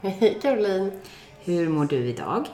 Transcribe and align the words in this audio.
Hej 0.00 0.38
Caroline! 0.42 0.90
Hur 1.44 1.68
mår 1.68 1.84
du 1.84 1.96
idag? 1.96 2.46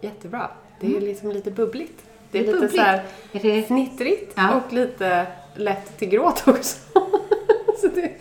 Jättebra. 0.00 0.50
Det 0.80 0.96
är 0.96 1.00
liksom 1.00 1.32
lite 1.32 1.50
bubbligt. 1.50 2.02
Det 2.30 2.38
är, 2.38 2.42
Det 2.42 2.48
är 2.48 2.52
lite 2.52 2.60
bubbligt. 2.60 2.74
så 2.76 2.82
här 2.82 3.04
Är 3.32 3.40
det... 3.40 3.62
fnittrigt 3.62 4.32
Ja. 4.36 4.54
och 4.54 4.72
lite 4.72 5.26
lätt 5.54 5.98
till 5.98 6.08
gråt 6.08 6.42
också. 6.46 6.78
så 7.80 7.86
det, 7.94 8.12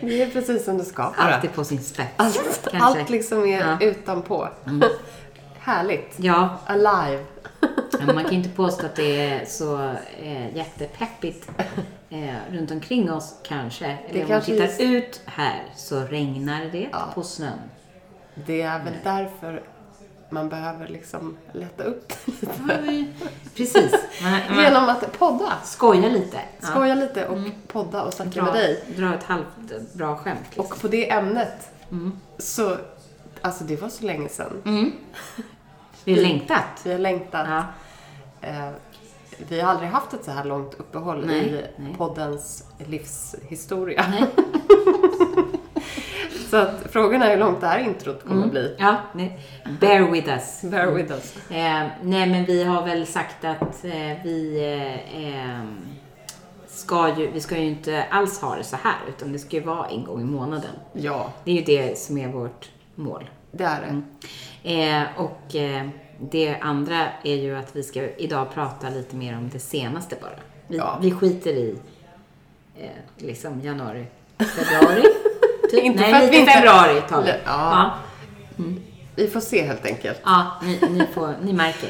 det 0.00 0.22
är 0.22 0.30
precis 0.30 0.64
som 0.64 0.78
det 0.78 0.84
ska 0.84 1.02
vara. 1.02 1.12
Alltid 1.34 1.52
på 1.52 1.64
sin 1.64 1.82
spets, 1.82 2.12
Allt, 2.16 2.68
allt 2.72 3.10
liksom 3.10 3.46
är 3.46 3.60
Ja. 3.60 3.80
utanpå. 3.86 4.48
Härligt. 5.58 6.14
Ja, 6.16 6.58
Alive. 6.66 7.24
man 8.14 8.24
kan 8.24 8.32
inte 8.32 8.48
påstå 8.48 8.86
att 8.86 8.96
det 8.96 9.20
är 9.20 9.44
så 9.44 9.94
eh, 10.22 10.56
jättepeppigt 10.56 11.50
eh, 12.10 12.34
runt 12.52 12.70
omkring 12.70 13.12
oss 13.12 13.34
kanske. 13.42 13.98
Eller 14.10 14.24
om 14.24 14.30
man 14.30 14.42
tittar 14.42 14.64
just- 14.64 14.80
ut 14.80 15.20
här 15.26 15.62
så 15.76 16.00
regnar 16.00 16.64
det 16.72 16.88
Ja. 16.92 17.10
på 17.14 17.22
snön. 17.22 17.58
Det 18.34 18.62
är 18.62 18.84
väl 18.84 18.94
därför 19.04 19.62
man 20.30 20.48
behöver 20.48 20.88
liksom 20.88 21.36
lätta 21.52 21.84
upp 21.84 22.12
lite. 22.26 23.06
Precis. 23.56 23.94
Genom 24.56 24.88
att 24.88 25.18
podda. 25.18 25.52
skojar 25.64 26.10
lite. 26.10 26.40
Ja. 26.60 26.66
Skoja 26.66 26.94
lite 26.94 27.28
och 27.28 27.38
podda 27.68 28.02
och 28.02 28.14
snacka 28.14 28.42
med 28.42 28.52
dig. 28.54 28.84
dra 28.96 29.14
ett 29.14 29.24
halvt 29.24 29.46
bra 29.92 30.16
skämt. 30.16 30.40
Liksom. 30.44 30.64
Och 30.64 30.80
på 30.80 30.88
det 30.88 31.10
ämnet 31.10 31.68
Mm. 31.90 32.12
så, 32.38 32.76
alltså 33.40 33.64
det 33.64 33.76
var 33.82 33.88
så 33.88 34.04
länge 34.04 34.28
sedan. 34.28 34.92
Vi 36.04 36.14
har 36.14 36.20
längtat. 36.22 36.64
Vi 36.84 36.92
har 36.92 36.98
längtat. 36.98 37.46
Ja. 37.50 37.64
Eh, 38.48 38.70
vi 39.48 39.60
har 39.60 39.70
aldrig 39.70 39.90
haft 39.90 40.12
ett 40.14 40.24
så 40.24 40.30
här 40.30 40.44
långt 40.44 40.74
uppehåll 40.74 41.26
Nej, 41.26 41.46
i 41.48 41.82
nej. 41.82 41.94
poddens 41.98 42.64
livshistoria. 42.86 44.04
Så 46.52 46.58
att 46.58 46.86
frågan 46.90 47.22
är 47.22 47.30
hur 47.30 47.36
långt 47.36 47.60
det 47.60 47.66
här 47.66 47.78
introt 47.78 48.24
kommer 48.28 48.46
bli. 48.46 48.76
Ja, 48.78 48.96
nej. 49.12 49.38
bear 49.80 50.10
with 50.10 50.28
us. 50.28 50.60
Bear 50.62 50.86
with 50.86 51.12
us. 51.12 51.36
Eh, 51.50 51.86
nej, 52.02 52.26
men 52.30 52.44
vi 52.44 52.64
har 52.64 52.86
väl 52.86 53.06
sagt 53.06 53.44
att 53.44 53.84
eh, 53.84 54.22
vi 54.24 54.64
eh, 55.14 55.24
eh, 55.56 55.60
ska 56.66 57.18
ju, 57.18 57.30
vi 57.30 57.40
ska 57.40 57.58
ju 57.58 57.64
inte 57.66 58.04
alls 58.10 58.40
ha 58.40 58.56
det 58.56 58.64
så 58.64 58.76
här, 58.76 58.94
utan 59.08 59.32
det 59.32 59.38
ska 59.38 59.56
ju 59.56 59.62
vara 59.62 59.86
en 59.86 60.04
gång 60.04 60.20
i 60.20 60.24
månaden. 60.24 60.70
Ja, 60.92 61.32
Det 61.44 61.50
är 61.50 61.54
ju 61.54 61.62
det 61.64 61.98
som 61.98 62.18
är 62.18 62.28
vårt 62.28 62.70
mål. 62.94 63.30
det 63.52 63.64
är 63.64 64.02
det. 64.62 64.82
Eh, 64.90 65.02
och 65.16 65.54
eh, 65.56 65.88
det 66.20 66.56
andra 66.60 67.06
är 67.24 67.34
ju 67.34 67.56
att 67.56 67.76
vi 67.76 67.82
ska 67.82 68.08
idag 68.08 68.54
prata 68.54 68.90
lite 68.90 69.16
mer 69.16 69.36
om 69.36 69.48
det 69.52 69.58
senaste 69.58 70.16
bara. 70.20 70.30
Vi, 70.66 70.76
Ja. 70.76 70.98
vi 71.02 71.10
skiter 71.10 71.50
i 71.50 71.76
eh, 72.78 72.88
liksom 73.16 73.60
januari, 73.60 74.06
februari. 74.38 75.02
Typ. 75.76 75.84
Inte 75.84 76.00
Nej, 76.00 76.12
för 76.14 76.26
att 76.26 76.32
vi 76.32 76.38
inte- 76.38 76.52
februari 76.52 77.00
tar 77.08 77.22
vi. 77.22 77.28
Ja. 77.30 77.34
Ja, 77.46 78.64
Vi 79.16 79.26
får 79.28 79.40
se 79.40 79.62
helt 79.66 79.86
enkelt. 79.86 80.20
ja 80.24 80.46
ni, 80.62 80.78
ni, 80.90 81.06
får, 81.14 81.34
ni 81.42 81.52
märker. 81.52 81.88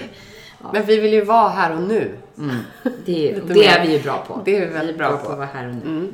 Ja. 0.62 0.70
Men 0.72 0.84
vi 0.84 1.00
vill 1.00 1.12
ju 1.12 1.24
vara 1.24 1.48
här 1.48 1.76
och 1.76 1.82
nu. 1.82 2.10
Mm. 2.38 2.56
Det, 3.04 3.30
är- 3.30 3.34
Lite 3.34 3.54
det 3.54 3.66
är 3.66 3.86
vi 3.86 3.92
ju 3.96 4.02
bra 4.02 4.24
på. 4.28 4.40
Det 4.44 4.56
är 4.56 4.60
vi 4.60 4.66
väldigt 4.66 4.98
bra 4.98 5.16
på. 5.16 5.28
att 5.32 5.38
vara 5.38 5.48
här 5.54 5.68
och 5.68 5.74
nu. 5.74 5.80
Mm. 5.86 6.12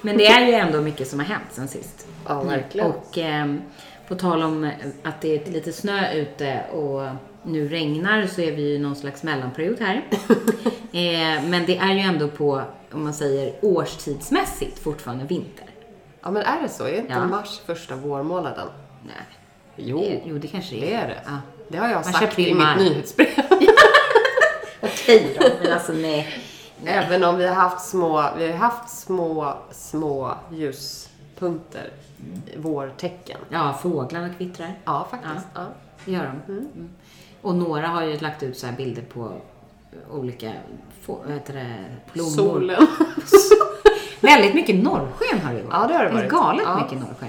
Men 0.00 0.16
det 0.16 0.26
är 0.26 0.46
ju 0.46 0.52
ändå 0.52 0.80
mycket 0.80 1.08
som 1.08 1.18
har 1.18 1.26
hänt 1.26 1.44
sen 1.52 1.68
sist. 1.68 2.06
Ja, 2.28 2.42
verkligen. 2.42 2.86
Och 2.86 3.18
ehm, 3.18 3.60
på 4.08 4.14
tal 4.14 4.42
om 4.42 4.70
att 5.02 5.20
det 5.20 5.46
är 5.48 5.52
lite 5.52 5.72
snö 5.72 6.12
ute 6.12 6.60
och 6.72 7.02
nu 7.42 7.68
regnar 7.68 8.26
så 8.26 8.40
är 8.40 8.52
vi 8.52 8.62
ju 8.72 8.78
någon 8.78 8.96
slags 8.96 9.22
mellanperiod 9.22 9.80
här. 9.80 9.94
eh, 10.92 11.44
men 11.44 11.66
det 11.66 11.76
är 11.76 11.92
ju 11.92 12.00
ändå 12.00 12.28
på, 12.28 12.62
om 12.92 13.04
man 13.04 13.14
säger 13.14 13.52
årstidsmässigt, 13.62 14.78
fortfarande 14.78 15.24
vinter. 15.24 15.64
Ja, 16.26 16.30
men 16.32 16.42
är 16.42 16.62
det 16.62 16.68
så? 16.68 16.84
Är 16.86 16.98
inte 16.98 17.12
Ja. 17.12 17.24
mars 17.26 17.60
första 17.66 17.96
vårmånaden? 17.96 18.68
Nej. 19.06 19.14
Jo, 19.76 20.02
Eh, 20.02 20.18
jo, 20.24 20.38
det 20.38 20.48
kanske 20.48 20.76
det 20.76 20.94
är 20.94 21.06
det. 21.08 21.20
Ja. 21.26 21.32
Det 21.68 21.78
har 21.78 21.88
jag 21.88 21.96
Mars, 21.96 22.06
sagt 22.06 22.22
april, 22.32 22.48
i 22.48 22.54
mitt 22.54 22.62
maj. 22.62 22.76
nyhetsbrev. 22.84 23.28
Okej 24.82 25.36
då, 25.40 25.46
men 25.62 25.72
alltså 25.72 25.92
nej. 25.92 26.38
Även 26.84 27.24
om 27.24 27.36
vi 27.36 27.46
har 27.46 27.54
haft 27.54 27.88
små, 27.88 28.30
vi 28.38 28.46
har 28.52 28.58
haft 28.58 28.98
små, 28.98 29.54
små 29.70 30.34
ljuspunkter. 30.52 31.90
Vårtecken. 32.56 33.38
Ja, 33.50 33.78
fåglarna 33.82 34.34
kvittrar. 34.34 34.74
Ja, 34.84 35.06
faktiskt. 35.10 35.46
Ja. 35.54 35.64
Det 36.04 36.12
gör 36.12 36.32
de. 36.46 36.52
Mm. 36.52 36.88
Och 37.42 37.54
några 37.54 37.86
har 37.86 38.02
ju 38.04 38.18
lagt 38.18 38.42
ut 38.42 38.58
så 38.58 38.66
här 38.66 38.76
bilder 38.76 39.02
på 39.02 39.32
olika, 40.10 40.52
få, 41.02 41.20
vad 41.24 41.32
heter 41.34 41.54
det, 41.54 41.84
blommor. 42.12 42.30
Solen. 42.30 42.86
Väldigt 44.20 44.54
mycket 44.54 44.76
norrsken 44.76 45.40
har 45.40 45.54
det 45.54 45.62
varit. 45.62 45.72
Ja, 45.72 45.86
det 45.88 45.94
har 45.94 46.04
det 46.04 46.12
varit. 46.12 46.30
galet 46.30 46.64
Ja. 46.66 46.80
mycket 46.82 46.98
norrsken. 47.08 47.28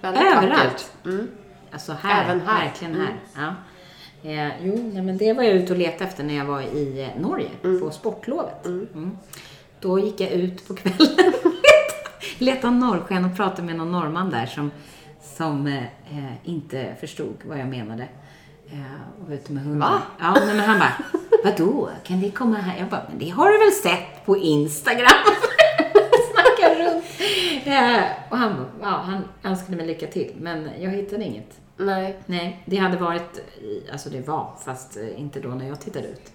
Väldigt 0.00 0.22
Överallt. 0.22 0.92
Mm. 1.04 1.28
Alltså 1.72 1.92
här, 1.92 2.24
Även 2.24 2.40
här. 2.40 2.54
Mm. 2.56 2.64
verkligen 2.66 2.94
här. 3.00 3.14
Ja. 3.36 3.54
Eh, 4.30 4.50
jo, 4.62 4.90
nej, 4.92 5.02
men 5.02 5.18
det 5.18 5.32
var 5.32 5.42
jag 5.42 5.52
ute 5.54 5.72
och 5.72 5.78
letade 5.78 6.04
efter 6.04 6.24
när 6.24 6.34
jag 6.36 6.44
var 6.44 6.60
i 6.60 7.02
eh, 7.14 7.22
Norge 7.22 7.48
på 7.80 7.90
sportlovet. 7.90 8.66
Mm. 8.66 9.18
Då 9.80 9.98
gick 9.98 10.20
jag 10.20 10.30
ut 10.30 10.68
på 10.68 10.74
kvällen 10.74 11.32
och 11.44 11.50
letade, 12.38 12.74
norrsken 12.76 13.24
och 13.24 13.36
pratade 13.36 13.62
med 13.62 13.76
någon 13.76 13.92
norrman 13.92 14.30
där 14.30 14.46
som, 14.46 14.70
som 15.36 15.66
eh, 15.66 15.82
eh, 16.18 16.32
inte 16.44 16.94
förstod 17.00 17.34
vad 17.44 17.58
jag 17.58 17.68
menade. 17.68 18.08
Eh, 18.72 18.80
och 19.22 19.28
var 19.28 19.34
ute 19.34 19.52
med 19.52 19.62
hunden. 19.62 19.80
Va? 19.80 20.02
Ja, 20.18 20.36
men 20.46 20.58
han 20.60 20.78
bara, 20.78 20.92
vadå, 21.44 21.90
kan 22.04 22.20
det 22.20 22.30
komma 22.30 22.56
här? 22.56 22.78
Jag 22.78 22.88
bara, 22.88 23.02
men 23.08 23.18
det 23.18 23.28
har 23.28 23.50
du 23.50 23.58
väl 23.58 23.72
sett 23.72 24.26
på 24.26 24.36
Instagram? 24.36 25.08
Eh, 27.64 28.02
och 28.30 28.38
han, 28.38 28.66
ja, 28.80 28.86
han 28.88 29.24
önskade 29.42 29.76
mig 29.76 29.86
lycka 29.86 30.06
till, 30.06 30.32
men 30.40 30.70
jag 30.80 30.90
hittade 30.90 31.24
inget. 31.24 31.60
Nej, 31.76 32.16
Nej, 32.26 32.62
det 32.66 32.76
hade 32.76 32.96
varit, 32.96 33.40
alltså 33.92 34.10
det 34.10 34.28
var, 34.28 34.50
fast 34.64 34.96
eh, 34.96 35.20
inte 35.20 35.40
då 35.40 35.48
när 35.48 35.68
jag 35.68 35.80
tittade 35.80 36.08
ut. 36.08 36.32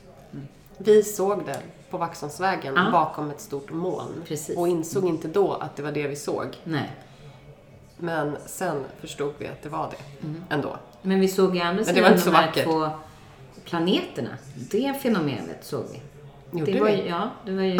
vi 0.77 1.03
såg 1.03 1.45
det 1.45 1.59
på 1.89 1.97
Vaxholmsvägen 1.97 2.73
Ja. 2.75 2.89
bakom 2.91 3.29
ett 3.29 3.41
stort 3.41 3.71
moln. 3.71 4.23
Precis. 4.27 4.57
Och 4.57 4.67
insåg 4.67 5.05
inte 5.07 5.27
då 5.27 5.53
att 5.53 5.75
det 5.75 5.83
var 5.83 5.91
det 5.91 6.07
vi 6.07 6.15
såg. 6.15 6.47
Nej. 6.63 6.91
Men 7.97 8.37
sen 8.45 8.83
förstod 9.01 9.33
vi 9.37 9.47
att 9.47 9.61
det 9.63 9.69
var 9.69 9.89
det 9.91 10.27
ändå. 10.55 10.77
Men 11.01 11.19
vi 11.19 11.27
såg 11.27 11.55
ju 11.55 11.61
andra 11.61 11.83
sidan 11.83 12.13
de 12.25 12.31
här 12.31 12.31
vackert. 12.47 12.63
två 12.63 12.89
planeterna. 13.65 14.29
Det 14.55 14.93
fenomenet 15.01 15.65
såg 15.65 15.83
vi. 15.91 16.01
Gjorde 16.53 16.71
det 16.71 16.79
var 16.79 16.89
ju, 16.89 17.07
ja, 17.07 17.29
det 17.45 17.51
var 17.51 17.63
ju 17.63 17.79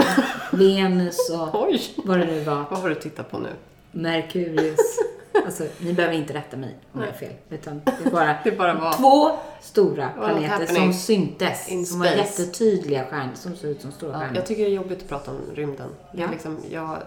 Venus 0.51 1.29
och 1.29 1.63
Oj! 1.67 1.81
vad 1.97 2.19
det 2.19 2.25
nu 2.25 2.39
var. 2.43 2.65
Vad 2.69 2.79
har 2.79 2.89
du 2.89 2.95
tittat 2.95 3.31
på 3.31 3.37
nu? 3.37 3.49
Merkurius. 3.91 4.79
Alltså, 5.45 5.63
ni 5.79 5.93
behöver 5.93 6.15
inte 6.15 6.33
rätta 6.33 6.57
mig 6.57 6.75
om 6.91 6.99
jag 7.01 7.07
har 7.07 7.13
fel. 7.13 7.33
Utan 7.49 7.81
det 7.85 7.91
är 8.05 8.11
bara, 8.11 8.35
Det 8.43 8.51
bara 8.51 8.73
var. 8.73 8.93
två 8.93 9.31
stora 9.61 10.09
planeter 10.09 10.65
som 10.65 10.93
syntes. 10.93 11.69
in 11.69 11.85
Som 11.85 11.99
var 11.99 12.05
jättetydliga 12.05 13.05
stjärnor 13.05 13.31
som 13.35 13.55
såg 13.55 13.69
ut 13.69 13.81
som 13.81 13.91
stora 13.91 14.11
Ja, 14.11 14.19
stjärnor. 14.19 14.35
jag 14.35 14.45
tycker 14.45 14.63
det 14.63 14.69
är 14.69 14.73
jobbigt 14.75 15.01
att 15.01 15.09
prata 15.09 15.31
om 15.31 15.37
rymden. 15.55 15.89
Det, 16.11 16.17
är 16.21 16.25
Ja. 16.25 16.31
liksom, 16.31 16.57
jag, 16.71 16.97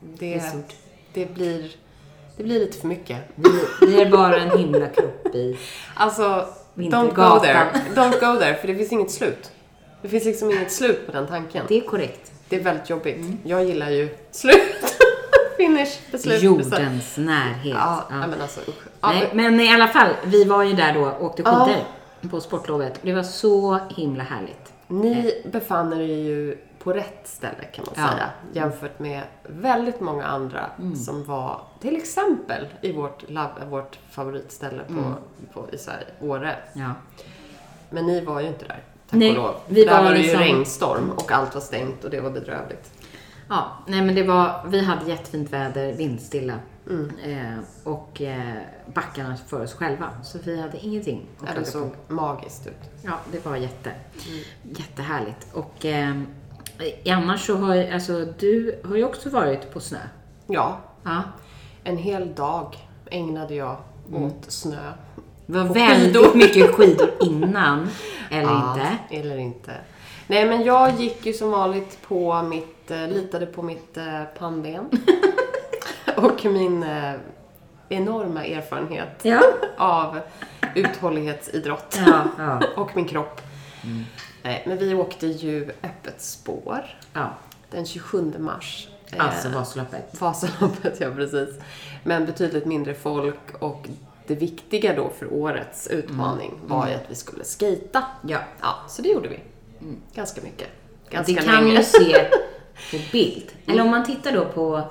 Det 0.00 0.34
det, 0.34 0.62
det, 1.14 1.34
blir, 1.34 1.70
det 2.36 2.42
blir 2.44 2.60
lite 2.60 2.78
för 2.80 2.86
mycket. 2.88 3.18
Vi, 3.34 3.50
vi 3.86 4.00
är 4.02 4.10
bara 4.10 4.36
en 4.40 4.58
himla 4.58 4.86
kropp 4.88 5.26
i 5.34 5.58
Alltså, 5.94 6.48
don't 6.74 7.14
go 7.14 7.40
there. 7.40 7.66
Don't 7.94 8.20
go 8.34 8.40
there, 8.40 8.54
för 8.54 8.68
det 8.68 8.74
finns 8.76 8.92
inget 8.92 9.10
slut. 9.10 9.50
Det 10.06 10.10
finns 10.10 10.24
liksom 10.24 10.50
inget 10.50 10.72
slut 10.72 11.06
på 11.06 11.12
den 11.12 11.26
tanken. 11.26 11.64
Det 11.68 11.76
är 11.76 11.80
korrekt. 11.80 12.32
Det 12.48 12.56
är 12.56 12.62
väldigt 12.62 12.90
jobbigt. 12.90 13.26
Jag 13.44 13.64
gillar 13.64 13.90
ju 13.90 14.08
slut. 14.30 14.96
Finish, 15.56 15.98
beslut. 16.12 16.42
Jordens 16.42 17.16
närhet. 17.16 17.74
Ja, 17.74 18.04
Ja. 18.10 18.26
men 18.26 18.40
alltså 18.40 18.60
usch. 18.60 18.86
Ja, 19.00 19.10
Nej, 19.12 19.30
men- 19.34 19.56
men 19.56 19.60
i 19.66 19.74
alla 19.74 19.88
fall, 19.88 20.08
vi 20.24 20.44
var 20.44 20.62
ju 20.62 20.72
där 20.72 20.94
då 20.94 21.00
och 21.06 21.24
åkte 21.24 21.42
Ja. 21.44 21.64
skidor 21.66 22.30
på 22.30 22.40
sportlovet. 22.40 22.98
Det 23.02 23.12
var 23.12 23.22
så 23.22 23.78
himla 23.96 24.22
härligt. 24.24 24.72
Ni 24.86 25.42
befann 25.52 25.92
er 25.92 26.00
ju 26.02 26.58
på 26.78 26.92
rätt 26.92 27.20
ställe 27.24 27.64
kan 27.72 27.84
man 27.86 27.94
Ja. 28.04 28.12
säga. 28.12 28.30
Jämfört 28.52 28.98
med 28.98 29.22
väldigt 29.42 30.00
många 30.00 30.24
andra 30.26 30.70
som 31.06 31.24
var 31.24 31.60
till 31.80 31.96
exempel 31.96 32.66
i 32.80 32.92
vårt, 32.92 33.30
lab, 33.30 33.50
vårt 33.70 33.98
favoritställe 34.10 34.82
på, 34.88 35.14
på, 35.52 35.66
i 35.74 35.78
Sverige, 35.78 36.06
Åre. 36.20 36.56
Ja. 36.72 36.90
Men 37.90 38.06
ni 38.06 38.20
var 38.24 38.40
ju 38.40 38.46
inte 38.46 38.64
där, 38.64 38.82
tack 39.10 39.18
Nej, 39.18 39.30
och 39.30 39.36
lov. 39.36 39.54
vi 39.68 39.84
där 39.84 39.92
var 39.96 40.02
var 40.04 40.10
det 40.10 40.16
ju 40.16 40.22
liksom- 40.22 40.40
regnstorm 40.42 41.10
och 41.10 41.32
allt 41.32 41.54
var 41.54 41.60
stängt 41.60 42.04
och 42.04 42.10
det 42.10 42.20
var 42.20 42.30
bedrövligt. 42.30 42.92
ja, 43.48 43.72
nej 43.86 44.02
men 44.02 44.14
det 44.14 44.22
var, 44.22 44.66
vi 44.68 44.80
hade 44.84 45.10
jättefint 45.10 45.50
väder, 45.52 45.92
vindstilla. 45.92 46.54
Eh, 47.24 47.58
och 47.84 48.22
eh, 48.22 48.54
backarna 48.94 49.36
för 49.36 49.62
oss 49.62 49.74
själva. 49.74 50.10
Så 50.24 50.38
vi 50.44 50.60
hade 50.60 50.78
ingenting 50.78 51.26
att 51.40 51.48
Ja, 51.54 51.60
det 51.60 51.70
klaga 51.70 51.86
på. 51.86 51.90
såg 52.06 52.14
magiskt 52.16 52.66
ut. 52.66 52.90
Ja, 53.02 53.12
det 53.32 53.46
var 53.46 53.56
jätte, 53.56 53.90
jättehärligt. 54.62 55.46
Och 55.52 55.84
eh, 55.86 56.14
annars 57.06 57.46
så 57.46 57.56
har 57.56 57.74
ju, 57.74 57.90
alltså 57.90 58.24
du 58.38 58.80
har 58.84 58.96
ju 58.96 59.04
också 59.04 59.30
varit 59.30 59.72
på 59.72 59.80
snö. 59.80 59.98
Ja, 60.46 60.78
Ja. 61.02 61.22
en 61.84 61.96
hel 61.96 62.34
dag 62.34 62.76
ägnade 63.10 63.54
jag 63.54 63.76
åt 64.12 64.44
snö. 64.52 64.92
Det 65.46 65.58
var 65.58 65.74
väldigt 65.74 66.16
skidor. 66.16 66.34
mycket 66.34 66.74
skidor 66.74 67.10
innan, 67.20 67.88
eller 68.30 68.42
Ja, 68.42 68.74
inte? 68.74 69.16
Eller 69.20 69.36
inte. 69.38 69.72
Nej, 70.26 70.46
men 70.48 70.62
jag 70.64 71.00
gick 71.00 71.26
ju 71.26 71.32
som 71.32 71.50
vanligt 71.50 71.98
på 72.08 72.42
mitt, 72.42 72.90
eh, 72.90 73.08
litade 73.08 73.46
på 73.46 73.62
mitt 73.62 73.96
eh, 73.96 74.22
pannben. 74.38 74.88
och 76.16 76.44
min 76.44 76.82
eh, 76.82 77.12
enorma 77.88 78.44
erfarenhet 78.44 79.08
Ja. 79.22 79.40
av 79.78 80.18
uthållighetsidrott. 80.74 81.98
Ja, 82.06 82.24
ja, 82.38 82.60
och 82.76 82.96
min 82.96 83.04
kropp. 83.04 83.40
Nej, 84.42 84.64
men 84.66 84.78
vi 84.78 84.94
åkte 84.94 85.26
ju 85.26 85.70
öppet 85.82 86.20
spår 86.22 86.84
ja. 87.12 87.30
den 87.70 87.86
27 87.86 88.32
mars. 88.38 88.88
Alltså 89.18 89.48
Vasaloppet. 89.48 90.20
Vasaloppet, 90.20 91.00
ja 91.00 91.10
precis. 91.10 91.48
Men 92.04 92.26
betydligt 92.26 92.66
mindre 92.66 92.94
folk 92.94 93.54
och 93.58 93.86
det 94.28 94.34
viktiga 94.34 94.94
då 94.96 95.10
för 95.18 95.32
årets 95.32 95.86
utmaning 95.86 96.54
var 96.66 96.88
ju 96.88 96.94
att 96.94 97.04
vi 97.08 97.14
skulle 97.14 97.44
skata. 97.44 98.04
Ja. 98.26 98.38
Ja, 98.60 98.74
så 98.88 99.02
det 99.02 99.08
gjorde 99.08 99.28
vi. 99.28 99.40
Ganska 100.14 100.40
mycket. 100.40 100.68
Ganska 101.10 101.32
det 101.32 101.42
kan 101.42 101.64
länge. 101.64 101.76
ju 101.76 101.82
se 101.82 102.12
på 102.90 102.96
bild. 103.12 103.52
Eller 103.66 103.82
om 103.82 103.90
man 103.90 104.04
tittar 104.04 104.32
då 104.32 104.44
på, 104.44 104.82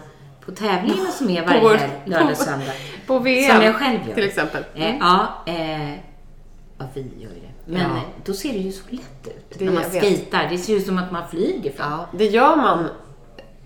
på 0.45 0.51
tävlingarna 0.51 1.11
som 1.11 1.29
är 1.29 1.45
varje 1.45 1.61
vår- 1.61 1.79
lördag, 2.05 2.29
på- 2.29 2.35
söndag. 2.43 2.73
På 3.07 3.19
VM 3.19 3.55
Som 3.55 3.65
jag 3.65 3.75
själv 3.75 3.99
gör. 4.07 4.13
till 4.15 4.23
exempel. 4.23 4.63
Eh, 4.75 4.97
ja, 4.97 5.43
eh, 5.45 5.91
ja, 6.77 6.85
vi 6.93 7.01
gör 7.01 7.29
ju 7.31 7.39
det. 7.39 7.71
Men 7.71 7.81
Ja. 7.81 8.01
då 8.25 8.33
ser 8.33 8.53
det 8.53 8.59
ju 8.59 8.71
så 8.71 8.83
lätt 8.89 9.27
ut 9.27 9.59
Det 9.59 9.65
när 9.65 9.71
man 9.73 9.83
skejtar. 9.83 10.47
Det 10.49 10.57
ser 10.57 10.75
ut 10.75 10.85
som 10.85 10.97
att 10.97 11.11
man 11.11 11.29
flyger 11.29 11.71
fram. 11.71 11.91
Ja, 11.91 12.07
det 12.11 12.25
gör 12.25 12.55
man 12.55 12.87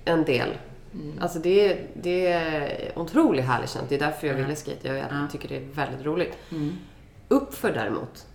en 0.06 0.24
del. 0.24 0.50
Mm. 0.94 1.20
Alltså 1.22 1.40
det, 1.40 1.72
är- 1.72 1.88
det 1.94 2.28
är 2.28 2.92
otroligt 3.00 3.46
härligt 3.46 3.70
känt. 3.70 3.90
Det 3.90 3.96
är 3.96 4.00
därför 4.00 4.28
jag 4.28 4.36
ville 4.36 4.56
skate. 4.56 4.88
Jag 4.88 4.98
Ja. 4.98 5.28
tycker 5.32 5.50
det 5.50 5.58
är 5.58 5.66
väldigt 5.74 6.06
roligt. 6.06 6.38
Mm. 6.52 6.76
Uppför 7.28 7.74
däremot, 7.74 8.28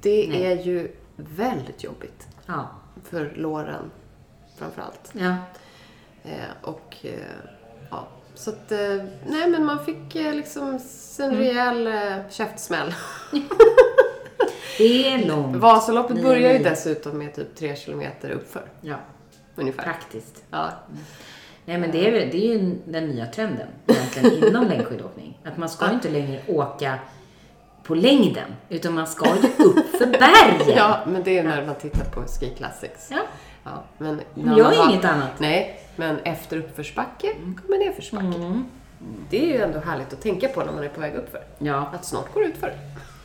det 0.00 0.26
Nej. 0.28 0.46
är 0.46 0.56
ju 0.62 0.92
väldigt 1.16 1.84
jobbigt. 1.84 2.28
Ja. 2.46 2.68
För 3.04 3.32
låren 3.36 3.90
framförallt. 4.58 5.10
ja. 5.12 5.36
Eh, 6.24 6.32
och 6.62 6.96
eh, 7.02 7.10
ja, 7.90 8.08
så 8.34 8.50
att, 8.50 8.72
eh, 8.72 8.78
nej 9.26 9.50
men 9.50 9.64
man 9.64 9.84
fick 9.84 10.14
eh, 10.16 10.34
liksom 10.34 10.68
en 10.68 11.24
Mm. 11.24 11.36
rejäl 11.38 11.86
eh, 11.86 12.28
käftsmäll. 12.30 12.94
Det 14.78 15.08
är 15.12 15.26
långt. 15.26 15.56
Vasaloppet 15.56 16.22
börjar 16.22 16.52
ju 16.52 16.58
dessutom 16.58 17.18
med 17.18 17.34
typ 17.34 17.54
tre 17.56 17.76
kilometer 17.76 18.30
uppför. 18.30 18.68
Ja, 18.80 18.96
Ungefär. 19.56 19.82
praktiskt. 19.82 20.44
Ja. 20.50 20.70
Nej 21.68 21.78
men 21.78 21.90
det 21.90 22.06
är, 22.08 22.12
det 22.12 22.36
är 22.46 22.58
ju 22.58 22.74
den 22.84 23.08
nya 23.08 23.26
trenden 23.26 23.66
egentligen 23.86 24.44
inom 24.48 24.68
längdskidåkning. 24.68 25.38
Att 25.44 25.56
man 25.56 25.68
ska 25.68 25.86
ju 25.88 25.94
inte 25.94 26.08
längre 26.10 26.40
åka 26.46 26.98
på 27.82 27.94
längden, 27.94 28.54
utan 28.68 28.94
man 28.94 29.06
ska 29.06 29.26
ju 29.26 29.64
upp 29.64 29.86
för 29.98 30.06
bergen. 30.06 30.76
ja, 30.76 31.00
men 31.06 31.22
det 31.22 31.38
är 31.38 31.44
när 31.44 31.66
man 31.66 31.74
tittar 31.74 32.04
på 32.04 32.22
Ski 32.22 32.52
Classics. 32.56 33.08
Ja. 33.10 33.18
Ja, 33.64 33.84
men 33.98 34.20
jag 34.34 34.74
är 34.74 34.78
har- 34.78 34.90
inget 34.90 35.04
annat. 35.04 35.30
Nej, 35.38 35.80
men 35.96 36.18
efter 36.18 36.56
uppförsbacke 36.56 37.32
kommer 37.34 37.78
nedförsbacke. 37.78 38.26
Mm. 38.26 38.64
Det 39.30 39.42
är 39.42 39.46
ju 39.46 39.62
ändå 39.62 39.78
härligt 39.78 40.12
att 40.12 40.20
tänka 40.20 40.48
på 40.48 40.60
när 40.64 40.72
man 40.72 40.84
är 40.84 40.88
på 40.88 41.00
väg 41.00 41.14
uppför. 41.14 41.42
Ja. 41.58 41.90
Att 41.94 42.04
snart 42.04 42.34
går 42.34 42.40
det 42.40 42.46
utför. 42.46 42.72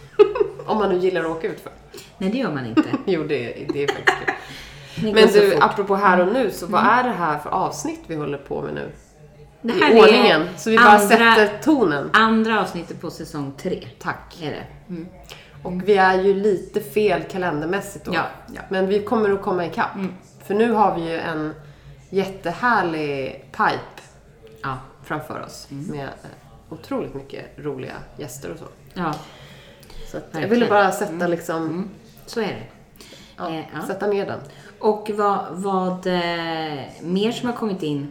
Om 0.66 0.78
man 0.78 0.90
nu 0.90 0.98
gillar 0.98 1.22
att 1.22 1.28
åka 1.38 1.48
utför. 1.48 1.72
Nej, 2.18 2.30
det 2.30 2.38
gör 2.38 2.51
man 2.51 2.66
inte. 2.66 2.84
Jo, 3.06 3.24
det, 3.24 3.68
det 3.74 3.84
är 3.84 3.88
faktiskt 3.88 4.18
kul. 4.25 4.36
Men 5.01 5.13
du, 5.13 5.57
apropå 5.62 5.95
här 5.95 6.19
och 6.28 6.34
nu, 6.34 6.51
så 6.51 6.68
vad 6.68 6.84
är 6.84 7.04
det 7.04 7.10
här 7.10 7.40
för 7.40 7.50
avsnitt 7.50 8.00
vi 8.07 8.16
håller 8.16 8.38
på 8.38 8.62
med 8.62 8.74
nu? 8.74 8.92
det 9.62 9.74
I 9.74 9.81
här 9.81 9.98
ordningen. 10.00 10.48
Så 10.57 10.69
vi 10.69 10.78
bara 10.78 10.90
andra, 10.90 11.07
sätter 11.07 11.57
tonen. 11.63 12.10
andra 12.13 12.62
avsnittet 12.62 13.01
på 13.01 13.10
säsong 13.12 13.54
tre. 13.57 13.88
Tack. 14.00 14.38
Är 14.42 14.51
det. 14.51 14.63
Mm. 14.90 15.07
Och 15.63 15.88
vi 15.90 15.98
är 15.98 16.22
ju 16.22 16.34
lite 16.34 16.81
fel 16.81 17.24
kalendermässigt 17.24 18.06
då. 18.06 18.13
Ja, 18.13 18.24
ja. 18.56 18.62
Men 18.69 18.88
vi 18.88 19.00
kommer 19.04 19.30
att 19.30 19.42
komma 19.42 19.66
ikapp. 19.66 19.92
För 20.45 20.54
nu 20.54 20.72
har 20.72 20.95
vi 20.95 21.01
ju 21.12 21.19
en 21.19 21.54
jättehärlig 22.10 23.45
pipe 23.51 24.01
Ja. 24.63 24.78
framför 25.04 25.42
oss. 25.45 25.68
Mm. 25.72 25.86
Med 25.98 26.04
eh, 26.06 26.30
otroligt 26.69 27.13
mycket 27.13 27.45
roliga 27.57 27.94
gäster 28.18 28.51
och 28.51 28.57
så. 28.60 28.66
ja, 28.94 29.13
Så 30.12 30.18
att 30.18 30.28
jag 30.31 30.48
ville 30.48 30.68
bara 30.69 30.92
sätta 30.92 31.28
liksom, 31.28 31.90
så 32.25 32.40
är 32.40 32.48
det. 32.48 32.63
Ja, 33.38 33.50
Eh, 33.50 33.63
ja. 33.74 33.88
sätta 33.88 34.07
ner 34.07 34.25
den. 34.25 34.39
Och 34.80 35.12
vad, 35.13 35.39
vad 35.51 36.07
eh, 36.07 36.80
mer 37.01 37.31
som 37.31 37.50
har 37.50 37.56
kommit 37.56 37.83
in 37.83 38.07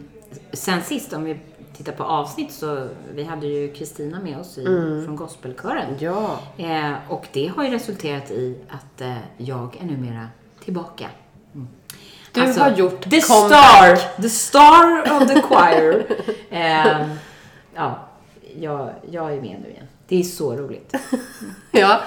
sen 0.53 0.81
sist, 0.81 1.13
om 1.13 1.23
vi 1.23 1.39
tittar 1.77 1.91
på 1.93 2.03
avsnitt, 2.03 2.51
så 2.51 2.87
vi 3.13 3.23
hade 3.23 3.47
ju 3.47 3.73
Kristina 3.73 4.19
med 4.19 4.37
oss 4.39 4.57
i, 4.57 4.65
Mm. 4.65 5.05
från 5.05 5.15
gospelkören. 5.15 5.95
Ja. 5.99 6.39
Eh, 6.57 6.91
och 7.09 7.27
det 7.33 7.47
har 7.47 7.63
ju 7.63 7.69
resulterat 7.71 8.31
i 8.31 8.57
att 8.69 9.01
eh, 9.01 9.17
jag 9.37 9.77
är 9.81 9.85
numera 9.85 10.27
tillbaka. 10.63 11.05
Mm. 11.55 11.67
Du 12.31 12.41
har 12.41 12.71
gjort 12.71 13.01
the 13.01 13.21
comeback. 13.21 13.97
star, 13.99 14.21
the 14.21 14.29
star 14.29 15.01
of 15.21 15.27
the 15.29 15.41
choir. 15.41 16.05
eh, 16.49 17.07
ja, 17.75 17.99
jag, 18.59 18.89
jag 19.11 19.33
är 19.33 19.41
med 19.41 19.57
nu 19.63 19.69
igen. 19.69 19.87
Det 20.07 20.19
är 20.19 20.23
så 20.23 20.55
roligt. 20.55 20.93
ja. 21.71 22.01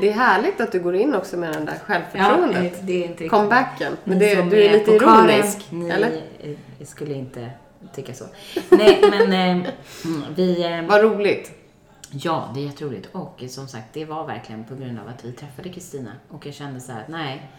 Det 0.00 0.08
är 0.08 0.12
härligt 0.12 0.60
att 0.60 0.72
du 0.72 0.80
går 0.80 0.94
in 0.94 1.14
också 1.14 1.36
med 1.36 1.52
den 1.52 1.64
där 1.64 1.78
självförtroendet. 1.86 2.86
det 2.86 3.04
är 3.04 3.08
inte 3.08 3.28
Comebacken. 3.28 3.96
Men 4.04 4.18
det, 4.18 4.36
som 4.36 4.48
du 4.48 4.62
är 4.64 4.72
lite 4.72 4.92
på 4.92 4.98
kören, 4.98 5.30
ironisk. 5.30 5.66
Ni 5.70 5.90
eller? 5.90 6.22
eh, 6.40 6.86
skulle 6.86 7.14
inte 7.14 7.50
tycka 7.94 8.14
så. 8.14 8.24
Nej, 8.68 8.98
men 9.10 9.32
eh, 9.32 9.68
mm, 10.04 10.22
vi... 10.34 10.64
Eh, 10.64 10.82
Vad 10.88 11.02
roligt. 11.02 11.52
ja, 12.10 12.50
det 12.54 12.60
är 12.60 12.64
jätteroligt. 12.64 13.08
Och 13.12 13.42
eh, 13.42 13.48
som 13.48 13.68
sagt, 13.68 13.84
det 13.92 14.04
var 14.04 14.26
verkligen 14.26 14.64
på 14.64 14.74
grund 14.74 14.98
av 14.98 15.08
att 15.08 15.24
vi 15.24 15.32
träffade 15.32 15.68
Kristina. 15.68 16.10
Och 16.28 16.46
jag 16.46 16.54
kände 16.54 16.80
så 16.80 16.92
här 16.92 17.00
att 17.00 17.08
nej, 17.08 17.50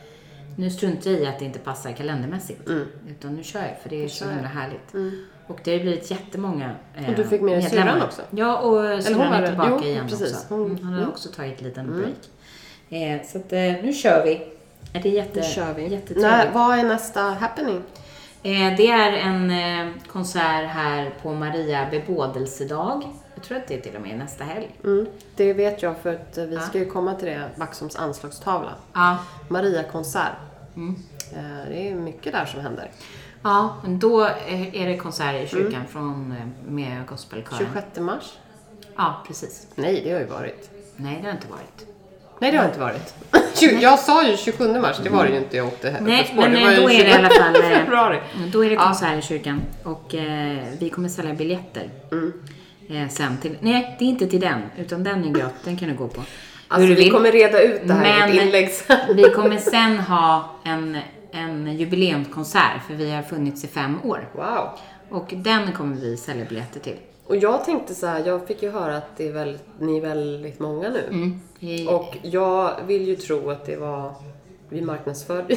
nu 0.57 0.69
struntar 0.69 1.11
jag 1.11 1.19
i 1.21 1.25
att 1.25 1.39
det 1.39 1.45
inte 1.45 1.59
passar 1.59 1.91
kalendermässigt. 1.91 2.69
Utan 3.09 3.35
nu 3.35 3.43
kör 3.43 3.59
jag, 3.59 3.77
för 3.83 3.89
det 3.89 4.03
är 4.03 4.07
så 4.07 4.23
Mm. 4.23 4.35
himla 4.35 4.49
härligt. 4.49 5.15
Och 5.51 5.59
det 5.63 5.71
har 5.73 5.79
blivit 5.79 6.11
jättemånga 6.11 6.75
eh, 6.95 7.09
Och 7.09 7.15
du 7.15 7.23
fick 7.23 7.41
med 7.41 7.53
dig 7.53 7.69
syrran 7.69 8.01
också? 8.01 8.21
Ja, 8.29 8.57
och 8.57 9.03
syrran 9.03 9.33
är 9.33 9.47
tillbaka 9.47 9.71
Jo, 9.81 9.83
igen 9.87 10.07
precis. 10.09 10.33
också. 10.33 10.45
Hon- 10.53 10.65
Mm, 10.65 10.83
han 10.83 10.93
har 10.93 10.99
mm. 10.99 11.09
också 11.11 11.29
tagit 11.29 11.59
en 11.61 11.67
liten 11.67 11.87
break. 11.97 12.19
Eh, 13.21 13.27
så 13.27 13.37
att, 13.37 13.53
eh, 13.53 13.59
nu 13.83 13.93
kör 13.93 14.23
vi. 14.25 14.47
Det 14.93 15.09
är 15.09 15.13
jätte, 15.13 15.39
Nu 15.39 15.45
kör 15.45 15.73
vi. 15.73 15.87
jättetrevligt. 15.87 16.53
Vad 16.53 16.79
är 16.79 16.83
nästa 16.83 17.21
happening? 17.21 17.83
Eh, 18.43 18.77
det 18.77 18.87
är 18.87 19.11
en 19.13 19.51
eh, 19.51 19.93
konsert 20.07 20.69
här 20.69 21.13
på 21.21 21.33
Maria 21.33 21.87
bebådelsedag. 21.91 23.03
Jag 23.35 23.43
tror 23.43 23.57
att 23.57 23.67
det 23.67 23.75
är 23.75 23.81
till 23.81 23.95
och 23.95 24.01
med 24.01 24.17
nästa 24.17 24.43
helg. 24.43 24.69
Mm, 24.83 25.05
det 25.35 25.53
vet 25.53 25.81
jag 25.83 25.97
för 25.97 26.13
att 26.13 26.37
eh, 26.37 26.43
vi 26.45 26.55
Ja. 26.55 26.61
ska 26.61 26.77
ju 26.79 26.85
komma 26.85 27.13
till 27.15 27.27
det, 27.27 27.41
Vaxholms 27.55 27.95
anslagstavla. 27.95 28.71
Ja. 28.93 29.17
Maria-konsert. 29.47 30.31
Mm. 30.75 30.95
Eh, 31.35 31.69
Det 31.69 31.89
är 31.89 31.95
mycket 31.95 32.33
där 32.33 32.45
som 32.45 32.61
händer. 32.61 32.91
Ja, 33.43 33.75
men 33.83 33.99
då 33.99 34.21
är 34.73 34.87
det 34.87 34.97
konsert 34.97 35.35
i 35.43 35.47
kyrkan 35.47 35.81
från, 35.91 36.31
eh, 36.39 36.71
med 36.71 37.05
gospelkören. 37.07 37.67
26 37.73 37.99
mars? 37.99 38.23
Ja, 38.95 39.23
precis. 39.27 39.67
Nej, 39.75 40.01
det 40.05 40.11
har 40.11 40.19
ju 40.19 40.25
varit. 40.25 40.69
Nej, 40.95 41.19
det 41.21 41.27
har 41.27 41.35
inte 41.35 41.47
varit. 41.47 41.85
Nej, 42.39 42.51
det 42.51 42.57
har 42.57 42.65
inte 42.65 42.79
varit. 42.79 43.13
Jag 43.81 43.99
sa 43.99 44.27
ju 44.27 44.37
27 44.37 44.79
mars, 44.79 44.97
det 45.03 45.09
var 45.09 45.25
det 45.25 45.31
ju 45.31 45.37
inte 45.37 45.57
jag 45.57 45.67
åkte 45.67 45.89
hem 45.89 46.03
Nej, 46.03 46.33
men 46.35 46.51
ju 46.53 46.75
då 46.81 46.89
är 46.91 47.03
det 47.03 47.09
i 47.09 47.13
alla 47.13 47.29
fall... 47.29 47.55
eh, 47.55 47.61
februari. 47.61 48.19
Då 48.53 48.65
är 48.65 48.69
det 48.69 48.75
konsert 48.75 49.19
i 49.19 49.21
kyrkan. 49.27 49.61
Och 49.83 50.15
eh, 50.15 50.63
vi 50.79 50.89
kommer 50.89 51.09
sälja 51.09 51.33
biljetter. 51.33 51.89
Mm. 52.11 52.33
Eh, 52.89 53.09
sen 53.09 53.37
till... 53.37 53.57
Nej, 53.59 53.95
det 53.99 54.05
är 54.05 54.09
inte 54.09 54.27
till 54.27 54.39
den. 54.41 54.61
Utan 54.77 55.03
den 55.03 55.23
är 55.25 55.29
gratis. 55.29 55.57
Den 55.63 55.77
kan 55.77 55.87
du 55.89 55.95
gå 55.95 56.07
på. 56.07 56.21
Alltså, 56.67 56.87
Hur 56.87 56.95
vi 56.95 57.03
vill. 57.03 57.11
kommer 57.11 57.31
reda 57.31 57.61
ut 57.61 57.81
det 57.87 57.93
här 57.93 58.05
i 58.05 58.19
Men- 58.29 58.37
ett 58.39 58.45
inlägg 58.45 58.69
sen. 58.71 58.97
Vi 59.15 59.23
kommer 59.23 59.57
sen 59.57 59.97
ha 59.99 60.49
en, 60.65 60.97
en 61.31 61.77
jubileumskonsert, 61.77 62.83
för 62.87 62.93
vi 62.93 63.11
har 63.11 63.21
funnits 63.21 63.63
i 63.63 63.67
fem 63.67 63.97
år. 64.03 64.29
Wow. 64.35 64.69
Och 65.09 65.33
den 65.37 65.71
kommer 65.73 65.95
vi 65.95 66.17
sälja 66.17 66.45
biljetter 66.45 66.79
till. 66.79 66.97
Och 67.27 67.35
jag 67.35 67.65
tänkte 67.65 67.95
så 67.95 68.07
här, 68.07 68.23
jag 68.25 68.47
fick 68.47 68.63
ju 68.63 68.71
höra 68.71 68.97
att 68.97 69.17
det 69.17 69.27
är 69.27 69.31
väldigt, 69.31 69.65
ni 69.79 69.97
är 69.97 70.01
väldigt 70.01 70.59
många 70.59 70.89
nu. 70.89 71.03
Mm. 71.59 71.87
Och 71.87 72.17
jag 72.21 72.75
vill 72.87 73.07
ju 73.07 73.15
tro 73.15 73.49
att 73.49 73.65
det 73.65 73.75
var, 73.75 74.13
vi 74.69 74.81
marknadsförde 74.81 75.55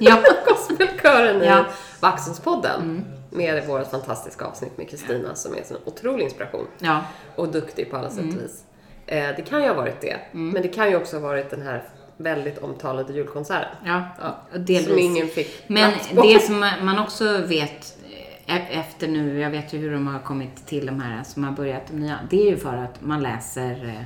Ja. 0.00 0.22
gospelkören 0.46 1.42
i 1.42 1.46
Ja. 1.46 1.64
Vaxholmspodden. 2.00 3.04
Med 3.30 3.66
vårt 3.66 3.90
fantastiska 3.90 4.44
avsnitt 4.44 4.78
med 4.78 4.88
Kristina 4.90 5.34
som 5.34 5.52
är 5.54 5.58
en 5.58 5.76
otrolig 5.84 6.24
inspiration. 6.24 6.66
Ja. 6.78 7.04
Och 7.36 7.48
duktig 7.48 7.90
på 7.90 7.96
alla 7.96 8.10
sätt 8.10 8.20
Mm. 8.20 8.36
och 8.36 8.42
vis. 8.42 8.64
Eh, 9.06 9.28
det 9.36 9.42
kan 9.42 9.62
ju 9.62 9.68
ha 9.68 9.74
varit 9.74 10.00
det. 10.00 10.16
Men 10.32 10.62
det 10.62 10.68
kan 10.68 10.90
ju 10.90 10.96
också 10.96 11.16
ha 11.16 11.28
varit 11.28 11.50
den 11.50 11.62
här 11.62 11.82
väldigt 12.16 12.58
omtalade 12.58 13.12
julkonserten. 13.12 13.68
Ja, 13.84 14.02
Ja. 14.20 14.36
delvis. 14.58 14.86
Som 14.88 14.98
ingen 14.98 15.28
fick 15.28 15.64
Men 15.68 15.92
det 16.22 16.42
som 16.42 16.60
man 16.82 16.98
också 16.98 17.38
vet 17.38 17.98
e- 18.46 18.66
efter 18.70 19.08
nu, 19.08 19.38
jag 19.40 19.50
vet 19.50 19.72
ju 19.72 19.78
hur 19.78 19.92
de 19.92 20.06
har 20.06 20.18
kommit 20.20 20.66
till 20.66 20.86
de 20.86 21.00
här 21.00 21.22
som 21.22 21.44
har 21.44 21.52
börjat 21.52 21.82
de 21.90 21.96
nya. 22.00 22.18
Det 22.30 22.42
är 22.46 22.50
ju 22.50 22.56
för 22.56 22.74
att 22.76 23.00
man 23.02 23.22
läser 23.22 23.84
eh, 23.88 24.02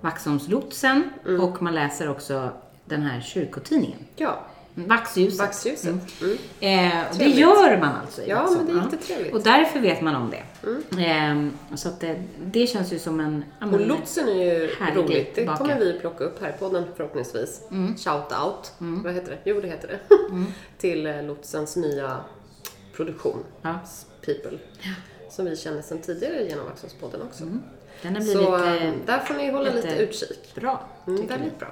Vaxholmslotsen 0.00 1.02
Mm. 1.26 1.40
och 1.40 1.62
man 1.62 1.74
läser 1.74 2.10
också 2.10 2.50
den 2.84 3.02
här 3.02 3.20
kyrkotidningen. 3.20 3.98
Ja, 4.16 4.38
Vaxljuset. 4.74 5.38
Vaxljuset. 5.40 5.84
Mm. 6.20 6.36
Mm. 6.60 6.88
Eh, 6.90 7.04
det 7.18 7.24
gör 7.28 7.78
man 7.78 7.94
alltså 7.96 8.22
i 8.22 8.28
Ja, 8.28 8.36
Vaxholm. 8.42 8.64
men 8.66 8.74
det 8.76 8.80
är 8.80 8.84
jättetrevligt. 8.84 9.34
Och 9.34 9.42
därför 9.42 9.80
vet 9.80 10.00
man 10.00 10.14
om 10.14 10.30
det. 10.30 10.42
Eh, 11.04 11.48
så 11.76 11.88
att 11.88 12.00
det, 12.00 12.22
det 12.44 12.66
känns 12.66 12.92
ju 12.92 12.98
som 12.98 13.20
en... 13.20 13.44
ja, 13.60 13.66
Och 13.66 13.80
lotsen 13.80 14.28
är 14.28 14.32
ju 14.32 14.66
roligt. 14.94 15.34
Det 15.34 15.46
kommer 15.46 15.78
vi 15.80 15.98
plocka 16.00 16.24
upp 16.24 16.40
här 16.42 16.48
i 16.48 16.52
podden 16.58 16.84
förhoppningsvis. 16.96 17.60
Shout 18.04 18.32
out. 18.44 18.72
Vad 18.78 19.14
heter 19.14 19.30
det? 19.30 19.38
Jo, 19.44 19.60
det 19.60 19.68
heter 19.68 19.88
det. 19.88 19.98
Till 20.78 21.06
eh, 21.06 21.22
lotsens 21.22 21.76
nya 21.76 22.16
produktion. 22.96 23.44
Ja. 23.62 23.78
People. 24.26 24.58
Som 25.30 25.44
vi 25.44 25.56
känner 25.56 25.82
sedan 25.82 25.98
tidigare 25.98 26.44
genom 26.48 26.64
Vaxholmspodden 26.64 27.22
också. 27.22 27.44
Den 28.02 28.14
har 28.14 28.22
blivit 28.22 28.38
Så 28.42 28.56
eh, 28.56 28.86
eh, 28.86 28.94
där 29.06 29.18
får 29.18 29.34
ni 29.34 29.50
hålla 29.50 29.70
lite 29.72 29.86
lite 29.90 30.02
utkik. 30.02 30.54
bra. 30.54 30.88
Mm, 31.06 31.26
väldigt 31.26 31.58
bra. 31.58 31.68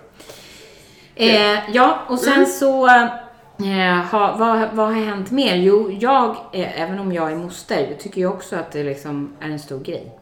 Eh, 1.20 1.70
ja, 1.72 2.00
och 2.08 2.18
sen 2.18 2.32
Mm. 2.32 2.46
så, 2.46 2.86
eh, 2.88 4.04
ha, 4.10 4.36
vad, 4.36 4.68
vad 4.72 4.86
har 4.86 4.92
hänt 5.04 5.30
mer? 5.30 5.56
Jo, 5.56 5.90
jag, 6.00 6.30
eh, 6.52 6.80
även 6.82 6.98
om 6.98 7.12
jag 7.12 7.32
är 7.32 7.36
moster, 7.36 7.96
tycker 8.00 8.20
jag 8.20 8.32
också 8.34 8.56
att 8.56 8.72
det 8.72 8.84
liksom 8.84 9.32
är 9.40 9.48
en 9.50 9.58
stor 9.58 9.80
grej. 9.80 10.18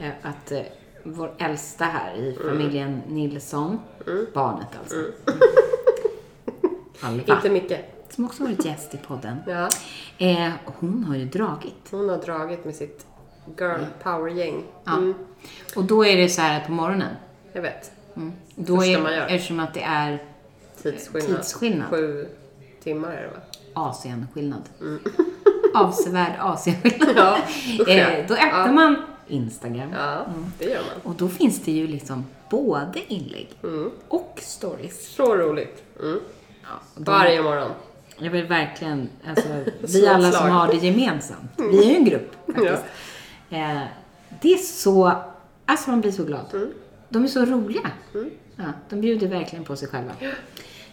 Eh, 0.00 0.10
att 0.30 0.52
eh, 0.52 0.60
vår 1.02 1.32
äldsta 1.38 1.84
här 1.84 2.14
i 2.16 2.36
Mm. 2.40 2.48
familjen 2.48 3.02
Nilsson, 3.08 3.80
barnet 4.34 4.68
alltså. 4.80 4.96
Alva, 7.00 7.34
Inte 7.34 7.50
mycket. 7.50 7.80
som 8.10 8.24
också 8.24 8.42
varit 8.44 8.64
gäst 8.64 8.94
i 8.94 8.96
podden. 8.98 9.36
Ja. 9.46 9.68
Eh, 10.18 10.50
hon 10.64 11.04
har 11.04 11.16
ju 11.16 11.24
dragit. 11.24 11.88
Hon 11.90 12.08
har 12.08 12.16
dragit 12.16 12.64
med 12.64 12.74
sitt 12.74 13.06
girl 13.58 13.80
power-gäng. 14.02 14.64
Ja. 14.84 14.92
Mm, 14.92 15.14
Och 15.76 15.84
då 15.84 16.04
är 16.06 16.16
det 16.16 16.28
så 16.28 16.42
här 16.42 16.64
på 16.66 16.72
morgonen, 16.72 17.16
jag 17.52 17.62
vet. 17.62 17.90
Mm, 18.16 18.32
då 18.54 18.84
är, 18.84 18.98
man 19.00 19.12
gör. 19.14 19.26
eftersom 19.26 19.60
att 19.60 19.74
det 19.74 19.82
är 19.82 20.22
Tidsskillnad. 20.82 21.36
Tidsskillnad. 21.36 21.90
Sju 21.90 22.28
timmar 22.82 23.08
är 23.12 23.22
det 23.22 23.28
va? 23.28 23.40
Asienskillnad. 23.74 24.62
Avsevärd 25.74 26.32
Asienskillnad. 26.40 27.16
Ja, 27.16 27.38
usch, 27.80 27.88
ja. 27.88 27.94
eh, 27.94 28.26
då 28.28 28.34
öppnar 28.34 28.66
Ja. 28.66 28.72
man 28.72 28.96
Instagram. 29.28 29.92
Ja, 29.92 30.26
det 30.58 30.64
gör 30.64 30.82
man. 30.82 31.12
Och 31.12 31.14
då 31.18 31.28
finns 31.28 31.60
det 31.60 31.72
ju 31.72 31.86
liksom 31.86 32.24
både 32.50 33.12
inlägg 33.12 33.48
Mm. 33.62 33.90
och 34.08 34.38
stories. 34.42 35.08
Så 35.14 35.36
roligt. 35.36 35.82
Mm. 36.02 36.20
Ja, 36.62 36.68
de, 36.94 37.04
Varje 37.04 37.42
morgon. 37.42 37.70
jag 38.18 38.30
vill 38.30 38.44
verkligen, 38.46 39.08
alltså, 39.28 39.48
vi 39.80 40.06
alla 40.08 40.22
som 40.22 40.40
slag. 40.40 40.50
har 40.50 40.66
det 40.68 40.76
gemensamt. 40.76 41.50
Vi 41.56 41.78
är 41.84 41.90
ju 41.90 41.96
en 41.96 42.04
grupp 42.04 42.32
faktiskt. 42.46 42.82
Eh, 43.50 43.78
det 44.42 44.52
är 44.52 44.56
så, 44.58 45.12
alltså 45.66 45.90
man 45.90 46.00
blir 46.00 46.12
så 46.12 46.24
glad. 46.24 46.70
Mm. 47.10 47.22
De 47.22 47.24
är 47.24 47.28
så 47.28 47.44
roliga. 47.44 47.90
Ja, 48.56 48.64
de 48.88 49.00
bjuder 49.00 49.26
verkligen 49.26 49.64
på 49.64 49.76
sig 49.76 49.88
själva. 49.88 50.12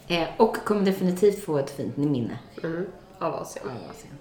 Eh, 0.07 0.23
och 0.37 0.57
kommer 0.57 0.81
definitivt 0.85 1.45
få 1.45 1.57
ett 1.57 1.69
fint 1.77 1.97
minne 1.97 2.39
Mm. 2.63 2.85
Av 3.19 3.33
Asien. 3.33 3.65
av 3.65 3.71
Asien. 3.91 4.13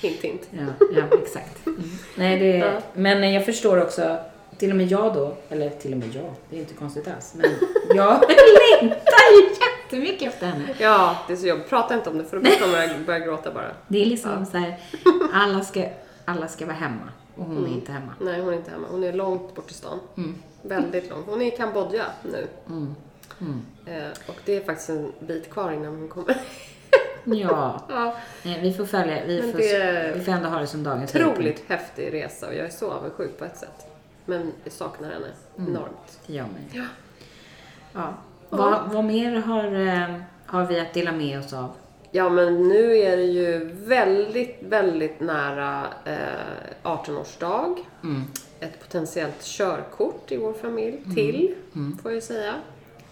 Hint, 0.00 0.20
hint. 0.22 0.48
Ja, 0.50 0.86
ja 0.96 1.18
exakt. 1.22 1.66
Mm. 1.66 1.82
Nej, 2.16 2.38
det, 2.38 2.46
Ja. 2.58 2.80
Men 2.94 3.32
jag 3.32 3.44
förstår 3.44 3.82
också, 3.82 4.18
till 4.58 4.70
och 4.70 4.76
med 4.76 4.86
jag 4.86 5.14
då, 5.14 5.36
eller 5.48 5.70
till 5.70 5.92
och 5.92 5.98
med 5.98 6.14
jag, 6.14 6.34
det 6.50 6.56
är 6.56 6.60
inte 6.60 6.74
konstigt 6.74 7.08
alls, 7.08 7.34
men 7.36 7.50
jag 7.96 8.20
längtar 8.80 9.32
ju 9.32 9.48
jättemycket 9.50 10.28
efter 10.34 10.46
henne. 10.46 10.64
Ja, 10.78 11.16
det 11.26 11.32
är 11.32 11.36
så 11.36 11.46
jobbigt. 11.46 11.68
Prata 11.68 11.94
inte 11.94 12.10
om 12.10 12.18
det 12.18 12.24
för 12.24 12.40
då 12.40 12.50
kommer 12.50 12.82
jag 12.82 13.00
börja 13.00 13.18
gråta 13.18 13.52
bara. 13.54 13.70
Det 13.88 14.02
är 14.02 14.06
liksom 14.06 14.46
så 14.46 14.56
här, 14.56 14.76
alla 15.32 15.60
ska, 15.64 15.84
alla 16.24 16.48
ska 16.48 16.66
vara 16.66 16.76
hemma 16.76 17.08
och 17.34 17.44
hon 17.44 17.56
Mm. 17.58 17.70
är 17.70 17.74
inte 17.74 17.92
hemma. 17.92 18.12
Nej, 18.20 18.40
hon 18.40 18.52
är 18.52 18.56
inte 18.56 18.70
hemma. 18.70 18.86
Hon 18.90 19.04
är 19.04 19.12
långt 19.12 19.54
bort 19.54 19.70
i 19.70 19.74
stan. 19.74 19.98
Väldigt 20.68 21.10
långt. 21.10 21.26
Hon 21.26 21.42
är 21.42 21.46
i 21.46 21.50
Kambodja 21.50 22.04
nu. 22.22 22.46
Eh, 23.86 24.08
och 24.28 24.36
det 24.44 24.56
är 24.56 24.64
faktiskt 24.64 24.88
en 24.90 25.12
bit 25.20 25.50
kvar 25.50 25.72
innan 25.72 25.96
hon 25.96 26.08
kommer. 26.08 26.36
Ja, 27.28 27.80
ja, 27.88 28.16
nej, 28.42 28.60
vi 28.62 28.72
får 28.74 28.84
följa, 28.84 29.24
vi 29.26 29.40
Men 29.42 29.52
får, 29.52 29.58
det- 29.58 30.12
vi 30.16 30.24
får 30.24 30.32
ändå 30.32 30.48
ha 30.48 30.60
det 30.60 30.66
som 30.66 30.82
dagens 30.82 31.14
otroligt 31.14 31.64
häftig 31.68 32.12
resa 32.12 32.46
och 32.46 32.54
jag 32.54 32.66
är 32.66 32.70
så 32.70 32.90
avundsjuk 32.90 33.38
på 33.38 33.44
ett 33.44 33.56
sätt. 33.56 33.86
Men 34.24 34.52
jag 34.64 34.72
saknar 34.72 35.10
henne 35.10 35.26
enormt. 35.56 36.20
Det 36.26 36.32
gör 36.32 36.42
mig. 36.44 36.68
Ja. 36.72 36.84
ja. 37.92 38.14
Vad, 38.48 38.90
vad 38.92 39.04
mer 39.04 39.36
har, 39.36 39.64
eh, 39.86 40.20
har 40.46 40.66
vi 40.66 40.80
att 40.80 40.94
dela 40.94 41.12
med 41.12 41.38
oss 41.38 41.52
av? 41.52 41.70
Ja, 42.10 42.28
men 42.28 42.68
nu 42.68 42.96
är 42.98 43.16
det 43.16 43.22
ju 43.22 43.64
väldigt, 43.74 44.56
väldigt 44.62 45.20
nära 45.20 45.86
eh, 46.04 46.16
18-årsdag. 46.82 47.76
Mm. 48.02 48.22
Ett 48.60 48.80
potentiellt 48.80 49.42
körkort 49.44 50.32
i 50.32 50.36
vår 50.36 50.52
familj 50.52 50.98
till, 51.14 51.54
får 52.02 52.12
jag 52.12 52.22
säga. 52.22 52.54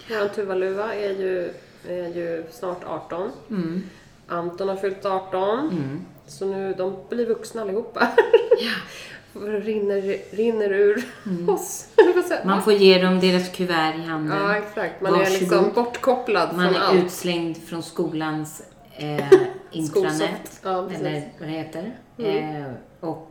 Vår 0.08 0.28
Tuvaluva 0.28 0.94
är 0.94 1.10
ju, 1.10 1.50
är 1.88 2.08
ju 2.08 2.44
snart 2.50 2.84
18. 2.86 3.30
Mm. 3.50 3.82
Anton 4.28 4.68
har 4.68 4.76
fyllt 4.76 5.04
18. 5.04 6.04
Så 6.26 6.44
nu, 6.46 6.74
de 6.78 6.96
blir 7.08 7.26
vuxna 7.26 7.62
allihopa. 7.62 8.08
rinner, 9.34 10.36
rinner 10.36 10.72
ur 10.72 11.04
oss. 11.48 11.88
Mm. 12.04 12.46
Man 12.48 12.56
man? 12.56 12.62
får 12.62 12.72
ge 12.72 12.98
dem 12.98 13.20
deras 13.20 13.48
kuvert 13.48 13.94
i 13.98 14.02
handen. 14.02 14.36
Ja, 14.42 14.56
exakt. 14.56 15.00
Man 15.00 15.14
är 15.14 15.18
Varsågod. 15.18 15.40
liksom 15.40 15.72
bortkopplad 15.74 16.56
Man 16.56 16.66
från 16.72 16.82
är 16.82 16.86
allt. 16.86 17.04
utslängd 17.04 17.56
från 17.56 17.82
skolans 17.82 18.62
eh, 18.96 19.32
intranet. 19.70 20.60
Ja, 20.62 20.90
eller 20.90 21.28
vad 21.38 21.48
det 21.48 21.54
heter. 21.54 21.98
Mm. 22.18 22.62
Eh, 22.62 22.70
och 23.00 23.30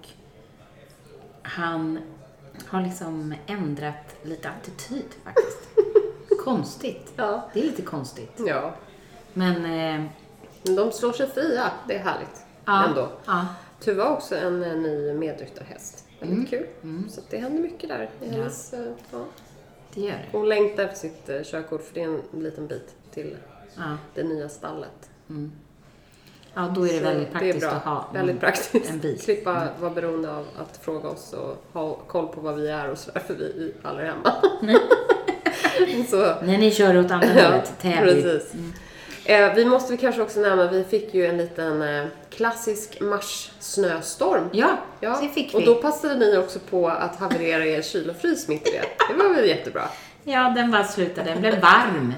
han 1.43 1.99
har 2.67 2.81
liksom 2.81 3.35
ändrat 3.47 4.15
lite 4.23 4.49
attityd 4.49 5.05
faktiskt. 5.23 5.59
konstigt. 6.43 7.13
Ja. 7.15 7.49
Det 7.53 7.59
är 7.59 7.63
lite 7.63 7.81
konstigt. 7.81 8.31
ja. 8.47 8.73
Men 9.33 9.65
eh, 9.65 10.05
de 10.75 10.91
slår 10.91 11.11
sig 11.13 11.27
fria. 11.29 11.71
Det 11.87 11.95
är 11.95 11.99
härligt. 12.03 12.45
ja, 12.65 12.85
Ändå. 12.87 13.09
ja, 13.25 13.45
Tuva 13.79 14.03
har 14.03 14.13
också 14.13 14.35
en 14.35 14.63
eh, 14.63 14.75
ny 14.75 15.13
medryttarhäst. 15.13 16.05
Väldigt 16.19 16.37
Mm. 16.53 16.67
kul. 16.81 17.09
Så 17.09 17.19
att 17.19 17.29
det 17.29 17.37
händer 17.37 17.61
mycket 17.61 17.89
där. 17.89 18.03
I 18.03 18.25
Ja. 18.25 18.31
hennes, 18.31 18.73
eh, 18.73 18.91
ja. 19.11 19.25
det 19.93 20.01
gör 20.01 20.11
det. 20.11 20.25
Hon 20.37 20.49
längtar 20.49 20.83
efter 20.83 20.97
sitt 20.99 21.29
eh, 21.29 21.41
körkort 21.43 21.83
för 21.83 21.93
det 21.93 22.01
är 22.03 22.07
en 22.33 22.43
liten 22.43 22.67
bit 22.67 22.95
till 23.11 23.37
Ja, 23.75 23.97
det 24.13 24.23
nya 24.23 24.49
stallet. 24.49 25.09
Ja 26.55 26.71
då 26.75 26.87
är 26.87 26.93
det 26.93 26.97
Så 26.99 27.03
väldigt 27.03 27.31
praktiskt 27.31 27.59
det 27.59 27.65
är 27.65 27.69
bra. 27.69 27.77
att 27.77 27.83
ha 27.83 28.09
Väldigt 28.13 28.39
praktiskt. 28.39 28.89
en 28.89 28.99
bil. 28.99 29.19
Slippa 29.21 29.67
vara 29.79 29.91
beroende 29.91 30.31
av 30.31 30.45
att 30.61 30.79
fråga 30.85 31.09
oss 31.09 31.33
och 31.33 31.63
ha 31.79 31.93
koll 31.95 32.27
på 32.27 32.41
vad 32.41 32.55
vi 32.55 32.67
är 32.69 32.89
och 32.89 32.97
sådär 32.97 33.21
för 33.27 33.33
vi, 33.33 33.53
vi 33.57 33.73
aldrig 33.87 34.07
är 34.07 34.11
hemma. 34.11 34.35
så, 36.09 36.17
När 36.45 36.57
ni 36.57 36.71
kör 36.71 36.97
åt 36.97 37.11
andra 37.11 37.27
ja, 37.35 37.43
hållet, 37.45 37.73
Täby. 37.81 38.21
precis. 38.23 38.53
Eh, 39.25 39.53
vi 39.55 39.65
måste 39.65 39.91
väl 39.93 39.99
kanske 40.01 40.21
också 40.21 40.39
nämna, 40.39 40.71
vi 40.71 40.83
fick 40.83 41.13
ju 41.13 41.25
en 41.25 41.37
liten 41.37 41.81
eh, 41.81 42.05
klassisk 42.29 43.01
mars-snöstorm. 43.01 44.49
Ja, 44.51 44.77
Ja, 44.99 45.17
det 45.21 45.29
fick 45.29 45.53
och 45.53 45.61
vi. 45.61 45.65
då 45.65 45.75
passade 45.75 46.15
ni 46.15 46.37
också 46.37 46.59
på 46.69 46.87
att 46.87 47.15
haverera 47.15 47.65
er 47.65 47.81
kyl 47.81 48.09
och 48.09 48.15
frys 48.15 48.47
mitt 48.47 48.67
i 48.67 48.71
det. 48.71 48.83
Det 49.09 49.23
var 49.23 49.33
väl 49.35 49.45
jättebra. 49.49 49.83
Ja, 50.23 50.49
den 50.55 50.71
bara 50.71 50.83
slutade. 50.83 51.29
Den 51.29 51.41
blev 51.41 51.61
varm. 51.61 52.13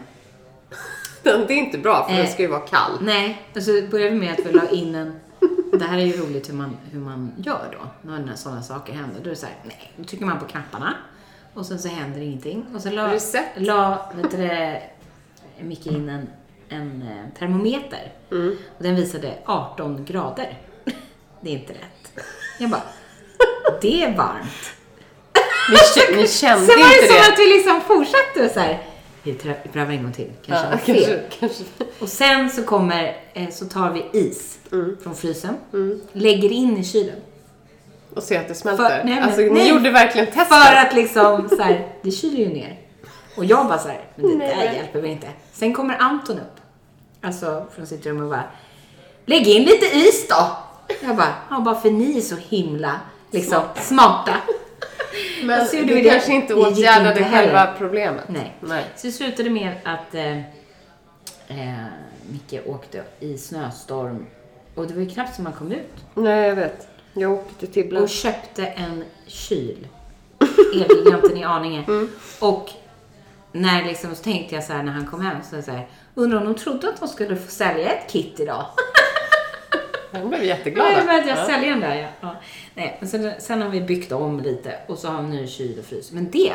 Men 1.26 1.48
det 1.48 1.54
är 1.54 1.58
inte 1.58 1.78
bra 1.78 2.04
för 2.08 2.16
den 2.16 2.26
Eh. 2.26 2.32
ska 2.32 2.42
ju 2.42 2.48
vara 2.48 2.60
kall. 2.60 2.92
Nej, 3.02 3.42
och 3.56 3.64
så 3.64 3.72
började 3.92 4.12
vi 4.12 4.20
med 4.20 4.34
att 4.34 4.46
vi 4.46 4.52
la 4.52 4.70
in 4.70 4.96
en... 4.96 5.20
Det 5.74 5.86
här 5.86 5.98
är 5.98 6.02
ju 6.06 6.12
roligt 6.14 6.50
hur 6.50 6.54
man, 6.54 6.78
hur 6.92 7.00
man 7.00 7.32
gör 7.38 7.78
då, 8.02 8.10
när 8.20 8.36
sådana 8.36 8.64
saker 8.64 8.94
händer. 8.94 9.20
Då 9.20 9.26
är 9.26 9.30
det 9.30 9.36
så 9.36 9.46
här, 9.46 9.56
nej, 9.64 9.92
då 9.98 10.04
trycker 10.04 10.26
man 10.26 10.40
på 10.40 10.46
knapparna 10.46 10.94
och 11.54 11.66
sen 11.66 11.80
så 11.80 11.88
händer 11.88 12.22
ingenting. 12.22 12.66
Och 12.76 12.82
så 12.82 12.90
la, 12.90 13.12
la 13.56 14.12
vet 14.16 14.32
du 14.32 14.38
det, 14.38 14.82
Micke 15.62 15.86
in 15.88 16.10
en, 16.10 16.30
en 16.70 17.02
eh, 17.02 17.40
termometer. 17.40 18.12
Mm. 18.32 18.58
Och 18.78 18.84
den 18.84 18.96
visade 18.96 19.34
18 19.46 20.06
grader. 20.06 20.58
Det 21.42 21.50
är 21.50 21.54
inte 21.54 21.74
rätt. 21.74 22.24
Jag 22.60 22.70
bara, 22.70 22.82
det 23.82 24.04
är 24.04 24.18
varmt. 24.18 24.74
Kä- 25.96 26.16
ni 26.16 26.28
kände 26.28 26.66
Sen 26.66 26.80
var 26.80 26.90
det 26.90 26.96
inte 26.96 27.08
som 27.08 27.16
det? 27.16 27.34
att 27.34 27.40
vi 27.40 27.46
liksom 27.56 27.82
fortsatte 27.82 28.54
så 28.54 28.60
här, 28.60 28.84
vi 29.26 29.70
prövar 29.74 29.92
en 29.94 30.04
gång 30.04 30.14
till, 30.14 30.32
kanske 30.46 30.66
Ja, 30.66 30.72
var 30.72 30.78
fel. 30.78 30.96
kanske, 31.06 31.24
kanske. 31.40 31.64
Och 32.00 32.10
sen 32.10 32.50
så 32.50 32.64
kommer, 32.64 33.18
eh, 33.34 33.50
så 33.50 33.66
tar 33.66 33.92
vi 33.92 34.06
is 34.20 34.58
Mm. 34.72 34.98
från 35.04 35.16
frysen, 35.16 35.56
lägger 36.12 36.52
in 36.52 36.78
i 36.78 36.84
kylen. 36.84 37.16
Och 38.16 38.24
se 38.24 38.38
att 38.38 38.48
det 38.48 38.56
smälter. 38.56 38.84
För- 38.90 39.04
nej, 39.06 39.16
men- 39.16 39.24
alltså, 39.24 39.42
ni 39.42 39.50
nej. 39.50 39.70
gjorde 39.70 39.90
verkligen 39.92 40.28
testet. 40.28 40.48
För 40.48 40.76
att 40.76 40.94
liksom 40.96 41.50
så 41.50 41.62
här, 41.62 41.88
det 42.02 42.12
kyler 42.12 42.38
ju 42.38 42.50
ner. 42.54 42.80
Och 43.38 43.46
jag 43.46 43.68
bara 43.68 43.78
så 43.80 43.88
här, 43.88 44.02
men 44.16 44.30
det 44.30 44.36
Nej, 44.38 44.56
där 44.56 44.74
hjälper 44.74 45.02
väl 45.02 45.12
inte. 45.12 45.28
Sen 45.54 45.74
kommer 45.74 45.98
Anton 45.98 46.36
upp, 46.40 46.60
alltså 47.22 47.66
från 47.76 47.88
sitt 47.88 48.06
rum 48.06 48.22
och 48.24 48.30
bara, 48.30 48.44
lägg 49.26 49.48
in 49.48 49.64
lite 49.64 49.86
is 49.98 50.28
då. 50.28 50.58
Jag 51.02 51.16
bara, 51.16 51.34
ja 51.50 51.60
bara 51.60 51.76
för 51.76 51.92
ni 51.92 52.18
är 52.18 52.22
så 52.22 52.36
himla 52.36 53.00
liksom 53.32 53.62
smarta. 53.82 54.34
Men 55.44 55.66
så 55.66 55.78
gjorde 55.78 55.94
det 55.94 56.02
det. 56.02 56.10
kanske 56.10 56.34
inte 56.34 56.54
åtgärdade 56.54 57.20
inte 57.20 57.32
själva 57.32 57.74
problemet. 57.78 58.26
Nej. 58.28 58.56
Nej. 58.60 58.86
Så 58.96 59.08
det 59.08 59.14
slutade 59.14 59.50
med 59.50 59.72
att 59.84 60.16
eh, 60.16 60.38
eh, 61.48 61.86
Micke 62.32 62.62
åkte 62.66 63.04
i 63.20 63.38
snöstorm 63.38 64.26
Och 64.76 64.88
det 64.88 64.94
var 64.94 65.02
ju 65.02 65.10
knappt 65.10 65.36
som 65.36 65.44
man 65.44 65.54
kom 65.54 65.72
ut. 65.72 65.94
Nej, 66.14 66.48
jag 66.48 66.56
vet. 66.56 66.88
Jag 67.14 67.32
åkte 67.32 67.60
till 67.60 67.68
Tibble. 67.74 68.00
Och 68.00 68.10
köpte 68.10 68.66
en 68.66 69.04
kyl. 69.28 69.88
Elgiganten 70.74 71.38
i 71.38 71.44
Arninge. 71.44 71.84
Mm. 71.88 72.10
Och 72.40 72.70
när 73.52 73.84
liksom, 73.84 74.16
så 74.16 74.24
tänkte 74.24 74.56
jag 74.56 74.64
så 74.64 74.74
här 74.74 74.84
när 74.84 74.92
han 74.92 75.06
kom 75.06 75.22
hem, 75.22 75.38
så, 75.50 75.62
så 75.62 75.72
här, 75.72 75.88
undrar 76.16 76.38
om 76.38 76.46
de 76.46 76.56
trodde 76.56 76.90
att 76.90 77.00
de 77.00 77.08
skulle 77.08 77.36
få 77.36 77.52
sälja 77.52 77.90
ett 77.90 78.12
kit 78.12 78.40
idag. 78.40 78.66
De 80.20 80.30
blev 80.30 80.44
jätteglada. 80.44 80.90
Nej, 80.90 81.06
men 81.06 81.28
jag 81.28 81.38
Ja. 81.38 81.46
säljer 81.46 81.70
den 81.70 81.80
där 81.80 81.96
ja. 81.96 82.08
ja. 82.22 82.36
Nej, 82.76 82.98
men 83.00 83.10
sen, 83.10 83.32
sen 83.40 83.62
har 83.62 83.70
vi 83.70 83.82
byggt 83.82 84.12
om 84.12 84.40
lite 84.40 84.76
och 84.88 84.98
så 84.98 85.08
har 85.08 85.22
vi 85.22 85.28
ny 85.28 85.48
kyl 85.48 85.80
och 85.80 85.86
frys. 85.86 86.12
Men 86.12 86.32
det 86.32 86.54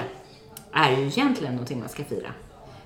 är 0.73 0.91
ju 0.97 1.07
egentligen 1.07 1.53
någonting 1.53 1.81
man 1.81 1.89
ska 1.89 2.05
fira. 2.05 2.29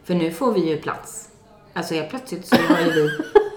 För 0.05 0.15
nu 0.15 0.31
får 0.31 0.53
vi 0.53 0.69
ju 0.69 0.77
plats. 0.79 1.29
Alltså 1.73 1.95
helt 1.95 2.11
plötsligt 2.11 2.47
så 2.47 2.57
har 2.57 2.81
ju 2.81 2.91
vi, 2.93 3.11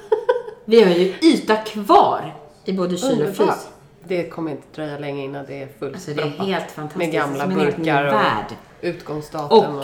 vi 0.66 0.84
har 0.84 0.92
ju 0.92 1.14
yta 1.22 1.56
kvar 1.56 2.36
i 2.66 2.74
både 2.74 2.98
kyl 2.98 3.22
och 3.28 3.36
frys. 3.36 3.68
Det 4.04 4.30
kommer 4.30 4.52
inte 4.52 4.64
dröja 4.76 4.98
länge 5.00 5.24
innan 5.24 5.46
det 5.46 5.62
är 5.64 5.68
fullt 5.80 5.94
Alltså 5.96 6.12
det 6.14 6.22
är 6.22 6.30
helt 6.30 6.72
fantastiskt. 6.72 6.96
Med 6.98 7.12
gamla 7.12 7.48
burkar 7.48 8.06
och 8.06 8.14
värld. 8.14 8.46
utgångsdatum. 8.82 9.76
Och 9.76 9.84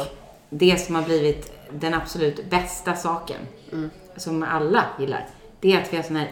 det 0.50 0.78
som 0.82 0.96
har 0.96 1.02
blivit 1.02 1.52
den 1.72 1.94
absolut 1.94 2.50
bästa 2.50 2.96
saken, 2.96 3.38
Mm. 3.72 3.90
som 4.18 4.44
alla 4.44 4.86
gillar, 5.00 5.28
det 5.60 5.74
är 5.74 5.82
att 5.82 5.94
vi 5.94 5.98
har 5.98 6.04
såna 6.04 6.20
här 6.20 6.30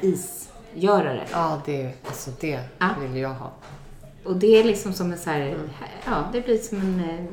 isgörare. 0.75 1.23
Ja, 1.31 1.61
det, 1.65 1.91
alltså 2.07 2.31
det 2.39 2.59
Ja. 2.79 2.87
vill 3.01 3.21
jag 3.21 3.29
ha. 3.29 3.51
Och 4.25 4.35
det 4.35 4.59
är 4.59 4.63
liksom 4.63 4.93
som 4.93 5.11
en 5.11 5.17
så 5.17 5.29
här, 5.29 5.41
Mm. 5.41 5.69
ja, 6.05 6.13
det 6.31 6.41
blir 6.41 6.57
som 6.57 6.77
en 6.77 7.09
eh, 7.09 7.25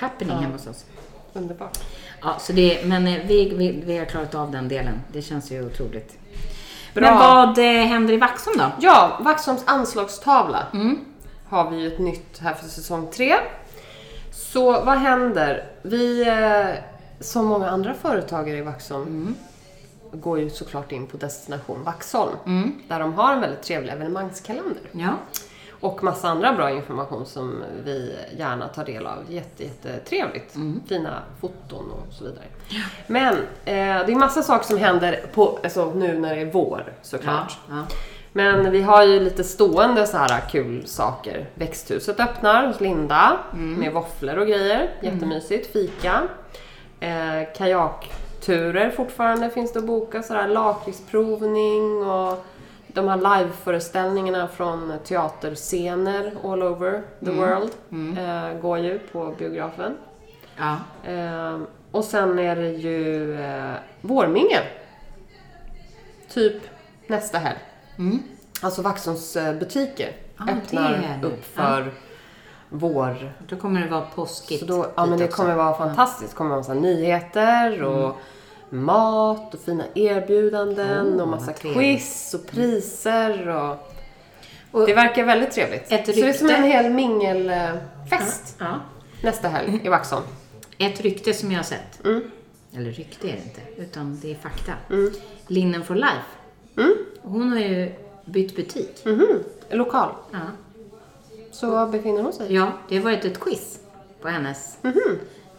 happening 0.00 0.36
hemma 0.36 0.52
hos 0.52 0.66
oss. 0.66 0.84
Underbart. 1.32 1.78
Ja, 2.22 2.36
så 2.40 2.52
det, 2.52 2.84
men 2.86 3.06
eh, 3.06 3.20
vi, 3.26 3.54
vi, 3.54 3.82
vi 3.86 3.98
har 3.98 4.04
klarat 4.04 4.34
av 4.34 4.50
den 4.50 4.68
delen. 4.68 4.94
Det 5.12 5.22
känns 5.22 5.52
ju 5.52 5.66
otroligt. 5.66 6.18
Bra. 6.94 7.02
Men 7.10 7.18
vad 7.18 7.58
eh, 7.58 7.86
händer 7.86 8.14
i 8.14 8.16
Vaxholm 8.16 8.58
då? 8.58 8.64
Ja, 8.80 9.18
Vaxholms 9.20 9.62
anslagstavla 9.66 10.66
Mm. 10.74 10.98
har 11.48 11.70
vi 11.70 11.76
ju 11.76 11.86
ett 11.86 11.98
nytt 11.98 12.38
här 12.38 12.54
för 12.54 12.68
säsong 12.68 13.10
tre. 13.10 13.34
Så 14.32 14.72
vad 14.84 14.98
händer? 14.98 15.64
Vi, 15.82 16.26
som 17.20 17.46
många 17.46 17.68
andra 17.70 17.94
företagare 17.94 18.56
i 18.58 18.62
Vaxholm, 18.62 19.34
går 20.12 20.38
ju 20.38 20.50
såklart 20.50 20.92
in 20.92 21.06
på 21.06 21.16
Destination 21.16 21.82
Vaxholm. 21.84 22.36
Mm. 22.46 22.72
Där 22.88 23.00
de 23.00 23.14
har 23.14 23.32
en 23.32 23.40
väldigt 23.40 23.62
trevlig 23.62 23.92
evenemangskalender. 23.92 24.82
Ja. 24.92 25.10
Och 25.82 26.04
massa 26.04 26.28
andra 26.28 26.52
bra 26.52 26.70
information 26.70 27.26
som 27.26 27.62
vi 27.84 28.16
gärna 28.38 28.68
tar 28.68 28.84
del 28.84 29.06
av. 29.06 29.18
Jätte, 29.28 29.64
jättetrevligt. 29.64 30.56
Fina 30.88 31.22
foton 31.40 31.90
och 31.90 32.12
så 32.12 32.24
vidare. 32.24 32.44
Men 33.06 33.34
eh, 33.64 34.06
det 34.06 34.12
är 34.12 34.16
massa 34.16 34.42
saker 34.42 34.66
som 34.66 34.78
händer 34.78 35.24
på, 35.34 35.58
alltså, 35.62 35.92
nu 35.94 36.18
när 36.18 36.34
det 36.34 36.40
är 36.40 36.52
vår 36.52 36.92
såklart. 37.02 37.58
Ja, 37.68 37.74
ja. 37.76 37.96
Men 38.32 38.70
vi 38.70 38.82
har 38.82 39.04
ju 39.04 39.20
lite 39.20 39.44
stående 39.44 40.06
så 40.06 40.16
här 40.16 40.40
kul 40.50 40.86
saker. 40.86 41.46
Växthuset 41.54 42.20
öppnar 42.20 42.66
hos 42.66 42.80
Linda 42.80 43.38
med 43.52 43.92
våfflor 43.92 44.38
och 44.38 44.46
grejer. 44.46 44.90
Jättemysigt. 45.00 45.72
Fika. 45.72 46.22
Eh, 47.00 47.52
kajakturer 48.42 48.90
fortfarande 48.90 49.50
finns 49.50 49.72
det 49.72 49.78
att 49.78 49.86
boka. 49.86 50.22
Så 50.22 50.34
här 50.34 50.48
lakritsprovning 50.48 52.06
och 52.06 52.44
de 52.86 53.08
här 53.08 53.16
liveföreställningarna 53.16 54.48
från 54.48 54.92
teaterscener 55.04 56.32
all 56.44 56.62
over 56.62 57.02
the 57.24 57.30
world 57.30 57.70
eh, 58.18 58.60
går 58.60 58.78
ju 58.78 58.98
på 58.98 59.34
biografen. 59.38 59.96
ja. 60.56 60.76
Eh, 61.10 61.58
och 61.90 62.04
sen 62.04 62.38
är 62.38 62.56
det 62.56 62.68
ju 62.70 63.34
eh, 63.40 63.74
vårmingel. 64.00 64.62
Typ 66.28 66.62
nästa 67.06 67.38
helg. 67.38 67.58
Mm. 67.98 68.22
Alltså 68.62 68.82
Vaxholms 68.82 69.36
butiker 69.60 70.12
Ja, 70.38 70.44
det 70.44 70.52
öppnar 70.52 71.20
upp 71.22 71.44
för 71.44 71.92
vår. 72.72 73.32
Då 73.48 73.56
kommer 73.56 73.80
det 73.80 73.88
vara 73.88 74.00
påskigt. 74.14 74.60
Så 74.60 74.66
då, 74.66 74.86
ja 74.96 75.06
men 75.06 75.18
det 75.18 75.24
också. 75.24 75.36
kommer 75.36 75.54
vara 75.54 75.74
fantastiskt. 75.78 76.30
Det 76.30 76.36
kommer 76.36 76.50
vara 76.50 76.60
massa 76.60 76.74
nyheter 76.74 77.82
och 77.82 78.16
mat 78.70 79.54
och 79.54 79.60
fina 79.60 79.84
erbjudanden 79.94 81.06
Oh, 81.14 81.22
och 81.22 81.28
massa 81.28 81.52
quiz 81.52 82.34
och 82.34 82.46
priser 82.46 83.48
och... 83.48 83.76
Och- 84.70 84.86
det 84.86 84.94
verkar 84.94 85.24
väldigt 85.24 85.50
trevligt. 85.50 85.88
Så 85.88 85.94
det 86.06 86.28
är 86.28 86.32
som 86.32 86.48
en 86.50 86.62
hel 86.62 86.90
mingelfest 86.92 88.56
Ja. 88.58 88.80
nästa 89.22 89.48
helg 89.48 89.80
i 89.84 89.88
Vaxholm. 89.88 90.24
Ett 90.78 91.00
rykte 91.00 91.34
som 91.34 91.50
jag 91.52 91.58
har 91.58 91.64
sett. 91.64 92.04
Mm. 92.04 92.22
Eller 92.76 92.90
rykte 92.90 93.28
är 93.28 93.32
det 93.32 93.42
inte, 93.44 93.82
utan 93.82 94.18
det 94.22 94.30
är 94.30 94.34
fakta. 94.34 94.72
Linnen 95.46 95.84
for 95.84 95.94
Life. 95.94 96.22
Mm. 96.76 96.94
Hon 97.22 97.52
har 97.52 97.58
ju 97.58 97.92
bytt 98.24 98.56
butik. 98.56 99.02
Mhm. 99.04 99.26
Lokal. 99.70 100.08
Ja. 100.32 100.38
Så 101.52 101.70
var 101.70 101.86
befinner 101.86 102.22
hon 102.22 102.32
sig? 102.32 102.54
ja, 102.54 102.72
det 102.88 102.96
har 102.96 103.04
varit 103.04 103.24
ett 103.24 103.40
quiz 103.40 103.78
på 104.22 104.28
hennes 104.28 104.78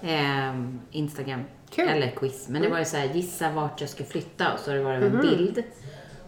ehm, 0.02 0.80
Instagram. 0.92 1.40
Mhm. 1.40 1.48
Kul. 1.70 1.84
Mm. 1.88 1.98
Eller 1.98 2.12
quiz, 2.12 2.48
men 2.50 2.62
det 2.62 2.70
var 2.70 2.80
ju 2.80 2.86
så 2.86 2.98
här, 2.98 3.06
gissa 3.06 3.50
vart 3.52 3.82
jag 3.82 3.90
ska 3.90 4.04
flytta 4.04 4.54
och 4.54 4.60
så 4.60 4.72
har 4.72 4.78
det 4.78 4.84
varit 4.84 5.04
Mhm. 5.04 5.16
en 5.16 5.22
bild. 5.22 5.64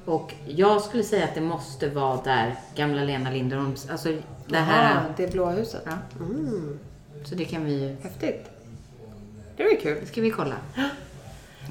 Och 0.06 0.34
jag 0.48 0.82
skulle 0.82 1.04
säga 1.04 1.24
att 1.26 1.36
det 1.36 1.42
måste 1.42 1.90
vara 1.90 2.20
där 2.24 2.56
gamla 2.76 3.04
Lena 3.04 3.30
Linderholms, 3.32 3.90
alltså 3.90 4.10
det 4.48 4.58
här. 4.58 4.96
Aha, 4.96 5.04
det 5.18 5.32
blåa 5.32 5.52
huset. 5.52 5.82
Ja. 5.86 5.92
Mm. 6.20 6.80
Så 7.26 7.36
det 7.36 7.46
kan 7.46 7.66
vi 7.66 7.74
ju, 7.74 7.96
Häftigt. 8.04 8.46
Det 9.58 9.64
var 9.64 9.70
ju 9.72 9.78
kul. 9.78 9.98
det 10.02 10.08
ska 10.08 10.22
vi 10.22 10.32
kolla. 10.32 10.56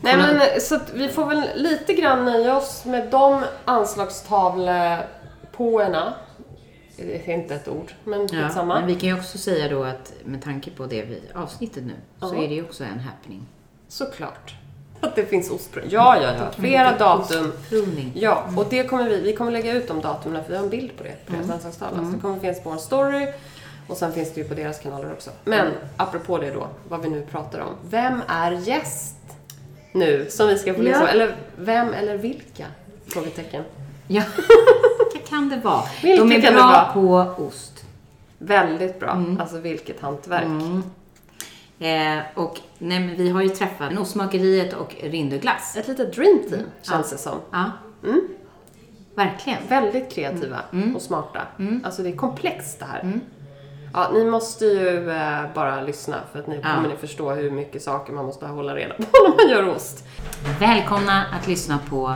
Nej 0.03 0.17
men 0.17 0.41
så 0.61 0.75
att 0.75 0.93
vi 0.95 1.09
får 1.09 1.27
väl 1.27 1.43
lite 1.55 1.95
grann 1.95 2.25
nöja 2.25 2.57
oss 2.57 2.85
med 2.85 3.11
de 3.11 3.43
anslagstavlepåerna. 3.65 6.15
Det 6.97 7.29
är 7.29 7.35
inte 7.35 7.55
ett 7.55 7.69
ord, 7.69 7.93
men 8.05 8.21
Ja, 8.33 8.47
skitsamma. 8.47 8.75
men 8.75 8.87
vi 8.87 8.95
kan 8.95 9.09
ju 9.09 9.15
också 9.19 9.39
säga 9.39 9.69
då 9.69 9.85
att 9.85 10.13
med 10.25 10.43
tanke 10.43 10.71
på 10.71 10.87
det 10.87 11.03
vi, 11.03 11.23
avsnittet 11.35 11.85
nu 11.85 11.93
så 12.21 12.35
Ja. 12.37 12.43
är 12.45 12.49
det 12.49 12.55
ju 12.55 12.63
också 12.63 12.85
en 12.85 12.99
happening. 13.01 13.47
Såklart. 13.89 14.55
Att 15.01 15.17
det 15.17 15.27
finns 15.27 15.51
ostprovning. 15.51 15.93
Ja, 15.95 16.17
ja, 16.23 16.33
ja. 16.39 16.51
Flera 16.59 16.97
datum. 16.99 17.53
Provning. 17.69 18.13
Ja, 18.15 18.45
och 18.57 18.67
det 18.71 18.85
kommer 18.85 19.09
vi, 19.09 19.21
vi 19.21 19.33
kommer 19.37 19.51
lägga 19.53 19.73
ut 19.73 19.89
de 19.89 20.01
datumen 20.01 20.43
för 20.45 20.51
vi 20.51 20.57
har 20.57 20.65
en 20.65 20.71
bild 20.71 20.97
på 20.97 21.03
det 21.05 21.27
på 21.27 21.33
deras 21.33 21.51
anslagstavla. 21.51 21.99
Så 22.05 22.11
det 22.11 22.21
kommer 22.21 22.41
finnas 22.41 22.63
på 22.63 22.71
vår 22.71 22.77
story 22.77 23.29
och 23.89 23.97
sen 23.97 24.13
finns 24.13 24.35
det 24.35 24.41
ju 24.41 24.49
på 24.49 24.55
deras 24.55 24.79
kanaler 24.79 25.13
också. 25.13 25.31
Men 25.45 25.73
apropå 25.97 26.39
det 26.39 26.51
då, 26.51 26.69
vad 26.89 27.03
vi 27.03 27.09
nu 27.09 27.27
pratar 27.31 27.59
om. 27.61 27.75
Vem 27.91 28.23
är 28.29 28.53
gäst 28.53 29.17
nu 29.93 30.27
som 30.31 30.49
vi 30.49 30.59
ska 30.59 30.75
få 30.75 30.83
lyssna 30.83 31.01
Ja. 31.01 31.07
på? 31.07 31.13
Eller 31.13 31.37
vem 31.57 31.93
eller 31.95 32.17
vilka? 32.17 32.67
Frågetecken. 33.07 33.65
Ja, 34.09 34.23
kan 35.35 35.49
det 35.49 35.57
vara? 35.57 35.83
Vilka 36.03 36.25
De 36.25 36.33
är 36.33 36.53
bra 36.53 36.91
på 36.95 37.35
ost. 37.43 37.85
Väldigt 38.39 39.01
bra. 39.01 39.25
Alltså 39.41 39.59
vilket 39.59 40.01
hantverk. 40.01 40.45
Mm. 40.45 40.83
Eh, 41.79 42.23
och 42.35 42.61
nej, 42.79 43.01
men 43.01 43.17
vi 43.17 43.31
har 43.31 43.43
ju 43.43 43.49
träffat 43.49 43.99
Ostmakeriet 43.99 44.73
och 44.73 44.95
Rindöglass. 45.03 45.77
Ett 45.77 45.89
litet 45.89 46.15
dream 46.15 46.39
team 46.51 46.63
känns 46.83 47.11
det 47.11 47.19
som. 47.19 47.39
Ja. 47.51 47.65
Mm. 48.05 48.21
Verkligen. 49.15 49.59
Väldigt 49.69 50.13
kreativa 50.13 50.61
och 50.95 51.03
smarta. 51.03 51.41
Alltså 51.85 52.03
det 52.03 52.09
är 52.09 52.17
komplext 52.17 52.79
det 52.79 52.85
här. 52.85 53.21
Ja, 53.93 54.11
ni 54.15 54.25
måste 54.25 54.65
ju 54.65 55.11
eh, 55.11 55.41
bara 55.55 55.83
lyssna 55.83 56.17
för 56.33 56.39
att 56.39 56.47
ni 56.47 56.61
Ja. 56.63 56.75
kommer 56.75 56.89
ni 56.89 56.97
förstå 56.97 57.31
hur 57.33 57.51
mycket 57.51 57.83
saker 57.83 58.13
man 58.13 58.25
måste 58.25 58.47
hålla 58.47 58.77
reda 58.77 58.95
på 58.95 59.03
när 59.13 59.45
man 59.45 59.49
gör 59.57 59.77
ost. 59.77 60.05
Välkomna 60.61 61.25
att 61.41 61.47
lyssna 61.49 61.79
på 61.91 62.15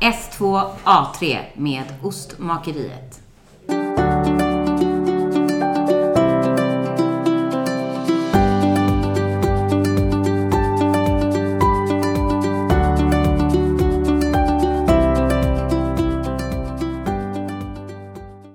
S2A3 0.00 1.38
med 1.54 1.84
Ostmakeriet. 2.02 3.20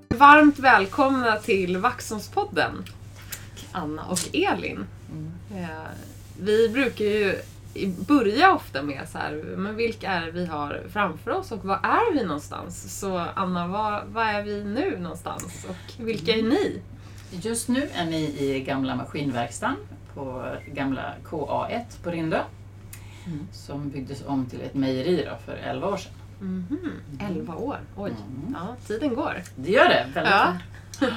Varmt 0.10 0.60
välkomna 0.60 1.36
till 1.36 1.78
Vaxholmspodden. 1.78 2.84
Anna 3.72 4.06
och 4.06 4.20
Elin. 4.34 4.86
Eh, 5.56 5.68
Vi 6.40 6.70
brukar 6.70 7.06
ju 7.06 7.36
börja 8.08 8.54
ofta 8.54 8.82
med 8.84 9.10
så 9.10 9.18
här, 9.18 9.32
men 9.58 9.76
vilka 9.76 10.12
är 10.12 10.26
det 10.26 10.32
vi 10.32 10.46
har 10.46 10.82
framför 10.90 11.32
oss 11.32 11.52
och 11.52 11.66
var 11.66 11.80
är 11.84 12.14
vi 12.14 12.24
någonstans? 12.24 13.00
Så 13.00 13.18
Anna, 13.36 13.68
var, 13.68 14.04
var 14.08 14.26
är 14.26 14.44
vi 14.44 14.64
nu 14.64 15.00
någonstans 15.00 15.66
och 15.70 16.06
vilka 16.06 16.32
är 16.34 16.44
ni? 16.44 16.82
Just 17.32 17.68
nu 17.70 17.90
är 17.94 18.06
ni 18.06 18.24
i 18.40 18.60
gamla 18.64 18.96
maskinverkstan 18.96 19.76
på 20.14 20.46
gamla 20.74 21.14
KA1 21.30 22.04
på 22.04 22.12
Rindö. 22.12 22.40
Som 23.52 23.90
byggdes 23.90 24.24
om 24.26 24.46
till 24.46 24.62
ett 24.62 24.74
mejeri 24.74 25.28
för 25.46 25.56
11 25.56 25.88
år 25.88 25.98
sedan. 25.98 26.14
Mhm, 26.40 26.92
11 27.20 27.56
år, 27.56 27.80
oj. 27.98 28.12
Ja, 28.54 28.76
tiden 28.88 29.16
går. 29.16 29.42
Det 29.56 29.72
gör 29.72 29.90
det, 29.90 30.08
väldigt 30.14 30.34
Ja. 30.34 30.54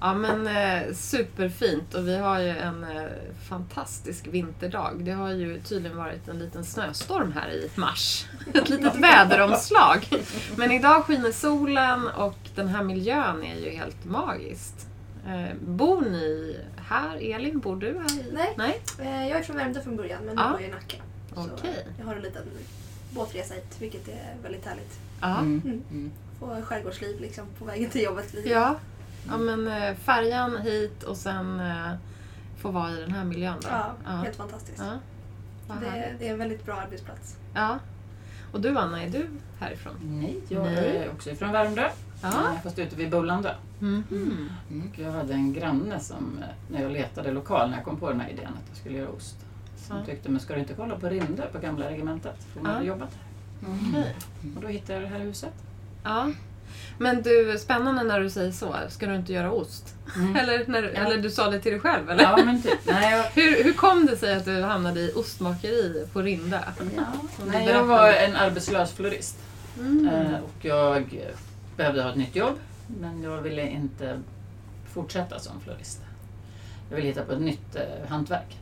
Ja 0.00 0.14
men 0.14 0.46
eh, 0.46 0.94
superfint 0.94 1.94
och 1.94 2.08
vi 2.08 2.16
har 2.16 2.38
ju 2.40 2.48
en 2.48 2.84
eh, 2.84 3.02
fantastisk 3.48 4.26
vinterdag. 4.26 4.92
Det 5.04 5.10
har 5.12 5.30
ju 5.32 5.60
tydligen 5.60 5.96
varit 5.96 6.28
en 6.28 6.38
liten 6.38 6.64
snöstorm 6.64 7.32
här 7.32 7.50
i 7.50 7.70
mars. 7.74 8.26
Ett 8.54 8.68
litet 8.68 8.94
väderomslag. 9.00 10.08
Men 10.56 10.72
idag 10.72 11.04
skiner 11.04 11.32
solen 11.32 12.06
och 12.06 12.38
den 12.54 12.68
här 12.68 12.82
miljön 12.82 13.42
är 13.42 13.56
ju 13.60 13.70
helt 13.70 14.04
magiskt. 14.04 14.86
Eh, 15.26 15.56
bor 15.60 16.00
ni 16.00 16.56
här? 16.76 17.34
Elin, 17.34 17.58
bor 17.58 17.76
du 17.76 17.86
här? 17.98 18.20
i- 18.20 18.32
Nej. 18.32 18.54
Nej? 18.56 18.80
Eh, 18.98 19.28
Jag 19.28 19.38
är 19.38 19.42
från 19.42 19.56
Värmdö 19.56 19.80
från 19.82 19.96
början 19.96 20.22
men 20.24 20.36
nu 20.36 20.42
Ja. 20.42 20.50
bor 20.50 20.60
jag 20.60 20.68
i 20.70 20.72
Nacka. 20.72 20.96
Så 21.34 21.40
Okej. 21.54 21.86
jag 21.98 22.06
har 22.06 22.14
en 22.14 22.22
liten 22.22 22.42
båtresa 23.10 23.54
hit 23.54 23.76
vilket 23.78 24.08
är 24.08 24.34
väldigt 24.42 24.64
härligt. 24.66 24.98
Ja. 25.20 25.38
Mm. 25.38 26.10
Få 26.40 26.62
skärgårdsliv 26.64 27.20
liksom 27.20 27.44
på 27.58 27.64
vägen 27.64 27.90
till 27.90 28.02
jobbet. 28.02 28.34
Ja. 28.44 28.76
Ja 29.28 29.36
men 29.38 29.68
eh, 29.68 29.94
färjan 29.96 30.56
hit 30.56 31.02
och 31.02 31.16
sen 31.16 31.60
eh, 31.60 31.92
få 32.58 32.70
vara 32.70 32.90
i 32.90 33.00
den 33.00 33.12
här 33.12 33.24
miljön 33.24 33.56
då. 33.62 33.68
Ja, 33.70 33.92
ja. 34.04 34.10
helt 34.10 34.36
fantastiskt. 34.36 34.82
Ja. 35.68 35.74
Det, 35.80 36.14
det 36.18 36.28
är 36.28 36.32
en 36.32 36.38
väldigt 36.38 36.64
bra 36.66 36.74
arbetsplats. 36.74 37.36
ja. 37.54 37.78
Och 38.52 38.60
du 38.62 38.78
Anna, 38.78 39.02
är 39.02 39.10
du 39.10 39.28
härifrån? 39.58 39.94
Nej, 40.02 40.38
jag 40.48 40.62
Nej. 40.64 40.96
är 40.96 41.10
också 41.10 41.34
från 41.34 41.52
Värmdö. 41.52 41.88
Ja. 42.22 42.28
eh, 42.28 42.60
Fast 42.62 42.78
ute 42.78 42.96
vid 42.96 43.10
Bullandö. 43.10 43.50
Mhm. 43.78 44.50
Och 44.92 44.98
jag 44.98 45.12
hade 45.12 45.34
en 45.34 45.52
granne 45.52 46.00
som, 46.00 46.40
när 46.70 46.82
jag 46.82 46.92
letade 46.92 47.32
lokal, 47.32 47.70
när 47.70 47.76
jag 47.76 47.84
kom 47.84 47.96
på 47.96 48.10
den 48.10 48.20
här 48.20 48.28
idén 48.28 48.46
att 48.48 48.68
jag 48.68 48.76
skulle 48.76 48.98
göra 48.98 49.08
ost, 49.08 49.36
som 49.76 49.96
Ja. 49.98 50.04
tyckte, 50.04 50.28
men 50.30 50.40
ska 50.40 50.54
du 50.54 50.60
inte 50.60 50.74
kolla 50.74 50.96
på 50.98 51.08
Rindö 51.08 51.42
på 51.52 51.58
gamla 51.58 51.90
regementet? 51.90 52.44
För 52.52 52.60
hon 52.60 52.68
Ja. 52.68 52.74
hade 52.74 52.86
jobbat 52.86 53.10
där. 53.10 53.68
Okej. 53.90 54.14
Och 54.56 54.62
då 54.62 54.68
hittade 54.68 54.92
jag 54.92 55.02
det 55.02 55.08
här 55.18 55.24
huset. 55.24 55.54
Ja. 56.04 56.30
Men 56.98 57.22
du, 57.22 57.56
spännande 57.58 58.02
när 58.02 58.20
du 58.20 58.30
säger 58.30 58.52
så. 58.52 58.76
Ska 58.88 59.06
du 59.06 59.14
inte 59.14 59.32
göra 59.32 59.52
ost? 59.52 59.94
Eller, 60.40 60.64
när, 60.66 60.82
Ja. 60.82 60.88
eller 61.00 61.18
du 61.22 61.30
sa 61.30 61.50
det 61.50 61.60
till 61.60 61.72
dig 61.72 61.80
själv, 61.80 62.10
eller? 62.10 62.22
Ja, 62.22 62.36
men 62.44 62.62
typ. 62.62 62.78
Nej, 62.84 63.12
jag, 63.16 63.22
Hur, 63.42 63.64
hur 63.64 63.72
kom 63.72 64.06
det 64.06 64.16
sig 64.16 64.34
att 64.34 64.44
du 64.44 64.62
hamnade 64.62 65.00
i 65.00 65.12
ostmakeri 65.16 66.06
på 66.12 66.22
Rinda? 66.22 66.64
ja. 66.96 67.02
Nej, 67.46 67.66
jag 67.68 67.84
var 67.84 68.12
en 68.12 68.36
arbetslös 68.36 68.92
florist. 68.92 69.36
Mm. 69.78 70.08
Eh, 70.08 70.38
och 70.40 70.64
jag 70.64 70.96
eh, 70.96 71.36
behövde 71.76 72.02
ha 72.02 72.10
ett 72.10 72.16
nytt 72.16 72.36
jobb, 72.36 72.58
men 73.00 73.22
jag 73.22 73.42
ville 73.42 73.62
inte 73.68 74.20
fortsätta 74.92 75.38
som 75.38 75.60
florist. 75.60 76.00
Jag 76.90 76.96
ville 76.96 77.08
hitta 77.08 77.22
på 77.22 77.32
ett 77.32 77.40
nytt 77.40 77.76
eh, 77.76 78.08
hantverk. 78.08 78.56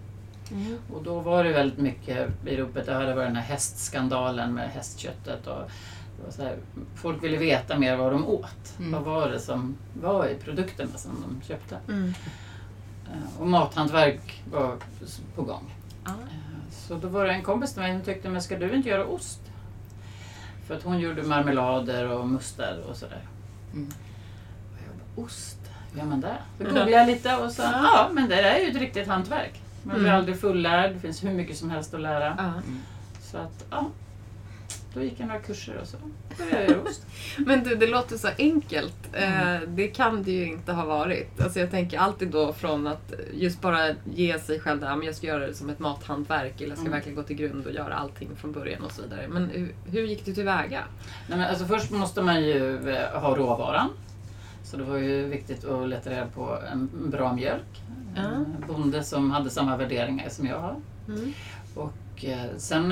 Mm. 0.50 0.78
Och 0.92 1.02
då 1.02 1.20
var 1.20 1.44
det 1.44 1.52
väldigt 1.52 1.78
mycket 1.78 2.28
i 2.46 2.56
ropet, 2.56 2.86
det 2.86 2.94
hade 2.94 3.14
varit 3.14 3.28
den 3.28 3.36
här 3.36 3.42
hästskandalen 3.42 4.54
med 4.54 4.68
hästköttet. 4.70 5.46
Och 5.46 5.70
här, 6.38 6.56
folk 6.94 7.22
ville 7.22 7.36
veta 7.36 7.78
mer 7.78 7.96
vad 7.96 8.12
de 8.12 8.26
åt. 8.28 8.78
Mm. 8.78 8.92
Vad 8.92 9.02
var 9.02 9.28
det 9.30 9.40
som 9.40 9.76
var 10.02 10.26
i 10.26 10.34
produkterna 10.34 10.96
som 10.98 11.10
de 11.40 11.46
köpte? 11.46 11.78
Mm. 11.88 12.14
Eh, 13.06 13.40
Och 13.40 13.46
mathantverk 13.46 14.42
var 14.52 14.76
på 15.34 15.42
gång. 15.42 15.74
Ja. 16.04 16.10
Eh, 16.10 16.70
Så 16.70 16.94
då 16.94 17.08
var 17.08 17.24
det 17.24 17.32
en 17.32 17.42
kompis 17.42 17.72
till 17.72 17.82
mig 17.82 17.92
som 17.92 18.02
tyckte, 18.04 18.28
men 18.28 18.42
ska 18.42 18.58
du 18.58 18.74
inte 18.74 18.88
göra 18.88 19.06
ost? 19.06 19.40
För 20.66 20.74
att 20.76 20.82
hon 20.82 20.98
gjorde 20.98 21.22
marmelader 21.22 22.08
och 22.08 22.28
mustar 22.28 22.84
och 22.90 22.96
sådär. 22.96 23.22
Mm. 23.72 23.86
Och 24.72 24.78
jag 24.86 24.96
bara, 25.16 25.24
ost? 25.26 25.58
Gör 25.96 26.04
man 26.04 26.20
det? 26.20 26.36
Så 26.58 26.64
googlade 26.64 26.90
jag 26.90 27.06
lite 27.06 27.36
och 27.36 27.52
sa, 27.52 27.62
ja 27.62 28.08
men 28.12 28.28
det 28.28 28.40
är 28.40 28.60
ju 28.60 28.70
ett 28.70 28.76
riktigt 28.76 29.08
hantverk. 29.08 29.60
Man 29.82 29.94
blir 29.96 30.06
Mm. 30.08 30.18
aldrig 30.18 30.40
fullärd, 30.40 30.92
det 30.94 31.00
finns 31.00 31.24
hur 31.24 31.30
mycket 31.34 31.56
som 31.56 31.70
helst 31.70 31.94
att 31.94 32.00
lära. 32.00 32.34
Ja. 32.38 32.52
Så 33.22 33.38
att, 33.38 33.64
ja. 33.70 33.86
Då 34.94 35.02
gick 35.02 35.20
jag 35.20 35.26
några 35.28 35.40
kurser 35.40 35.78
och 35.80 35.86
så 35.86 35.96
började 36.38 36.60
jag 36.60 36.70
göra 36.70 36.82
ost. 36.82 37.06
Men 37.38 37.64
du, 37.64 37.74
det 37.74 37.86
låter 37.86 38.16
så 38.16 38.28
enkelt. 38.38 38.96
Eh, 39.12 39.56
det 39.68 39.88
kan 39.88 40.22
det 40.22 40.30
ju 40.32 40.46
inte 40.46 40.72
ha 40.72 40.84
varit. 40.84 41.40
Alltså 41.40 41.60
jag 41.60 41.70
tänker 41.70 41.98
alltid 41.98 42.28
då 42.28 42.52
från 42.52 42.86
att 42.86 43.12
just 43.32 43.60
bara 43.60 43.88
ge 44.14 44.38
sig 44.38 44.60
själv 44.60 44.80
det 44.80 44.86
här, 44.86 44.96
men 44.96 45.06
jag 45.06 45.14
ska 45.14 45.26
göra 45.26 45.46
det 45.46 45.54
som 45.54 45.70
ett 45.70 45.78
mathantverk 45.78 46.56
eller 46.60 46.68
jag 46.68 46.78
ska 46.78 46.86
Mm. 46.86 46.92
verkligen 46.92 47.16
gå 47.16 47.22
till 47.22 47.36
grund 47.36 47.66
och 47.66 47.72
göra 47.72 47.94
allting 47.94 48.28
från 48.36 48.52
början 48.52 48.82
och 48.82 48.92
så 48.92 49.02
vidare. 49.02 49.28
Men 49.28 49.50
hur, 49.50 49.74
hur 49.86 50.02
gick 50.02 50.24
du 50.24 50.34
tillväga? 50.34 50.84
Nej, 51.28 51.38
men 51.38 51.40
alltså 51.48 51.64
först 51.64 51.90
måste 51.90 52.22
man 52.22 52.44
ju 52.44 52.90
eh, 52.90 53.20
ha 53.20 53.36
råvaran. 53.36 53.88
Så 54.64 54.76
det 54.76 54.84
var 54.84 54.96
ju 54.96 55.26
viktigt 55.28 55.64
att 55.64 55.88
leta 55.88 56.10
reda 56.10 56.26
på 56.26 56.58
en 56.72 56.90
bra 57.10 57.32
mjölk. 57.32 57.82
En 58.16 58.56
bonde 58.68 59.02
som 59.04 59.30
hade 59.30 59.50
samma 59.50 59.76
värderingar 59.76 60.28
som 60.28 60.46
jag 60.46 60.58
har. 60.58 60.76
Mm. 61.08 61.32
Och 61.74 62.24
eh, 62.24 62.46
sen 62.56 62.88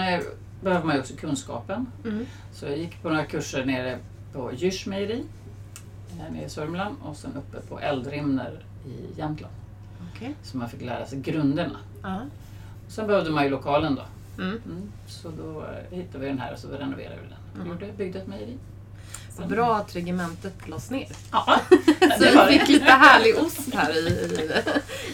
behöver 0.63 0.87
man 0.87 0.95
ju 0.95 1.01
också 1.01 1.17
kunskapen. 1.17 1.87
Mm. 2.05 2.27
Så 2.53 2.67
jag 2.67 2.79
gick 2.79 3.03
på 3.03 3.09
några 3.09 3.25
kurser 3.25 3.65
nere 3.65 3.99
på 4.33 4.53
Djurs 4.53 4.87
mejeri 4.87 5.25
eh, 6.11 6.33
nere 6.33 6.45
i 6.45 6.49
Sörmland 6.49 6.97
och 7.03 7.17
sen 7.17 7.31
uppe 7.37 7.61
på 7.61 7.81
Eldrimner 7.81 8.65
i 8.87 9.19
Jämtland. 9.19 9.55
Okej. 10.15 10.35
Så 10.43 10.57
man 10.57 10.69
fick 10.69 10.83
lära 10.83 11.07
sig 11.07 11.21
grunderna. 11.21 11.79
Ja. 12.03 12.21
Sen 12.89 13.07
behövde 13.07 13.31
man 13.31 13.45
ju 13.45 13.51
lokalen 13.51 13.95
då. 13.95 14.03
Mm. 14.43 14.61
Mm. 14.67 14.93
Så 15.07 15.29
då 15.31 15.61
eh, 15.61 15.99
hittade 15.99 16.19
vi 16.19 16.27
den 16.27 16.39
här 16.39 16.53
och 16.53 16.59
så 16.59 16.69
renoverade 16.69 17.17
vi 17.23 17.29
den. 17.29 17.39
Mm. 17.55 17.69
Gjorde, 17.69 17.93
byggde 17.93 18.19
ett 18.19 18.27
mejeri. 18.27 18.59
Vad 19.37 19.49
bra 19.49 19.77
att 19.77 19.97
regementet 19.97 20.69
lades 20.69 20.91
ner. 20.91 21.09
Ja, 21.33 21.61
Så 22.19 22.25
vi 22.25 22.53
fick 22.53 22.67
det. 22.67 22.73
lite 22.73 22.85
härlig 22.85 23.39
ost 23.39 23.75
här 23.75 23.97
i, 23.97 24.09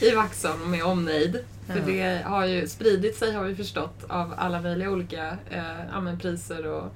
i, 0.01 0.09
i 0.09 0.15
Vaxholm 0.15 0.71
med 0.71 0.85
omnejd. 0.85 1.45
För 1.67 1.81
det 1.81 2.23
har 2.25 2.47
ju 2.47 2.69
spridit 2.69 3.17
sig 3.17 3.33
har 3.33 3.45
vi 3.45 3.57
förstått 3.57 4.05
av 4.09 4.35
alla 4.37 4.61
möjliga 4.61 4.91
olika 4.91 5.37
eh, 5.51 6.17
priser 6.19 6.67
och 6.67 6.95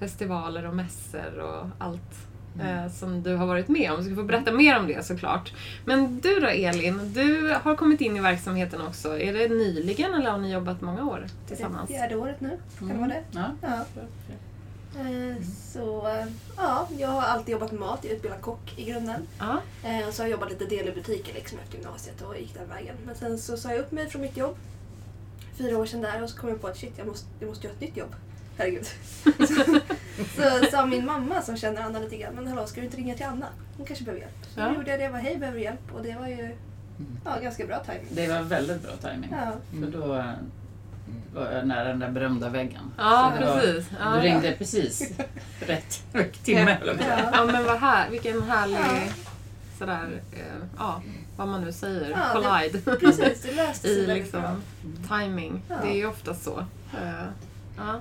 festivaler 0.00 0.66
och 0.66 0.76
mässor 0.76 1.38
och 1.38 1.66
allt 1.78 2.26
eh, 2.60 2.92
som 2.92 3.22
du 3.22 3.36
har 3.36 3.46
varit 3.46 3.68
med 3.68 3.92
om. 3.92 3.98
Du 3.98 4.04
ska 4.04 4.14
få 4.14 4.22
berätta 4.22 4.52
mer 4.52 4.78
om 4.78 4.86
det 4.86 5.06
såklart. 5.06 5.52
Men 5.84 6.20
du 6.20 6.40
då 6.40 6.46
Elin, 6.46 7.12
du 7.12 7.56
har 7.62 7.76
kommit 7.76 8.00
in 8.00 8.16
i 8.16 8.20
verksamheten 8.20 8.80
också. 8.80 9.18
Är 9.18 9.32
det 9.32 9.48
nyligen 9.48 10.14
eller 10.14 10.30
har 10.30 10.38
ni 10.38 10.52
jobbat 10.52 10.80
många 10.80 11.04
år 11.04 11.26
tillsammans? 11.48 11.88
Det 11.88 11.94
är 11.94 11.98
fjärde 11.98 12.16
året 12.16 12.40
nu. 12.40 12.58
Kan 12.78 12.88
det 12.88 12.94
vara 12.94 13.08
det? 13.08 13.22
Ja. 13.30 13.50
Ja. 13.62 13.84
Eh, 14.96 15.42
Så 15.72 16.08
ja, 16.56 16.88
jag 16.98 17.08
har 17.08 17.22
alltid 17.22 17.52
jobbat 17.52 17.70
med 17.72 17.80
mat. 17.80 17.98
Jag 18.02 18.10
är 18.12 18.16
utbildad 18.16 18.40
kock 18.40 18.78
i 18.78 18.84
grunden. 18.84 19.26
Ja. 19.38 19.60
Eh, 19.84 20.08
Och 20.08 20.14
så 20.14 20.22
har 20.22 20.28
jag 20.28 20.32
jobbat 20.32 20.50
lite 20.50 20.64
del 20.66 20.88
i 20.88 20.92
butiker 20.92 21.34
liksom 21.34 21.58
efter 21.58 21.76
gymnasiet 21.78 22.22
och 22.22 22.38
gick 22.38 22.54
den 22.54 22.68
vägen. 22.68 22.96
Men 23.06 23.14
sen 23.14 23.38
så 23.38 23.56
sa 23.56 23.70
jag 23.70 23.78
upp 23.80 23.92
mig 23.92 24.08
från 24.10 24.22
mitt 24.22 24.36
jobb. 24.36 24.56
Fyra 25.58 25.78
år 25.78 25.86
sedan 25.86 26.00
där 26.00 26.22
och 26.22 26.30
så 26.30 26.36
kom 26.38 26.48
jag 26.48 26.60
på 26.60 26.66
att 26.68 26.76
shit, 26.76 26.92
jag 26.96 27.06
måste, 27.06 27.26
jag 27.40 27.48
måste 27.48 27.66
göra 27.66 27.74
ett 27.74 27.80
nytt 27.80 27.96
jobb. 27.96 28.14
Herregud. 28.58 28.86
så, 29.38 29.80
så 30.36 30.66
sa 30.70 30.86
min 30.86 31.06
mamma 31.06 31.42
som 31.42 31.56
känner 31.56 31.82
Anna 31.82 31.98
lite 31.98 32.16
grann, 32.16 32.34
men 32.34 32.46
hallå 32.46 32.66
ska 32.66 32.80
du 32.80 32.84
inte 32.86 32.96
ringa 32.98 33.14
till 33.14 33.26
Anna? 33.26 33.46
Hon 33.76 33.86
kanske 33.86 34.04
behöver 34.04 34.22
hjälp. 34.22 34.46
Så 34.54 34.60
Ja. 34.60 34.74
gjorde 34.74 34.90
jag 34.90 35.00
det, 35.00 35.04
jag 35.04 35.12
var 35.12 35.18
hej 35.18 35.36
behöver 35.36 35.58
du 35.58 35.64
hjälp? 35.64 35.94
Och 35.94 36.02
det 36.02 36.14
var 36.14 36.26
ju 36.26 36.56
ja, 37.24 37.38
ganska 37.42 37.66
bra 37.66 37.84
timing. 37.84 38.06
Det 38.10 38.28
var 38.28 38.42
väldigt 38.42 38.82
bra 38.82 38.92
timing. 38.96 39.30
Ja. 39.32 39.52
För 39.80 39.98
då 39.98 40.14
eh, 40.14 40.32
nära 41.64 41.84
den 41.88 41.98
där 41.98 42.10
berömda 42.10 42.48
väggen. 42.48 42.92
Ja, 42.98 43.32
Så 43.34 43.40
det 43.40 43.46
var- 43.50 43.60
precis. 43.60 43.86
Ja. 44.00 44.10
Du 44.14 44.20
ringde 44.20 44.52
precis 44.52 45.12
rätt 45.66 46.02
timme. 46.44 46.78
Ja. 46.86 46.92
Ja 47.32 47.44
men 47.52 47.64
vad 47.64 47.78
här, 47.78 48.10
vilken 48.10 48.42
härlig 48.42 48.76
Ja. 48.76 49.12
sådär, 49.78 50.08
eh, 50.32 50.38
ja 50.78 51.02
vad 51.36 51.48
man 51.48 51.60
nu 51.60 51.72
säger, 51.72 52.10
Ja, 52.10 52.40
det- 52.40 52.48
collide. 52.48 52.98
Precis, 53.00 53.42
det 53.42 53.54
löste 53.54 53.88
sig 53.88 53.98
I 54.04 54.06
liksom 54.06 54.42
timing. 55.08 55.62
Ja. 55.68 55.74
Det 55.82 55.88
är 55.88 55.96
ju 55.96 56.06
ofta 56.06 56.34
så. 56.34 56.58
Eh, 56.92 57.24
ja. 57.76 58.00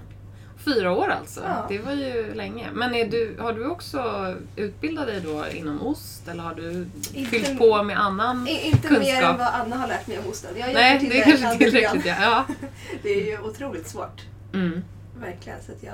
Fyra 0.65 0.91
år 0.91 1.07
alltså, 1.09 1.41
Ja. 1.43 1.65
det 1.69 1.79
var 1.79 1.91
ju 1.91 2.33
länge. 2.33 2.69
Men 2.73 2.95
är 2.95 3.07
du, 3.07 3.37
har 3.39 3.53
du 3.53 3.67
också 3.67 4.33
utbildat 4.55 5.07
dig 5.07 5.21
då 5.21 5.47
inom 5.47 5.81
ost 5.87 6.27
eller 6.27 6.43
har 6.43 6.55
du 6.55 6.87
Inte- 7.13 7.29
fyllt 7.31 7.59
på 7.59 7.83
med 7.83 7.99
annan 7.99 8.47
I- 8.47 8.67
Inte 8.67 8.89
mer 8.89 8.95
kunskap? 8.99 9.23
än 9.31 9.37
vad 9.37 9.47
Anna 9.47 9.75
har 9.77 9.87
lärt 9.87 10.07
mig 10.07 10.19
om 10.19 10.27
osten. 10.31 10.51
Jag 10.57 10.73
Nej, 10.73 11.07
det 11.09 11.19
är 11.21 11.23
kanske 11.25 11.57
tillräckligt. 11.57 12.05
Ja. 12.05 12.15
Ja. 12.21 12.45
Det 13.03 13.09
är 13.09 13.25
ju 13.25 13.39
otroligt 13.39 13.87
svårt. 13.87 14.21
Mm. 14.53 14.83
Verkligen. 15.19 15.57
Så 15.65 15.71
att 15.71 15.83
jag, 15.83 15.93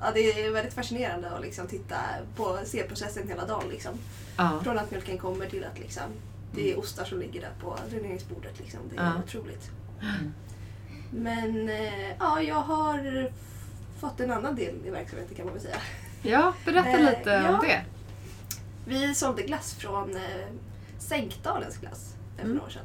ja, 0.00 0.06
det 0.14 0.20
är 0.20 0.50
väldigt 0.50 0.74
fascinerande 0.74 1.30
att 1.30 1.40
liksom 1.42 1.66
titta 1.66 1.96
på 2.36 2.58
se 2.64 2.82
processen 2.82 3.28
hela 3.28 3.46
dagen. 3.46 3.68
Liksom. 3.70 3.92
Ja. 4.36 4.60
Från 4.64 4.78
att 4.78 4.90
mjölken 4.90 5.18
kommer 5.18 5.46
till 5.46 5.64
att 5.64 5.78
liksom, 5.78 6.02
det 6.54 6.72
är 6.72 6.78
ostar 6.78 7.04
som 7.04 7.18
ligger 7.20 7.40
där 7.40 7.50
på 7.60 7.76
dräneringsbordet. 7.90 8.58
Liksom. 8.58 8.80
Det 8.90 8.96
är 8.96 9.04
Ja. 9.04 9.12
otroligt. 9.26 9.70
Men 11.10 11.68
eh, 11.68 12.08
ja, 12.18 12.40
jag 12.42 12.54
har 12.60 13.30
fått 14.00 14.20
en 14.20 14.30
annan 14.30 14.54
del 14.54 14.74
i 14.86 14.90
verksamheten 14.90 15.36
kan 15.36 15.44
man 15.44 15.54
väl 15.54 15.62
säga. 15.62 15.76
ja, 16.22 16.52
berätta 16.64 16.88
Eh, 16.90 17.00
lite 17.18 17.30
ja. 17.30 17.54
om 17.54 17.60
det. 17.68 17.84
Vi 18.86 19.14
sålde 19.14 19.42
glass 19.42 19.74
från 19.74 20.16
eh, 20.16 20.22
Sänkdalens 20.98 21.76
glass 21.78 22.14
för 22.36 22.42
Mm. 22.44 22.54
några 22.56 22.66
år 22.66 22.70
sedan. 22.70 22.84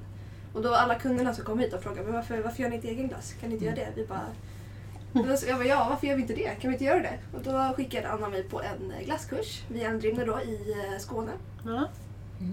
Och 0.54 0.62
då 0.62 0.76
alla 0.76 0.95
kunderna 0.95 1.34
som 1.34 1.45
kom 1.45 1.60
hit 1.60 1.74
och 1.74 1.84
frågade 1.84 2.04
men 2.04 2.13
varför, 2.15 2.41
varför 2.41 2.62
gör 2.63 2.69
ni 2.69 2.76
inte 2.76 2.88
egen 2.88 3.08
glass? 3.08 3.34
Kan 3.39 3.50
ni 3.50 3.56
inte 3.56 3.65
göra 3.65 3.76
det? 3.76 3.88
Vi 3.95 4.06
bara, 4.08 5.38
sa 5.38 5.45
jag 5.47 5.58
bara, 5.58 5.67
ja 5.67 5.88
varför 5.89 6.08
gör 6.08 6.15
vi 6.15 6.21
inte 6.21 6.34
det? 6.34 6.50
Kan 6.62 6.69
vi 6.71 6.76
inte 6.76 6.86
göra 6.86 7.00
det? 7.00 7.19
Och 7.34 7.43
då 7.43 7.74
skickade 7.78 8.10
Anna 8.10 8.30
mig 8.30 8.43
på 8.43 8.62
en 8.62 8.91
eh, 8.91 9.06
glasskurs 9.06 9.62
via 9.69 9.89
Eldrimner 9.89 10.26
då 10.26 10.41
i 10.41 10.71
eh, 10.91 11.00
Skåne. 11.00 11.32
Ja. 11.65 11.88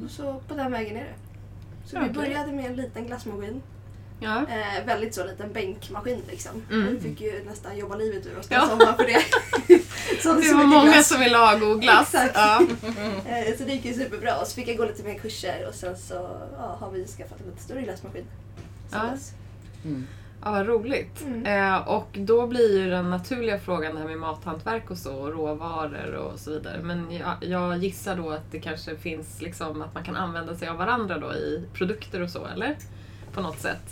Och 0.04 0.10
så 0.10 0.40
på 0.48 0.54
den 0.54 0.72
vägen 0.72 0.96
är 0.96 1.00
det. 1.04 1.14
Så 1.88 1.98
vi 1.98 2.04
Okej. 2.04 2.14
började 2.14 2.52
med 2.52 2.66
en 2.66 2.76
liten 2.76 3.06
glassmaskin. 3.06 3.62
Ja. 4.20 4.36
Eh, 4.48 4.86
väldigt 4.86 5.14
så 5.14 5.24
liten 5.26 5.52
bänkmaskin 5.52 6.22
liksom. 6.30 6.62
Mm. 6.70 6.94
Vi 6.94 7.00
fick 7.00 7.20
ju 7.20 7.44
nästan 7.44 7.78
jobba 7.78 7.96
livet 7.96 8.26
ur 8.26 8.38
oss 8.38 8.46
Ja. 8.50 8.66
sommaren 8.68 8.96
för 8.96 9.04
det. 9.04 9.22
så, 10.22 10.32
Det 10.34 10.42
så 10.42 10.56
var 10.56 10.64
många 10.64 10.84
glass. 10.92 11.08
som 11.08 11.20
ville 11.20 11.36
ha 11.36 11.54
god 11.58 11.80
glass. 11.80 12.14
Exakt. 12.14 12.32
Ja. 12.34 12.62
Eh, 13.28 13.56
så 13.58 13.64
det 13.64 13.72
gick 13.72 13.84
ju 13.84 13.94
superbra. 13.94 14.36
Och 14.40 14.46
så 14.46 14.54
fick 14.54 14.68
jag 14.68 14.76
gå 14.76 14.84
lite 14.84 15.02
mer 15.02 15.18
kurser 15.18 15.66
och 15.68 15.74
sen 15.74 15.96
så 15.96 16.14
ja, 16.56 16.76
har 16.80 16.90
vi 16.90 17.06
skaffat 17.06 17.40
en 17.40 17.46
lite 17.46 17.62
större 17.62 17.82
glassmaskin. 17.82 18.24
Ja. 18.92 18.98
dess. 19.12 19.32
ja, 20.44 20.50
vad 20.50 20.66
roligt. 20.66 21.20
Mm. 21.26 21.46
Eh, 21.74 21.88
och 21.88 22.08
då 22.12 22.46
blir 22.46 22.78
ju 22.80 22.90
den 22.90 23.10
naturliga 23.10 23.58
frågan 23.58 23.94
det 23.94 24.00
här 24.00 24.08
med 24.08 24.18
mathantverk 24.18 24.90
och 24.90 24.98
så, 24.98 25.14
och 25.14 25.28
råvaror 25.32 26.12
och 26.14 26.38
så 26.40 26.50
vidare. 26.50 26.80
Men 26.82 27.06
jag, 27.10 27.36
jag 27.40 27.78
gissar 27.78 28.16
då 28.16 28.30
att 28.30 28.52
det 28.52 28.60
kanske 28.60 28.96
finns 28.96 29.40
liksom 29.42 29.82
att 29.82 29.94
man 29.94 30.04
kan 30.04 30.16
använda 30.16 30.56
sig 30.56 30.68
av 30.68 30.76
varandra 30.76 31.18
då 31.18 31.32
i 31.34 31.62
produkter 31.74 32.22
och 32.22 32.30
så, 32.30 32.46
eller? 32.46 32.76
På 33.32 33.40
något 33.40 33.58
sätt. 33.60 33.82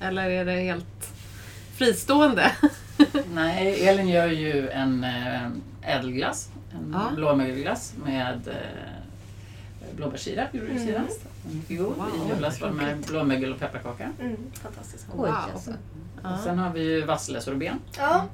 Eller 0.00 0.30
är 0.30 0.44
det 0.44 0.52
helt 0.60 1.12
fristående? 1.74 2.52
Nej, 3.34 3.88
Elin 3.88 4.08
gör 4.08 4.26
ju 4.28 4.68
en 4.70 5.04
äh, 5.04 5.48
ädelglass. 5.82 6.50
En 6.72 6.92
Ja. 6.92 7.10
blåmögelglass 7.16 7.94
med 8.04 8.48
äh, 8.48 9.96
blåbärssirap 9.96 10.54
gjorde 10.54 10.66
du 10.66 10.72
Mm. 10.72 10.86
senast. 10.86 11.20
Mycket 11.52 11.78
god. 11.78 11.96
Wow, 11.96 12.06
I 12.26 12.34
julas 12.34 12.60
var 12.60 12.68
det 12.68 12.74
med 12.74 12.98
blåmögel 12.98 13.52
och 13.52 13.58
pepparkaka. 13.60 14.12
Mm, 14.20 14.36
fantastiskt. 14.54 15.06
Oj, 15.12 15.16
Wow. 15.16 15.28
alltså. 15.54 15.74
Ja. 16.22 16.34
Och 16.34 16.40
sen 16.40 16.58
har 16.58 16.72
vi 16.72 16.80
ju 16.82 17.04
vasslesorben. 17.04 17.78
Ja, 17.98 18.26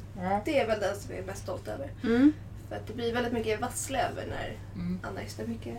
det 0.44 0.58
är 0.60 0.66
väl 0.66 0.80
den 0.80 0.96
som 0.96 1.10
vi 1.10 1.18
är 1.18 1.22
mest 1.26 1.42
stolta 1.42 1.72
över. 1.72 1.90
Mm. 2.04 2.32
För 2.68 2.76
att 2.76 2.86
det 2.86 2.92
blir 2.92 3.12
väldigt 3.14 3.32
mycket 3.32 3.60
vassle 3.60 3.98
över 4.10 4.26
när 4.26 4.56
Mm. 4.74 4.98
Anna 5.02 5.24
ystar 5.24 5.44
mycket. 5.46 5.76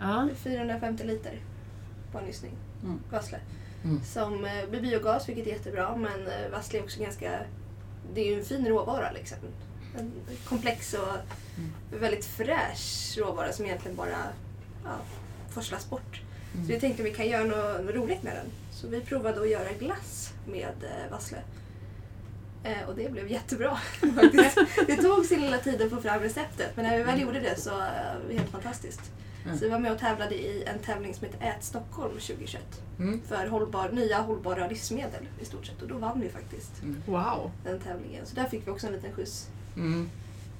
Ja. 0.00 0.28
450 0.36 1.04
liter 1.06 1.38
på 2.12 2.18
en 2.18 2.28
ystning. 2.28 2.52
Mm. 2.82 2.98
Vassle. 3.10 3.38
Mm. 3.86 4.00
Som 4.04 4.44
eh, 4.44 4.68
blir 4.70 4.80
biogas, 4.80 5.28
vilket 5.28 5.46
är 5.46 5.50
jättebra. 5.50 5.96
Men 5.96 6.26
eh, 6.26 6.50
vassle 6.50 6.78
är 6.78 6.82
också 6.82 7.00
ganska... 7.00 7.40
Det 8.14 8.20
är 8.20 8.26
ju 8.26 8.38
en 8.38 8.44
fin 8.44 8.66
råvara 8.66 9.12
liksom. 9.12 9.38
En 9.98 10.12
komplex 10.44 10.94
och 10.94 11.16
väldigt 12.00 12.24
fräsch 12.24 13.14
råvara 13.18 13.52
som 13.52 13.64
egentligen 13.64 13.96
bara 13.96 14.18
ja, 14.84 14.96
forslas 15.50 15.90
bort. 15.90 16.22
Så 16.52 16.72
vi 16.72 16.80
tänkte 16.80 17.02
att 17.02 17.08
vi 17.08 17.14
kan 17.14 17.28
göra 17.28 17.44
något, 17.44 17.94
roligt 17.94 18.22
med 18.22 18.36
den. 18.36 18.46
Så 18.70 18.88
vi 18.88 19.00
provade 19.00 19.40
att 19.40 19.50
göra 19.50 19.72
glass 19.78 20.32
med 20.46 20.74
eh, 20.82 21.10
vassle. 21.10 21.38
Eh, 22.64 22.88
och 22.88 22.96
det 22.96 23.12
blev 23.12 23.30
jättebra. 23.30 23.76
faktiskt. 24.14 24.58
det 24.86 24.96
tog 24.96 25.24
sin 25.24 25.40
lilla 25.40 25.58
tid 25.58 25.82
att 25.82 25.90
få 25.90 26.00
fram 26.00 26.20
receptet 26.20 26.70
men 26.76 26.84
när 26.84 26.96
vi 26.98 27.02
väl 27.02 27.20
gjorde 27.20 27.40
det 27.40 27.60
så 27.60 27.70
eh, 27.70 27.76
var 27.76 28.20
det 28.28 28.34
helt 28.34 28.50
fantastiskt. 28.50 29.12
Mm. 29.46 29.58
Så 29.58 29.64
vi 29.64 29.70
var 29.70 29.78
med 29.78 29.92
och 29.92 29.98
tävlade 29.98 30.34
i 30.34 30.64
en 30.64 30.78
tävling 30.78 31.14
som 31.14 31.26
heter 31.26 31.46
Ät 31.46 31.64
Stockholm 31.64 32.12
2021. 32.12 32.62
Mm. 32.98 33.20
För 33.28 33.46
hållbar, 33.46 33.88
nya 33.92 34.20
hållbara 34.20 34.68
livsmedel 34.68 35.28
i 35.40 35.44
stort 35.44 35.66
sett. 35.66 35.82
Och 35.82 35.88
då 35.88 35.98
vann 35.98 36.20
vi 36.20 36.28
faktiskt 36.28 36.72
Wow. 37.06 37.50
den 37.64 37.80
tävlingen. 37.80 38.26
Så 38.26 38.34
där 38.36 38.44
fick 38.44 38.66
vi 38.66 38.70
också 38.70 38.86
en 38.86 38.92
liten 38.92 39.12
skjuts. 39.12 39.48
Mm. 39.76 40.10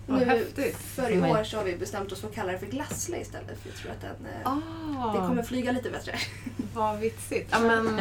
Vad 0.09 0.19
nu, 0.19 0.25
häftigt. 0.25 0.77
för 0.77 1.11
i 1.11 1.21
år 1.31 1.45
så 1.45 1.57
har 1.57 1.65
vi 1.65 1.77
bestämt 1.77 2.13
oss 2.13 2.21
för 2.21 2.29
att 2.29 2.35
kalla 2.35 2.53
det 2.53 2.59
för 2.59 2.67
glassle 2.67 3.21
istället. 3.21 3.59
För 3.61 3.69
jag 3.69 3.77
tror 3.79 3.91
att 3.93 4.01
den, 4.01 4.27
eh, 4.33 4.49
Ah, 4.99 5.13
det 5.13 5.29
kommer 5.29 5.43
flyga 5.43 5.73
lite 5.73 5.91
bättre. 5.91 6.13
Vad 6.75 6.99
vitsigt. 6.99 7.49
Ja 7.53 7.59
men, 7.61 8.01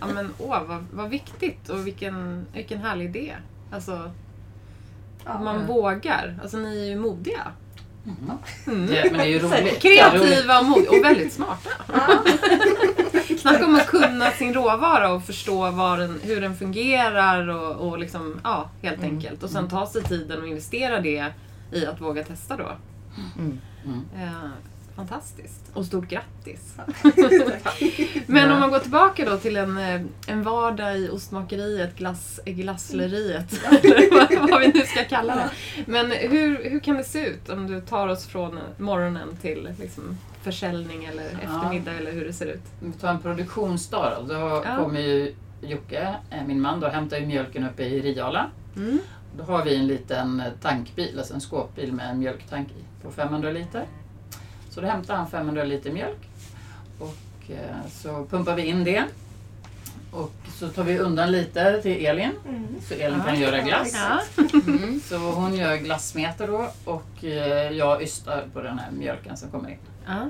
ja, 0.00 0.06
men 0.14 0.34
åh, 0.38 0.62
vad, 0.68 0.86
vad 0.92 1.10
viktigt 1.10 1.68
och 1.68 1.86
vilken, 1.86 2.46
vilken 2.54 2.78
härlig 2.78 3.04
idé. 3.04 3.34
Alltså, 3.72 4.10
Ja. 5.24 5.38
man 5.40 5.66
vågar. 5.66 6.38
Alltså 6.42 6.56
ni 6.56 6.78
är 6.80 6.84
ju 6.84 6.96
modiga. 6.96 7.52
Mm. 8.06 8.38
Mm. 8.66 9.10
Men 9.10 9.12
det 9.12 9.24
är 9.24 9.24
ju 9.24 9.38
roligt. 9.38 9.52
Är 9.52 9.62
roligt. 9.62 9.82
Kreativa 9.82 10.60
och 10.60 11.04
väldigt 11.04 11.32
smarta. 11.32 11.70
Snacka 13.38 13.66
om 13.66 13.74
att 13.74 13.86
kunna 13.86 14.30
sin 14.30 14.54
råvara 14.54 15.12
och 15.12 15.24
förstå 15.24 15.70
den, 15.98 16.20
hur 16.22 16.40
den 16.40 16.56
fungerar 16.56 17.48
och, 17.48 17.88
och 17.88 17.98
liksom, 17.98 18.40
ja, 18.44 18.70
helt 18.82 19.02
enkelt. 19.02 19.42
Och 19.42 19.50
sen 19.50 19.68
ta 19.68 19.86
sig 19.86 20.02
tiden 20.02 20.42
och 20.42 20.48
investera 20.48 21.00
det 21.00 21.32
i 21.72 21.86
att 21.86 22.00
våga 22.00 22.24
testa 22.24 22.56
då. 22.56 22.72
Mm. 23.38 23.60
Mm. 24.96 25.06
Eh, 25.06 25.10
fantastiskt. 25.10 25.60
Och 25.74 25.86
stort 25.86 26.08
grattis. 26.08 26.74
Men 28.26 28.52
om 28.52 28.60
man 28.60 28.70
går 28.70 28.78
tillbaka 28.78 29.24
då 29.30 29.36
till 29.36 29.56
en, 29.56 29.78
eh, 29.78 30.00
en 30.26 30.42
vardag 30.42 30.98
i 30.98 31.08
ostmakeriet, 31.08 31.96
glass, 31.96 32.40
glassleriet, 32.44 33.52
eller 33.82 34.10
vad, 34.40 34.50
vad 34.50 34.60
vi 34.60 34.68
nu 34.68 34.80
ska 34.80 35.04
kalla 35.04 35.34
det. 35.36 35.50
Men 35.86 36.10
hur, 36.10 36.70
hur 36.70 36.80
kan 36.80 36.96
det 36.96 37.04
se 37.04 37.26
ut 37.26 37.48
om 37.48 37.66
du 37.66 37.80
tar 37.80 38.08
oss 38.08 38.26
från 38.26 38.58
morgonen 38.78 39.36
till 39.36 39.68
liksom, 39.80 40.18
försäljning 40.42 41.04
eller 41.04 41.26
eftermiddag 41.42 41.92
eller 41.92 42.12
hur 42.12 42.24
det 42.24 42.32
ser 42.32 42.46
ut? 42.46 42.62
Om 42.82 42.92
vi 42.92 42.98
tar 42.98 43.08
en 43.08 43.18
produktionsdag 43.20 44.12
då, 44.20 44.34
då 44.34 44.62
Ja. 44.64 44.76
kommer 44.76 45.00
ju 45.00 45.34
Jocke, 45.60 46.14
eh, 46.30 46.46
min 46.46 46.60
man, 46.60 46.80
då 46.80 46.88
hämtar 46.88 47.16
ju 47.16 47.26
mjölken 47.26 47.64
uppe 47.68 47.82
i 47.84 48.00
Riala. 48.00 48.46
Mm. 48.76 48.98
Då 49.38 49.44
har 49.44 49.64
vi 49.64 49.76
en 49.76 49.86
liten 49.86 50.40
eh, 50.40 50.46
tankbil, 50.62 51.18
alltså 51.18 51.34
en 51.34 51.40
skåpbil 51.40 51.92
med 51.92 52.10
en 52.10 52.18
mjölktank 52.18 52.68
i 52.68 53.02
på 53.04 53.10
500 53.10 53.50
liter. 53.50 53.84
Så 54.74 54.80
då 54.80 54.86
hämtar 54.86 55.14
han 55.16 55.30
500 55.30 55.64
liter 55.64 55.90
mjölk 55.92 56.28
och 56.98 57.50
eh, 57.50 57.88
så 57.90 58.24
pumpar 58.30 58.54
vi 58.56 58.62
in 58.66 58.84
det. 58.84 59.04
Och 60.12 60.32
så 60.58 60.68
tar 60.68 60.84
vi 60.84 60.98
undan 60.98 61.32
lite 61.32 61.82
till 61.82 62.06
Elin, 62.06 62.30
Mm. 62.48 62.66
så 62.88 62.94
Elin 62.94 63.18
Ja. 63.18 63.24
kan 63.24 63.40
göra 63.40 63.60
glass. 63.60 63.92
Ja. 63.94 64.20
Mm. 64.66 65.00
Så 65.04 65.16
hon 65.18 65.54
gör 65.54 65.76
glassmeter 65.76 66.46
då 66.48 66.68
och 66.84 67.24
eh, 67.24 67.70
jag 67.72 68.02
ystar 68.02 68.44
på 68.52 68.60
den 68.60 68.78
här 68.78 68.90
mjölken 68.90 69.36
som 69.36 69.50
kommer 69.50 69.68
in. 69.70 69.78
Ja. 70.06 70.28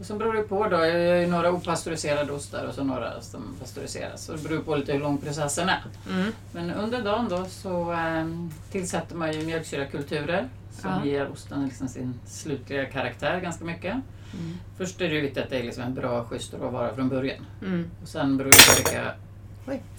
Och 0.00 0.06
sen 0.06 0.18
beror 0.18 0.32
det 0.34 0.42
på 0.42 0.68
då, 0.68 0.76
jag 0.76 0.88
gör 1.02 1.16
ju 1.16 1.26
några 1.26 1.52
opastöriserade 1.52 2.32
ostar 2.32 2.64
och 2.64 2.74
så 2.74 2.84
några 2.84 3.20
som 3.20 3.40
pastöriseras. 3.60 4.24
Så 4.24 4.32
det 4.32 4.42
beror 4.48 4.62
på 4.62 4.76
lite 4.76 4.92
hur 4.92 5.00
lång 5.00 5.18
processen 5.18 5.68
är. 5.68 5.84
Mm. 6.10 6.32
Men 6.52 6.70
under 6.70 7.02
dagen 7.02 7.26
då 7.28 7.44
så 7.44 7.92
ehm, 7.92 8.50
tillsätter 8.72 9.16
man 9.16 9.32
ju 9.32 9.46
mjölksyrakulturer 9.46 10.48
som 10.72 10.90
Ja. 10.90 11.04
ger 11.06 11.30
osten 11.32 11.64
liksom 11.64 11.88
sin 11.88 12.14
slutliga 12.26 12.84
karaktär 12.84 13.40
ganska 13.40 13.64
mycket. 13.64 13.92
Mm. 14.32 14.58
Först 14.78 15.00
är 15.00 15.08
det 15.08 15.20
viktigt 15.20 15.44
att 15.44 15.50
det 15.50 15.58
är 15.58 15.62
liksom 15.62 15.82
en 15.84 15.94
bra 15.94 16.24
schysst 16.24 16.54
råvara 16.54 16.94
från 16.94 17.08
början. 17.08 17.46
Mm. 17.62 17.90
Och 18.02 18.08
sen 18.08 18.36
beror 18.36 18.50
det 18.50 18.56
på 18.84 18.90
vilka... 18.90 19.12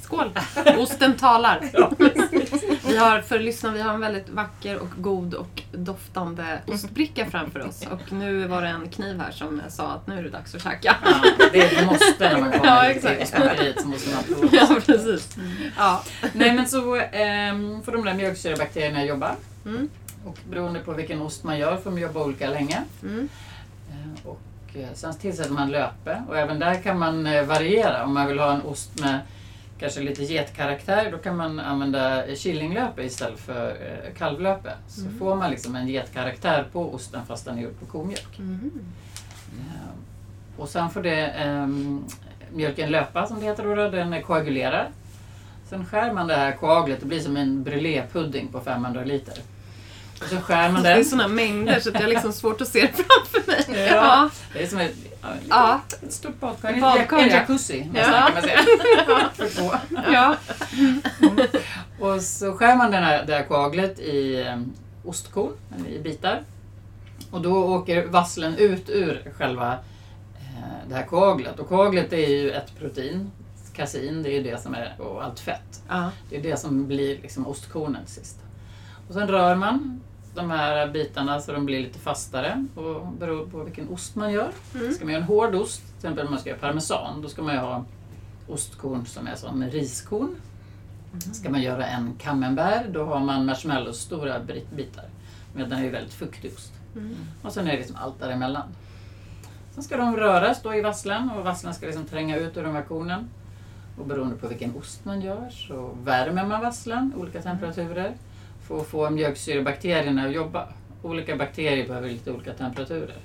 Skål! 0.02 0.32
Osten 0.80 1.18
talar. 1.18 1.60
Vi 2.88 2.98
har, 2.98 3.22
för 3.22 3.40
lyssna, 3.40 3.72
vi 3.72 3.82
har 3.82 3.94
en 3.94 4.00
väldigt 4.00 4.30
vacker 4.30 4.78
och 4.80 4.88
god 4.98 5.34
och 5.34 5.62
doftande 5.72 6.60
ostbricka 6.68 7.26
framför 7.26 7.68
oss. 7.68 7.88
Och 7.92 8.12
nu 8.14 8.48
var 8.48 8.62
det 8.62 8.68
en 8.68 8.90
kniv 8.90 9.20
här 9.20 9.32
som 9.32 9.62
sa 9.70 9.88
att 9.92 10.08
nu 10.08 10.18
är 10.20 10.24
det 10.24 10.30
dags 10.30 10.56
att 10.56 10.64
käka. 10.64 10.96
Ja, 11.06 11.22
det 11.52 11.62
är 11.62 11.80
ett 11.82 11.86
måste 11.86 12.34
när 12.34 12.40
man 12.42 12.52
kommer 12.52 12.66
Ja, 12.86 12.94
till 12.94 13.08
exakt. 13.08 13.22
ostmakeriet 13.22 13.82
så 13.82 13.88
måste 13.88 14.16
man 14.16 14.24
prova. 14.24 14.48
Ja, 14.52 14.78
precis. 14.86 15.38
Ja. 15.78 16.04
Nej 16.34 16.54
men 16.56 16.68
så 16.68 16.96
ehm, 16.96 17.82
får 17.84 17.92
de 17.92 18.06
där 18.06 18.14
mjölksyrabakterierna 18.14 19.04
jobba. 19.06 19.36
Mm. 19.66 19.90
Och 20.26 20.38
beroende 20.50 20.80
på 20.80 20.94
vilken 20.94 21.22
ost 21.22 21.44
man 21.44 21.60
gör 21.60 21.78
får 21.78 21.92
de 21.92 22.00
jobba 22.00 22.24
olika 22.24 22.50
länge. 22.50 22.84
Mm. 23.04 23.30
Eh, 23.92 24.28
Och 24.28 24.42
eh, 24.76 24.90
sen 24.94 25.14
tillsätter 25.18 25.52
man 25.52 25.72
löpe 25.72 26.24
och 26.30 26.38
även 26.38 26.60
där 26.60 26.82
kan 26.82 27.00
man 27.00 27.28
eh, 27.28 27.46
variera. 27.46 28.04
Om 28.04 28.14
man 28.14 28.28
vill 28.28 28.40
ha 28.40 28.54
en 28.54 28.62
ost 28.62 29.00
med 29.00 29.20
kanske 29.80 30.02
lite 30.02 30.24
getkaraktär 30.24 31.12
då 31.12 31.18
kan 31.18 31.36
man 31.38 31.60
använda 31.60 32.24
killinglöpe 32.36 33.04
istället 33.04 33.40
för 33.40 33.78
kalvlöpe. 34.18 34.74
Så 34.88 35.10
får 35.20 35.36
man 35.36 35.52
liksom 35.52 35.76
en 35.76 35.88
getkaraktär 35.88 36.68
på 36.72 36.94
osten 36.94 37.26
fast 37.26 37.46
den 37.46 37.58
är 37.58 37.62
gjord 37.62 37.80
på 37.80 37.86
komjölk. 37.86 38.40
Mm. 38.40 38.72
Och 40.58 40.70
sen 40.70 40.90
får 40.90 41.02
det 41.02 41.26
ehm, 41.28 42.04
mjölken 42.54 42.90
löpa 42.90 43.28
som 43.28 43.40
det 43.40 43.46
heter 43.46 43.76
då, 43.76 43.90
den 43.90 44.24
koagulerar. 44.24 44.90
Sen 45.72 45.86
skär 45.86 46.14
man 46.14 46.28
det 46.28 46.36
här 46.36 46.52
koaglet, 46.52 47.00
det 47.00 47.06
blir 47.06 47.20
som 47.20 47.38
en 47.38 47.64
brulépudding 47.64 48.48
på 48.48 48.60
500 48.62 49.04
liter. 49.04 49.34
Och 50.22 50.28
så 50.30 50.38
skär 50.38 50.72
man 50.72 50.84
Det 50.84 50.90
är 50.90 50.96
den. 50.96 51.06
sådana 51.06 51.28
mängder 51.28 51.80
så 51.80 51.90
jag 51.94 52.00
har 52.02 52.08
liksom 52.08 52.34
svårt 52.34 52.62
att 52.62 52.68
se 52.68 52.82
det 52.82 52.88
framför 52.94 53.52
mig. 53.52 53.66
Ja. 53.88 53.96
Ja. 53.96 54.30
Det 54.54 54.64
är 54.64 54.68
som 54.68 54.80
ett, 54.80 54.96
ja, 55.22 55.28
ett 55.34 55.42
Ja. 55.50 55.82
stort 56.10 56.40
badkar. 56.40 56.70
En, 56.74 56.82
Badkar, 56.82 57.18
en 57.18 57.30
ja. 57.30 57.36
jacuzzi 57.36 57.90
Ja. 57.96 58.04
kan 58.04 58.34
man 58.34 58.42
säga. 58.44 58.60
Två. 59.50 59.72
Ja. 60.14 60.36
Och 62.00 62.22
så 62.22 62.54
skär 62.54 62.76
man 62.76 62.92
den 62.92 63.04
här, 63.04 63.26
det 63.26 63.34
här 63.34 63.44
koaglet 63.44 64.00
i 64.00 64.44
um, 64.54 64.74
ostkorn, 65.06 65.52
eller 65.78 65.90
i 65.90 66.00
bitar. 66.00 66.42
Och 67.32 67.42
då 67.42 67.54
åker 67.66 68.06
vasslen 68.06 68.56
ut 68.58 68.90
ur 68.90 69.32
själva 69.38 69.72
eh, 70.36 70.90
det 70.90 70.96
här 70.96 71.04
koaglet. 71.06 71.60
Och 71.60 71.70
koaglet 71.70 72.14
är 72.14 72.28
ju 72.30 72.52
ett 72.52 72.80
protein. 72.80 73.32
Kasein, 73.74 74.24
det 74.24 74.30
är 74.30 74.34
ju 74.34 74.44
det 74.44 74.62
som 74.62 74.74
är, 74.76 74.96
och 75.02 75.24
allt 75.24 75.40
fett. 75.40 75.84
Ja. 75.90 76.12
Det 76.30 76.38
är 76.38 76.42
det 76.44 76.58
som 76.60 76.88
blir 76.88 77.22
liksom 77.22 77.48
ostkornen 77.48 78.06
sist. 78.08 78.40
Och 79.08 79.14
sen 79.14 79.28
rör 79.28 79.56
man 79.56 80.02
de 80.36 80.52
här 80.52 80.88
bitarna 80.88 81.42
så 81.42 81.52
de 81.52 81.66
blir 81.66 81.80
lite 81.80 82.00
fastare 82.00 82.66
och 82.76 83.08
beror 83.08 83.46
på 83.46 83.64
vilken 83.64 83.90
ost 83.90 84.16
man 84.16 84.32
gör. 84.32 84.52
Mm. 84.76 84.94
Ska 84.94 85.06
man 85.06 85.14
göra 85.14 85.22
en 85.24 85.28
hård 85.28 85.56
ost, 85.56 85.82
till 85.86 85.96
exempel 85.96 86.26
om 86.26 86.32
man 86.32 86.40
ska 86.40 86.50
göra 86.50 86.60
parmesan, 86.60 87.22
då 87.22 87.30
ska 87.30 87.42
man 87.42 87.54
ju 87.54 87.60
ha 87.60 87.86
ostkorn 88.48 89.06
som 89.06 89.28
är 89.28 89.36
som 89.36 89.64
riskorn. 89.64 90.36
Ska 91.34 91.50
man 91.50 91.62
göra 91.62 91.86
en 91.88 92.14
camembert, 92.18 92.86
då 92.90 93.06
har 93.06 93.20
man 93.20 93.46
marshmallows, 93.46 93.98
stora 94.00 94.40
bit- 94.40 94.72
bitar. 94.76 95.06
Men 95.54 95.70
den 95.70 95.80
är 95.80 95.84
ju 95.84 95.90
väldigt 95.90 96.14
fuktig 96.14 96.52
ost. 96.54 96.74
Mm. 96.96 97.16
Och 97.42 97.52
sen 97.54 97.68
är 97.68 97.72
det 97.72 97.78
liksom 97.78 97.96
allt 97.96 98.20
däremellan. 98.20 98.64
Sen 99.74 99.84
ska 99.84 99.98
de 99.98 100.18
röras 100.18 100.62
då 100.62 100.76
i 100.76 100.82
vasslen 100.82 101.30
och 101.30 101.44
vasslen 101.44 101.74
ska 101.74 101.86
liksom 101.86 102.06
tränga 102.06 102.38
ut 102.38 102.58
ur 102.58 102.64
de 102.64 102.76
här 102.76 102.84
kornen. 102.84 103.30
Och 104.02 104.08
beroende 104.08 104.36
på 104.36 104.48
vilken 104.48 104.76
ost 104.76 105.06
man 105.06 105.22
gör 105.22 105.50
så 105.50 105.90
värmer 106.04 106.46
man 106.46 106.62
vasslen 106.62 107.14
olika 107.18 107.42
temperaturer 107.42 108.14
för 108.68 108.82
att 108.82 108.88
få 108.88 109.10
mjölksyrebakterierna 109.10 110.26
att 110.26 110.34
jobba. 110.34 110.68
Olika 111.02 111.36
bakterier 111.36 111.88
behöver 111.88 112.10
lite 112.10 112.32
olika 112.32 112.54
temperaturer. 112.54 113.18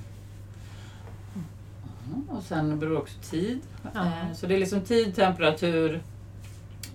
Mm, 2.07 2.29
Och 2.31 2.43
sen 2.43 2.79
beror 2.79 2.99
också 2.99 3.15
tid. 3.31 3.61
Ja. 3.95 4.01
Eh, 4.07 4.33
Så 4.35 4.47
det 4.47 4.55
är 4.55 4.59
liksom 4.59 4.81
tid, 4.81 5.15
temperatur 5.17 6.03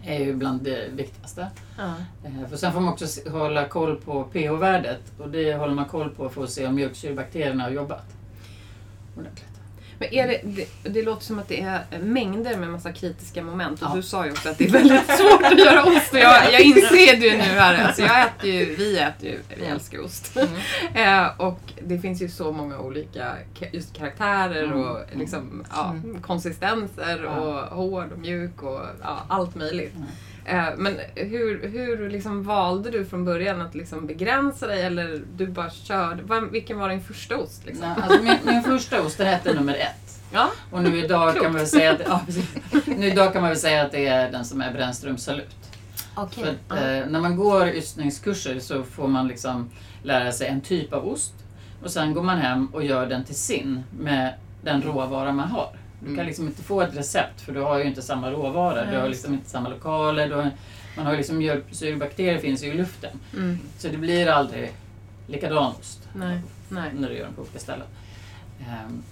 är 0.04 0.20
ju 0.26 0.34
bland 0.36 0.62
det 0.64 0.90
viktigaste. 0.94 1.48
Ja. 1.78 1.94
Eh, 2.26 2.48
För 2.50 2.58
sen 2.58 2.74
får 2.74 2.80
man 2.80 2.94
också 2.94 3.30
hålla 3.30 3.68
koll 3.68 3.96
på 3.96 4.24
pH-värdet 4.24 5.02
och 5.20 5.30
det 5.30 5.54
håller 5.56 5.74
man 5.74 5.86
koll 5.86 6.10
på 6.10 6.30
för 6.30 6.44
att 6.44 6.50
se 6.50 6.68
om 6.68 6.76
mjölksyrebakterierna 6.76 7.64
har 7.64 7.72
jobbat 7.72 8.06
ordentligt. 9.18 9.51
Men 10.02 10.14
är 10.14 10.28
det, 10.28 10.42
det, 10.44 10.90
det 10.90 11.02
låter 11.02 11.24
som 11.26 11.40
att 11.40 11.48
det 11.48 11.62
är 11.62 11.82
mängder 12.00 12.58
med 12.58 12.70
massa 12.70 12.92
kritiska 12.92 13.44
moment. 13.44 13.82
Och 13.82 13.88
Ja. 13.92 13.96
du 13.96 14.02
sa 14.04 14.26
ju 14.26 14.32
också 14.32 14.50
att 14.50 14.58
det 14.58 14.66
är 14.66 14.70
väldigt 14.70 15.06
svårt 15.20 15.44
att 15.44 15.60
göra 15.60 15.84
ost. 15.86 16.14
Jag, 16.14 16.54
jag 16.54 16.62
inser 16.62 17.20
det 17.20 17.26
ju 17.26 17.38
nu 17.38 17.44
här. 17.44 17.84
Alltså 17.86 18.02
jag 18.02 18.22
äter 18.22 18.50
ju, 18.50 18.76
vi 18.76 18.98
äter 19.00 19.30
ju, 19.30 19.40
vi 19.60 19.66
älskar 19.66 20.00
ost. 20.06 20.38
eh, 20.94 21.28
och 21.42 21.60
det 21.84 22.00
finns 22.00 22.22
ju 22.22 22.30
så 22.30 22.52
många 22.52 22.80
olika 22.80 23.34
ka- 23.60 23.70
just 23.74 23.94
karaktärer 23.94 24.64
Mm. 24.64 24.80
och 24.84 24.98
liksom, 25.14 25.66
ja, 25.72 25.96
konsistenser 26.22 27.22
Ja. 27.24 27.30
och 27.40 27.78
hård 27.78 28.12
och 28.12 28.20
mjuk 28.20 28.64
och 28.64 28.82
ja, 29.02 29.18
allt 29.28 29.56
möjligt. 29.56 29.94
Eh, 30.46 30.66
men 30.78 31.00
hur, 31.16 31.68
hur 31.68 32.10
liksom 32.10 32.44
valde 32.44 32.92
du 32.92 33.06
från 33.06 33.26
början 33.26 33.62
att 33.62 33.76
liksom 33.76 34.08
begränsa 34.08 34.68
dig 34.68 34.82
eller 34.82 35.22
du 35.36 35.48
bara 35.48 35.70
körde? 35.70 36.24
Vilken 36.52 36.80
var 36.80 36.90
din 36.90 37.02
första 37.02 37.38
ost? 37.38 37.66
Liksom? 37.66 37.88
Nej, 37.88 38.04
Alltså 38.04 38.24
min, 38.24 38.38
min 38.44 38.64
första 38.64 39.02
ost 39.02 39.18
den 39.18 39.28
hette 39.28 39.54
nummer 39.54 39.74
ett. 39.74 40.20
Ja. 40.34 40.52
Och 40.72 40.84
nu 40.84 40.98
idag 40.98 41.34
kan 41.34 41.44
man 41.44 41.54
väl 41.54 41.68
säga 41.68 41.92
att, 41.92 42.02
ja, 42.06 42.22
nu 42.86 43.08
idag 43.08 43.34
kan 43.34 43.42
man 43.42 43.52
väl 43.52 43.60
säga 43.60 43.82
att 43.86 43.92
det 43.92 44.08
är 44.08 44.32
den 44.32 44.46
som 44.46 44.62
är 44.62 44.74
Brännströms 44.74 45.24
salut. 45.24 45.56
För 46.32 46.42
att, 46.48 46.72
eh, 46.72 47.10
när 47.10 47.20
man 47.20 47.36
går 47.36 47.68
ystningskurser 47.68 48.60
så 48.60 48.84
får 48.84 49.08
man 49.08 49.28
liksom 49.28 49.70
lära 50.04 50.32
sig 50.32 50.48
en 50.48 50.62
typ 50.62 50.94
av 50.94 51.08
ost 51.08 51.34
och 51.84 51.92
sen 51.92 52.14
går 52.14 52.24
man 52.24 52.38
hem 52.38 52.68
och 52.68 52.84
gör 52.84 53.06
den 53.06 53.24
till 53.24 53.36
sin 53.36 53.84
med 54.00 54.34
den 54.64 54.82
råvara 54.82 55.32
man 55.32 55.48
har. 55.50 55.70
Du 56.02 56.06
kan 56.06 56.14
Mm. 56.16 56.28
liksom 56.28 56.48
inte 56.48 56.64
få 56.64 56.82
ett 56.82 56.96
recept 56.98 57.42
för 57.42 57.52
du 57.54 57.60
har 57.62 57.78
ju 57.80 57.84
inte 57.86 58.02
samma 58.02 58.32
råvara, 58.32 58.92
du 58.92 58.98
har 58.98 59.08
liksom 59.10 59.34
inte 59.34 59.50
samma 59.50 59.70
lokaler, 59.70 60.30
du 60.30 60.36
har, 60.36 60.52
man 60.98 61.06
har 61.06 61.12
ju 61.14 61.18
liksom 61.18 61.38
mjölksyrebakterier 61.38 62.38
finns 62.38 62.64
ju 62.64 62.68
i 62.68 62.74
luften. 62.74 63.20
Mm. 63.34 63.60
Så 63.78 63.88
det 63.88 63.98
blir 63.98 64.28
aldrig 64.28 64.72
likadan 65.28 65.74
ost 65.80 66.00
Nej. 66.14 66.40
Nej. 66.70 66.92
när 66.94 67.10
du 67.10 67.16
gör 67.16 67.26
den 67.26 67.34
på 67.34 67.42
olika 67.42 67.60
ställen. 67.60 67.88
Ehm, 68.70 69.04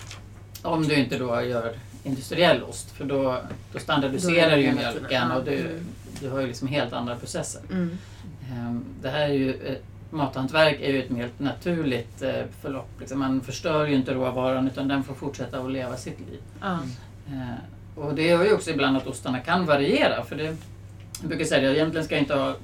om 0.61 0.87
du 0.87 0.95
inte 0.95 1.17
då 1.17 1.41
gör 1.41 1.73
industriell 2.03 2.63
ost 2.63 2.91
för 2.91 3.05
då, 3.05 3.41
då 3.73 3.79
standardiserar 3.79 4.55
du 4.55 4.61
ju 4.61 4.71
mjölken 4.73 5.31
och 5.31 5.43
du, 5.43 5.59
Mm. 5.59 5.85
du 6.21 6.29
har 6.29 6.39
ju 6.39 6.47
liksom 6.47 6.67
helt 6.67 6.93
andra 6.93 7.15
processer. 7.15 7.61
Mm. 7.71 7.97
Ehm, 8.51 8.85
Det 9.01 9.09
här 9.09 9.19
är 9.29 9.33
ju, 9.33 9.53
ett- 9.53 9.83
mathantverk 10.11 10.77
är 10.81 10.91
ju 10.93 11.03
ett 11.03 11.11
helt 11.17 11.39
naturligt 11.39 12.21
eh, 12.21 12.43
förlopp. 12.61 12.89
Liksom 12.99 13.19
man 13.19 13.41
förstör 13.41 13.85
ju 13.85 13.95
inte 13.95 14.13
råvaran 14.13 14.67
utan 14.67 14.87
den 14.87 15.03
får 15.03 15.13
fortsätta 15.13 15.59
att 15.59 15.71
leva 15.71 15.97
sitt 15.97 16.19
liv. 16.19 16.39
Ja. 16.61 16.77
Eh, 17.27 17.55
Och 18.03 18.15
det 18.15 18.23
gör 18.27 18.43
ju 18.45 18.53
också 18.53 18.71
ibland 18.71 18.97
att 18.97 19.07
ostarna 19.07 19.39
kan 19.39 19.65
variera. 19.65 20.23
För 20.23 20.35
det, 20.35 20.43
jag 21.21 21.29
brukar 21.29 21.45
säga 21.45 21.57
att 21.57 21.65
jag 21.65 21.73
egentligen 21.75 22.05
ska 22.05 22.17
inte 22.17 22.35
ha 22.35 22.55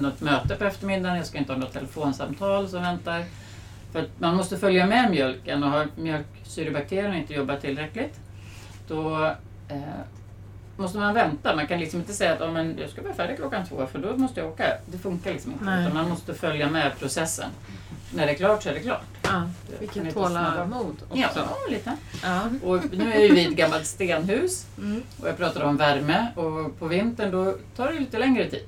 något 0.00 0.20
möte 0.20 0.56
på 0.56 0.64
eftermiddagen, 0.64 1.16
jag 1.16 1.26
ska 1.26 1.38
inte 1.38 1.52
ha 1.52 1.60
något 1.60 1.72
telefonsamtal 1.72 2.68
som 2.68 2.82
väntar. 2.82 3.24
För 3.92 4.04
man 4.18 4.36
måste 4.36 4.56
följa 4.58 4.86
med 4.86 5.10
mjölken 5.10 5.62
och 5.64 5.70
har 5.70 5.86
mjölksyrebakterierna 5.96 7.16
inte 7.18 7.34
jobbat 7.34 7.60
tillräckligt 7.60 8.20
då 8.88 9.26
eh, 9.68 9.78
måste 10.76 10.98
man 10.98 11.14
vänta. 11.14 11.56
Man 11.56 11.66
kan 11.66 11.78
liksom 11.80 12.00
inte 12.00 12.12
säga 12.12 12.32
att 12.32 12.40
oh, 12.40 12.52
men 12.52 12.78
jag 12.78 12.90
ska 12.90 13.02
vara 13.02 13.14
färdig 13.14 13.36
klockan 13.36 13.66
två 13.66 13.86
för 13.86 13.98
då 13.98 14.16
måste 14.16 14.40
jag 14.40 14.48
åka. 14.48 14.64
Det 14.86 14.98
funkar 14.98 15.32
liksom 15.32 15.52
inte. 15.52 15.64
Nej. 15.64 15.82
Utan 15.82 15.94
man 15.94 16.08
måste 16.08 16.34
följa 16.34 16.70
med 16.70 16.98
processen. 16.98 17.50
När 18.14 18.26
det 18.26 18.32
är 18.32 18.36
klart 18.36 18.62
så 18.62 18.68
är 18.68 18.74
det 18.74 18.80
klart. 18.80 19.04
Ja. 19.22 19.48
Vilket 19.80 20.14
tålamod 20.14 20.96
också. 21.10 21.18
Ja, 21.36 21.56
lite. 21.70 21.92
Ja. 22.22 22.42
Och 22.62 22.80
nu 22.92 23.12
är 23.12 23.20
ju 23.20 23.34
vi 23.34 23.44
ett 23.46 23.56
gammalt 23.56 23.86
stenhus 23.86 24.66
Mm. 24.78 25.02
och 25.20 25.28
jag 25.28 25.36
pratade 25.36 25.64
om 25.64 25.76
värme 25.76 26.26
och 26.34 26.78
på 26.78 26.86
vintern 26.86 27.30
då 27.30 27.56
tar 27.76 27.92
det 27.92 27.98
lite 27.98 28.18
längre 28.18 28.50
tid. 28.50 28.64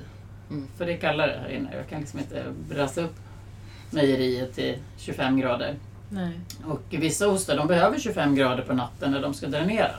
Mm. 0.51 0.67
För 0.79 0.87
det 0.87 0.93
är 0.93 0.97
kallare 0.97 1.39
här 1.43 1.49
inne. 1.49 1.77
Jag 1.77 1.89
kan 1.89 2.01
liksom 2.01 2.19
inte 2.19 2.45
brassa 2.69 3.01
upp 3.01 3.15
mejeriet 3.91 4.55
till 4.55 4.79
25 4.99 5.37
grader. 5.41 5.75
Nej. 6.11 6.41
Och 6.67 6.83
vissa 6.89 7.29
ostar 7.29 7.57
de 7.57 7.67
behöver 7.67 7.99
25 7.99 8.35
grader 8.35 8.63
på 8.63 8.73
natten 8.75 9.11
när 9.13 9.23
de 9.23 9.35
ska 9.35 9.47
dränera. 9.47 9.91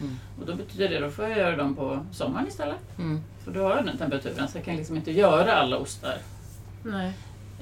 Mm. 0.00 0.16
Och 0.40 0.46
då 0.46 0.54
betyder 0.54 0.88
det 0.88 0.98
då 1.00 1.10
får 1.10 1.24
jag 1.28 1.38
göra 1.38 1.56
dem 1.56 1.74
på 1.76 2.06
sommaren 2.12 2.48
istället. 2.48 2.98
Mm. 2.98 3.20
För 3.44 3.50
då 3.50 3.62
har 3.62 3.76
jag 3.76 3.84
den 3.86 3.98
temperaturen 3.98 4.48
så 4.48 4.58
jag 4.58 4.64
kan 4.64 4.76
liksom 4.76 4.96
inte 4.96 5.12
göra 5.12 5.52
alla 5.54 5.76
ostar 5.78 6.18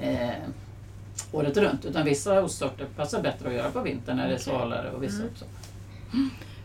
eh, 0.00 0.30
året 1.32 1.56
runt. 1.56 1.84
Utan 1.84 2.04
vissa 2.04 2.42
ostsorter 2.42 2.86
passar 2.96 3.22
bättre 3.22 3.48
att 3.48 3.54
göra 3.54 3.70
på 3.70 3.80
vintern 3.80 4.16
när 4.16 4.28
det 4.28 4.34
är 4.34 4.38
svalare 4.38 4.90
och 4.90 5.02
vissa 5.02 5.16
Mm. 5.16 5.28
också. 5.32 5.44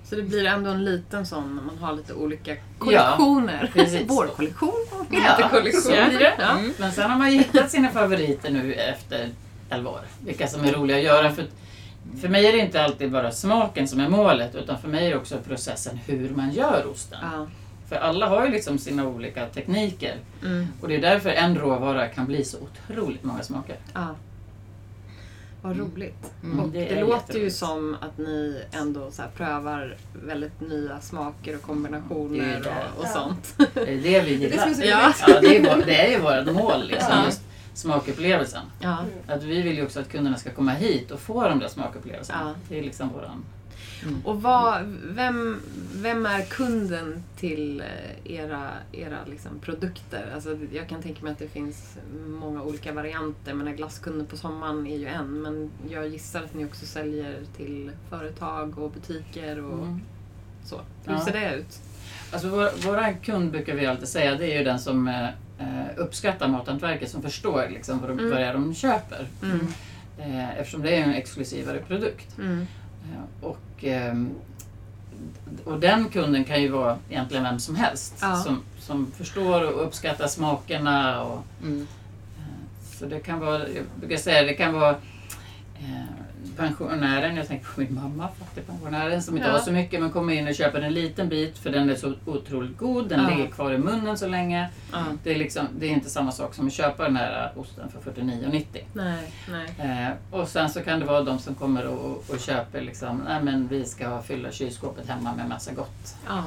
Så 0.03 0.15
det 0.15 0.21
blir 0.23 0.45
ändå 0.45 0.69
en 0.69 0.86
liten 0.86 1.25
sån 1.25 1.53
man 1.65 1.77
har 1.77 1.93
lite 1.95 2.13
olika 2.13 2.55
kollektioner. 2.77 3.71
precis. 3.73 4.01
Vår 4.07 4.27
kollektion 4.27 4.69
och 4.91 5.05
Ja, 5.10 5.36
vinterkollektion. 5.38 5.91
blir 6.10 6.19
det. 6.19 6.34
Ja. 6.39 6.51
Mm. 6.60 6.73
Men 6.79 6.91
sen 6.91 7.12
har 7.12 7.17
man 7.17 7.31
ju 7.31 7.38
hittat 7.38 7.71
sina 7.71 7.89
favoriter 7.89 8.51
nu 8.51 8.73
efter 8.73 9.29
11 9.69 9.89
år. 9.89 10.01
Vilka 10.25 10.47
som 10.47 10.63
är 10.63 10.71
roliga 10.73 10.97
att 10.97 11.03
göra. 11.03 11.31
För, 11.31 11.45
för 12.22 12.28
mig 12.30 12.46
är 12.48 12.52
det 12.52 12.58
inte 12.60 12.84
alltid 12.84 13.12
bara 13.12 13.32
smaken 13.32 13.88
som 13.88 14.00
är 14.00 14.10
målet 14.10 14.56
utan 14.56 14.78
för 14.82 14.88
mig 14.88 15.06
är 15.06 15.10
det 15.10 15.16
också 15.18 15.38
processen 15.48 15.98
hur 16.06 16.30
man 16.30 16.52
gör 16.52 16.86
osten. 16.92 17.20
Ja. 17.22 17.48
För 17.90 17.96
alla 17.96 18.28
har 18.30 18.46
ju 18.46 18.52
liksom 18.52 18.78
sina 18.78 19.08
olika 19.08 19.46
tekniker. 19.46 20.16
Mm. 20.46 20.68
Och 20.82 20.88
det 20.88 20.96
är 20.96 21.02
därför 21.02 21.30
en 21.30 21.56
råvara 21.56 22.08
kan 22.08 22.26
bli 22.26 22.46
så 22.46 22.58
otroligt 22.58 23.24
många 23.24 23.44
smaker. 23.44 23.76
ja. 23.94 24.16
Vad 25.64 25.78
roligt. 25.78 26.32
Mm. 26.44 26.60
Och 26.60 26.70
Det 26.70 26.86
det, 26.86 27.02
låter 27.02 27.40
ju 27.40 27.52
som 27.52 27.98
att 28.02 28.18
ni 28.18 28.64
ändå 28.72 29.12
så 29.12 29.22
prövar 29.38 29.96
väldigt 30.26 30.62
nya 30.62 31.02
smaker 31.02 31.56
och 31.56 31.62
kombinationer 31.62 32.38
Det 32.48 32.60
det. 32.64 32.70
och, 32.70 33.00
och 33.00 33.06
Ja. 33.06 33.10
sånt. 33.14 33.56
Det 33.74 33.82
är 33.94 33.98
det 33.98 34.22
vi 34.22 34.38
Det 34.38 34.46
är 34.46 34.50
det 34.50 34.56
är 34.58 34.68
gillar. 34.84 34.86
Ja. 34.88 35.14
Ja, 35.28 35.42
det 35.42 35.58
är, 35.58 35.86
det 35.86 35.96
är 36.08 36.12
ju 36.12 36.20
vårt 36.20 36.56
mål, 36.56 36.88
liksom, 36.88 37.10
Ja. 37.30 37.32
Smakupplevelsen. 37.73 38.63
Ja. 38.79 38.97
Att 39.27 39.43
vi 39.43 39.62
vill 39.62 39.75
ju 39.75 39.84
också 39.86 39.99
att 39.99 40.10
kunderna 40.10 40.38
ska 40.38 40.51
komma 40.51 40.71
hit 40.71 41.12
och 41.12 41.19
få 41.19 41.43
de 41.49 41.60
där 41.60 41.67
smakupplevelserna. 41.67 42.39
Ja. 42.45 42.53
Det 42.69 42.79
är 42.79 42.84
liksom 42.84 43.10
våran... 43.10 43.43
Och 44.23 44.41
vad, 44.41 44.84
vem, 45.03 45.62
vem 45.95 46.25
är 46.25 46.41
kunden 46.41 47.23
till 47.38 47.81
eh, 47.81 48.34
era, 48.36 48.69
era 48.91 49.17
liksom 49.25 49.60
produkter? 49.60 50.31
Alltså, 50.36 50.57
jag 50.73 50.88
kan 50.89 51.01
tänka 51.01 51.23
mig 51.23 51.31
att 51.31 51.39
det 51.39 51.47
finns 51.47 51.97
många 52.27 52.62
olika 52.63 52.93
varianter. 52.93 53.53
Men 53.53 53.75
glasskunden 53.75 54.27
på 54.27 54.38
sommaren 54.38 54.88
är 54.88 54.97
ju 54.97 55.07
en. 55.07 55.41
Men 55.41 55.71
jag 55.89 56.07
gissar 56.07 56.43
att 56.43 56.53
ni 56.53 56.65
också 56.65 56.86
säljer 56.86 57.39
till 57.57 57.91
företag 58.10 58.79
och 58.79 58.91
butiker 58.91 59.63
och 59.63 59.77
Mm. 59.84 60.01
så. 60.65 60.81
Hur 61.05 61.13
Ja. 61.13 61.19
ser 61.25 61.31
det 61.34 61.55
ut? 61.55 61.79
Alltså 62.34 62.49
vår, 62.49 62.88
våran 62.88 63.19
kund 63.19 63.51
brukar 63.51 63.75
vi 63.75 63.86
alltid 63.86 64.07
säga, 64.07 64.36
det 64.36 64.53
är 64.53 64.57
ju 64.57 64.63
den 64.63 64.79
som 64.79 65.07
eh, 65.62 65.97
uppskattar 65.97 66.47
mathantverket, 66.47 67.10
som 67.12 67.21
förstår 67.21 67.67
liksom 67.69 68.00
vad, 68.00 68.10
de, 68.10 68.19
Mm. 68.19 68.32
vad 68.32 68.39
det 68.39 68.45
är 68.45 68.54
de 68.54 68.74
köper. 68.76 69.28
Mm. 69.43 69.67
Eh, 70.19 70.58
eftersom 70.60 70.82
det 70.82 70.95
är 70.97 71.04
en 71.04 71.13
exklusivare 71.13 71.80
produkt. 71.88 72.38
Mm. 72.38 72.67
Eh, 73.04 73.45
och, 73.45 73.84
ehm, 73.84 74.30
och 75.65 75.80
den 75.80 76.10
kunden 76.10 76.43
kan 76.43 76.62
ju 76.62 76.69
vara 76.69 76.97
egentligen 77.10 77.43
vem 77.43 77.60
som 77.60 77.76
helst. 77.76 78.13
Ja. 78.21 78.36
Som, 78.36 78.62
som 78.80 79.12
förstår 79.12 79.74
och 79.74 79.86
uppskattar 79.86 80.28
smakerna. 80.28 81.24
Och, 81.24 81.43
Mm. 81.63 81.88
så 83.00 83.06
det 83.06 83.19
kan 83.19 83.39
vara, 83.39 83.60
jag 83.60 83.84
brukar 84.00 84.17
säga, 84.17 84.43
det 84.43 84.54
kan 84.54 84.74
vara 84.74 84.95
pensionären, 86.58 87.36
jag 87.36 87.47
tänker 87.47 87.65
på 87.65 87.82
min 87.82 87.95
mamma, 87.95 88.27
fattigpensionären 88.39 89.21
som 89.23 89.38
inte 89.38 89.47
Ja. 89.49 89.54
har 89.54 89.60
så 89.60 89.71
mycket 89.71 89.99
men 90.01 90.10
kommer 90.12 90.34
in 90.34 90.47
och 90.47 90.56
köper 90.56 90.82
en 90.82 90.93
liten 90.93 91.30
bit 91.30 91.58
för 91.58 91.69
den 91.69 91.89
är 91.89 91.95
så 91.95 92.13
otroligt 92.25 92.77
god, 92.77 93.10
den 93.10 93.23
Ja. 93.23 93.30
ligger 93.30 93.51
kvar 93.51 93.71
i 93.71 93.77
munnen 93.77 94.17
så 94.17 94.27
länge. 94.27 94.69
Ja. 94.91 95.04
Det 95.23 95.32
är, 95.32 95.38
liksom, 95.38 95.65
det 95.80 95.86
är 95.86 95.89
inte 95.89 96.10
samma 96.10 96.32
sak 96.32 96.54
som 96.54 96.67
att 96.67 96.73
köpa 96.73 97.04
den 97.04 97.15
här 97.15 97.51
osten 97.56 97.89
för 97.89 98.12
49,90. 98.12 98.65
Nej, 98.93 99.34
nej. 99.51 99.75
Eh, 100.32 100.39
och 100.39 100.47
sen 100.47 100.69
så 100.69 100.82
kan 100.82 100.99
det 100.99 101.06
vara 101.06 101.21
de 101.21 101.39
som 101.39 101.56
kommer 101.56 101.88
och, 101.88 102.23
och 102.30 102.39
köper 102.39 102.82
liksom, 102.82 103.21
nej 103.27 103.43
men 103.43 103.67
vi 103.67 103.86
ska 103.86 104.21
fylla 104.21 104.51
kylskåpet 104.51 105.08
hemma 105.10 105.36
med 105.36 105.49
massa 105.49 105.73
gott. 105.73 106.15
Ja. 106.27 106.43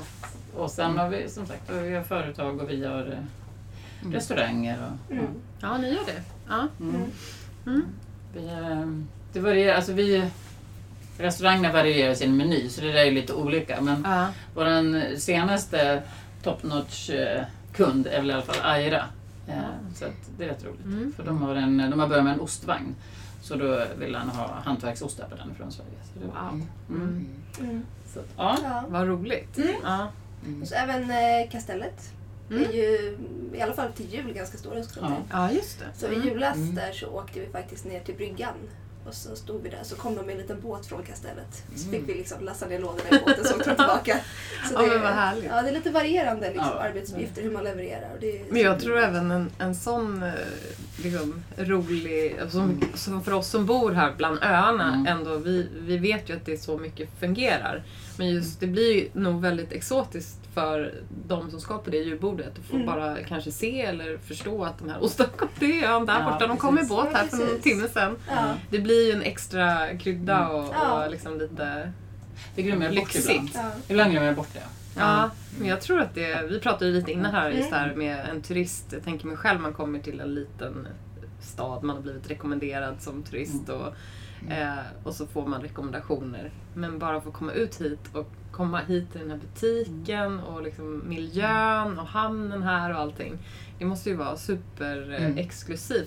Och 0.57 0.71
sen 0.71 0.99
har 0.99 1.09
vi 1.09 1.29
som 1.31 1.47
sagt, 1.47 1.71
vi 1.73 1.95
har 1.95 2.03
företag 2.03 2.61
och 2.61 2.71
vi 2.71 2.85
har 2.87 3.07
eh, 3.07 4.11
restauranger. 4.13 4.79
Och, 5.07 5.13
Mm. 5.13 5.27
ja, 5.61 5.79
ni 5.79 5.89
gör 5.89 6.05
det. 6.07 6.23
Ja. 6.49 6.69
Mm. 6.81 6.95
Mm. 7.67 7.87
Vi, 8.35 8.47
eh, 8.47 8.87
det 9.35 9.41
varierar, 9.41 9.75
alltså 9.75 9.93
vi, 9.93 10.25
restaurangerna 11.19 11.73
varierar 11.73 12.15
sin 12.15 12.37
meny 12.37 12.69
så 12.69 12.81
det 12.81 12.93
där 12.93 13.05
är 13.05 13.11
lite 13.11 13.33
olika. 13.33 13.81
Men 13.81 14.03
Ja. 14.05 14.29
vår 14.55 15.17
senaste 15.19 16.03
top 16.43 16.63
notch 16.63 17.11
eh, 17.11 17.43
kund 17.73 18.07
är 18.07 18.21
väl 18.21 18.31
i 18.31 18.33
alla 18.33 18.43
fall 18.43 18.57
Aira. 18.63 19.05
Eh, 19.49 19.55
så 19.95 20.05
att 20.05 20.11
det 20.39 20.45
är 20.45 20.49
rätt 20.49 20.65
roligt. 20.65 20.85
Mm. 20.85 21.13
För 21.17 21.23
de 21.23 21.43
har, 21.43 21.55
en, 21.55 21.91
de 21.91 22.01
har 22.01 22.09
börjat 22.09 22.25
med 22.25 22.33
en 22.35 22.41
ostvagn. 22.41 22.95
Så 23.43 23.55
då 23.55 23.85
vill 23.99 24.15
han 24.15 24.29
ha 24.29 24.61
hantverksostar 24.65 25.29
på 25.29 25.37
den 25.37 25.55
från 25.55 25.73
Sverige. 25.73 25.91
Så 26.15 26.19
det, 26.21 26.27
Wow. 26.27 26.35
Mm. 26.51 26.69
Mm. 26.91 27.27
Mm. 27.61 27.83
Så 28.15 28.21
ja. 28.37 28.59
Ja. 28.63 28.85
Vad 28.89 29.07
roligt. 29.09 29.59
Mm. 29.59 29.75
Ja. 29.85 30.09
Och 30.63 30.69
så 30.69 30.75
även 30.75 31.11
eh, 31.11 31.51
Kastellet. 31.53 32.11
Det 32.49 32.55
Mm. 32.55 32.69
är 32.71 32.73
ju 32.75 33.19
i 33.55 33.61
alla 33.63 33.73
fall 33.73 33.93
till 33.93 34.15
jul 34.15 34.33
ganska 34.35 34.59
skulle 34.59 34.75
jag 34.75 34.87
Ja. 35.01 35.17
Ja, 35.31 35.51
just 35.51 35.79
det. 35.79 35.85
Så 35.95 36.07
i 36.13 36.29
julas 36.29 36.57
där 36.59 36.93
så 36.93 37.07
åkte 37.07 37.41
vi 37.41 37.47
faktiskt 37.47 37.85
ner 37.85 38.01
till 38.01 38.15
bryggan. 38.15 38.55
Och 39.09 39.15
så 39.15 39.37
stod 39.37 39.63
vi 39.63 39.69
där 39.69 39.83
så 39.83 39.97
kom 39.97 40.15
de 40.15 40.27
med 40.27 40.33
en 40.35 40.41
liten 40.41 40.61
båt 40.61 40.87
från 40.87 41.03
Kastellet. 41.03 41.63
Så 41.77 41.89
fick 41.91 42.09
vi 42.09 42.15
liksom 42.15 42.45
lassa 42.45 42.67
ner 42.67 42.79
lådorna 42.79 43.09
i 43.11 43.21
båten 43.27 43.45
så 43.45 43.55
åkte 43.57 43.71
de 43.71 43.77
tillbaka. 43.77 44.17
Så 44.69 44.75
Ja, 44.75 44.83
men 44.87 45.03
vad 45.03 45.13
härligt. 45.13 45.45
Ja, 45.45 45.63
det 45.63 45.69
är 45.69 45.73
lite 45.73 45.91
varierande 45.91 46.47
liksom, 46.47 46.69
Ja. 46.75 46.81
arbetsuppgifter 46.81 47.43
hur 47.43 47.51
man 47.51 47.65
levererar. 47.65 48.11
Det 48.21 48.41
Men 48.51 48.61
jag 48.63 48.81
tror 48.81 48.99
även 48.99 49.31
en, 49.31 49.51
en 49.59 49.75
sån 49.75 50.23
eh, 50.23 50.33
liksom, 51.03 51.43
rolig, 51.57 52.37
som, 52.51 52.81
som 52.95 53.25
för 53.25 53.33
oss 53.33 53.49
som 53.49 53.67
bor 53.67 53.93
här 53.93 54.13
bland 54.17 54.39
öarna, 54.43 54.95
Mm. 54.95 55.07
ändå, 55.07 55.37
vi, 55.37 55.69
vi 55.81 55.99
vet 55.99 56.29
ju 56.31 56.37
att 56.37 56.47
det 56.47 56.53
är 56.53 56.57
så 56.57 56.79
mycket 56.79 57.09
fungerar. 57.21 57.83
Men 58.17 58.31
just 58.31 58.61
det 58.61 58.67
blir 58.67 59.09
nog 59.13 59.41
väldigt 59.43 59.73
exotiskt 59.73 60.39
för 60.55 60.95
de 61.27 61.51
som 61.51 61.61
ska 61.61 61.79
på 61.79 61.91
det 61.91 61.97
julbordet 61.97 62.59
och 62.59 62.65
få 62.65 62.75
Mm. 62.75 62.87
bara 62.87 63.23
kanske 63.23 63.53
se 63.53 63.81
eller 63.81 64.19
förstå 64.19 64.65
att 64.65 64.79
de 64.79 64.89
här 64.91 65.03
ostarna 65.05 65.31
kom 65.37 65.49
till 65.59 65.85
ön 65.85 66.07
där 66.07 66.21
Ja, 66.21 66.31
borta. 66.33 66.47
De 66.47 66.57
kom 66.57 66.79
i 66.79 66.85
båt 66.85 67.09
här 67.13 67.23
Ja, 67.31 67.37
för 67.37 67.47
någon 67.47 67.61
timme 67.61 67.89
sedan. 67.89 68.17
Ja. 68.29 68.55
Det 68.71 68.79
blir 68.79 69.07
ju 69.07 69.13
en 69.13 69.23
extra 69.23 69.97
krydda 69.99 70.49
och, 70.49 70.75
Ja. 70.75 71.05
och 71.05 71.11
liksom 71.11 71.39
lite 71.39 71.93
Det 72.55 72.63
glömmer 72.63 72.87
jag 72.87 72.95
bort 72.95 73.15
lyxigt. 73.15 73.31
ibland. 73.31 73.51
Ja. 73.55 73.71
Ibland 73.89 74.11
glömmer 74.11 74.27
jag 74.27 74.37
bort 74.37 74.53
det. 74.55 74.63
Ja, 74.97 75.31
men 75.59 75.69
jag 75.69 75.81
tror 75.81 76.01
att 76.01 76.15
det, 76.15 76.43
vi 76.51 76.61
pratade 76.61 76.87
ju 76.87 76.93
lite 76.97 77.13
innan 77.13 77.35
här 77.35 77.51
just 77.51 77.73
Mm. 77.73 77.89
där 77.89 77.97
med 77.97 78.27
en 78.31 78.43
turist. 78.43 78.87
Jag 78.93 79.05
tänker 79.05 79.27
mig 79.27 79.37
själv, 79.37 79.61
man 79.61 79.73
kommer 79.73 79.99
till 79.99 80.21
en 80.21 80.35
liten 80.35 80.89
stad, 81.41 81.83
man 81.83 81.97
har 81.97 82.03
blivit 82.03 82.31
rekommenderad 82.31 82.95
som 83.03 83.23
turist 83.23 83.69
och, 83.69 83.95
eh, 84.51 84.75
och 85.05 85.15
så 85.15 85.27
får 85.27 85.47
man 85.47 85.63
rekommendationer. 85.63 86.51
Men 86.75 86.99
bara 86.99 87.21
få 87.21 87.31
komma 87.31 87.53
ut 87.53 87.81
hit 87.81 88.01
och 88.13 88.31
komma 88.53 88.79
hit 88.81 89.13
till 89.13 89.21
den 89.21 89.31
här 89.31 89.39
butiken 89.39 90.41
och 90.41 90.63
liksom 90.63 91.03
miljön 91.09 91.99
och 91.99 92.07
hamnen 92.07 92.63
här 92.63 92.91
och 92.95 93.01
allting. 93.01 93.39
Det 93.79 93.85
måste 93.85 94.11
ju 94.11 94.17
vara 94.17 94.37
super 94.37 95.13
eh, 95.13 95.25
Mm. 95.25 95.39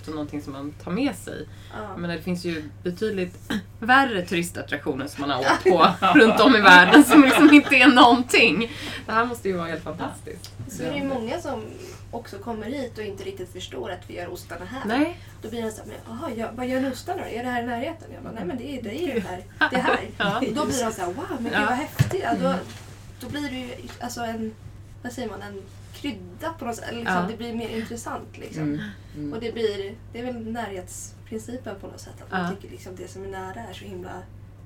och 0.08 0.14
någonting 0.14 0.42
som 0.42 0.54
man 0.54 0.72
tar 0.72 0.92
med 0.92 1.16
sig. 1.16 1.48
Ja. 1.74 1.98
Men 1.98 2.10
det 2.10 2.22
finns 2.22 2.46
ju 2.46 2.64
betydligt 2.84 3.52
värre 3.80 4.26
turistattraktioner 4.26 5.08
som 5.08 5.22
man 5.22 5.30
har 5.30 5.40
åkt 5.40 5.64
på 5.64 5.88
runt 6.20 6.40
om 6.40 6.56
i 6.56 6.62
världen 6.62 7.04
som 7.04 7.22
liksom 7.24 7.50
inte 7.54 7.76
är 7.76 7.88
någonting. 7.88 8.72
Det 9.06 9.12
här 9.12 9.26
måste 9.26 9.50
ju 9.50 9.58
vara 9.58 9.68
helt 9.68 9.84
fantastiskt. 9.84 10.52
Så 10.68 10.84
är 10.84 10.92
det 10.92 10.98
ju 10.98 11.04
många 11.04 11.40
som 11.40 11.62
också 12.18 12.38
kommer 12.40 12.66
hit 12.66 12.98
och 12.98 13.04
inte 13.04 13.24
riktigt 13.24 13.54
förstår 13.54 13.92
att 13.92 14.10
vi 14.10 14.16
gör 14.16 14.28
ostarna 14.34 14.66
här. 14.66 14.82
Nej, 14.86 15.20
Då 15.42 15.50
blir 15.50 15.62
det 15.64 15.72
så 15.72 15.82
här, 15.82 15.88
men, 15.88 15.98
jaha, 16.18 16.32
ja, 16.36 16.50
vad 16.56 16.68
gör 16.68 16.80
ni 16.82 16.92
ostarna 16.92 17.22
då? 17.22 17.28
Är 17.30 17.44
det 17.44 17.50
här 17.50 17.64
i 17.64 17.66
närheten? 17.66 18.08
Jag 18.14 18.24
bara, 18.24 18.34
nej 18.34 18.46
men 18.46 18.58
det 18.58 18.64
är 18.78 18.82
det, 18.84 19.04
är 19.12 19.14
det 19.16 19.20
här. 19.30 19.44
Det 19.70 19.76
är 19.76 19.82
här. 19.82 20.00
Ja. 20.18 20.34
Då 20.56 20.66
blir 20.66 20.86
de 20.86 20.92
så 20.92 21.02
här, 21.02 21.08
wow, 21.14 21.26
men 21.30 21.44
gud 21.44 21.54
Ja. 21.54 21.66
vad 21.66 21.78
häftigt. 21.78 22.22
Ja, 22.24 22.34
då, 22.42 22.54
då 23.20 23.30
blir 23.30 23.50
det 23.50 23.56
ju 23.58 23.70
alltså 24.00 24.22
en, 24.22 24.54
vad 25.04 25.12
säger 25.14 25.30
man, 25.30 25.42
en 25.42 25.62
krydda 25.94 26.54
på 26.60 26.66
något 26.66 26.76
sätt. 26.76 26.96
Liksom, 26.96 27.16
Ja. 27.16 27.28
Det 27.32 27.38
blir 27.38 27.54
mer 27.54 27.70
intressant 27.70 28.38
liksom. 28.38 28.64
Mm. 28.64 28.82
Mm. 29.16 29.34
Och 29.34 29.40
det 29.40 29.52
blir, 29.54 29.96
det 30.14 30.20
är 30.20 30.26
väl 30.26 30.52
närhetsprincipen 30.52 31.76
på 31.82 31.88
något 31.88 32.00
sätt. 32.00 32.14
Att 32.22 32.32
man 32.32 32.56
tycker 32.56 32.70
liksom 32.70 32.96
det 32.96 33.08
som 33.08 33.24
är 33.24 33.28
nära 33.28 33.62
är 33.70 33.74
så 33.74 33.86
himla 33.86 34.22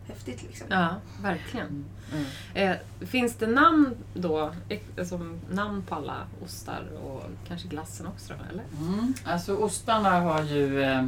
häftigt 0.08 0.44
liksom. 0.44 0.68
ja, 0.70 0.96
verkligen. 1.22 1.86
Mm. 2.14 2.26
Eh, 2.54 2.78
finns 3.08 3.36
det 3.36 3.48
namn 3.48 3.96
då, 4.14 4.52
alltså, 5.00 5.20
namn 5.52 5.82
på 5.82 5.96
alla 5.96 6.18
ostar 6.46 6.84
och 7.04 7.24
kanske 7.48 7.68
glassen 7.68 8.08
också 8.08 8.34
då, 8.34 8.44
eller? 8.54 8.64
Mm. 8.94 9.14
Alltså 9.26 9.56
ostarna 9.56 10.20
har 10.20 10.44
ju 10.44 10.84
eh, 10.84 11.08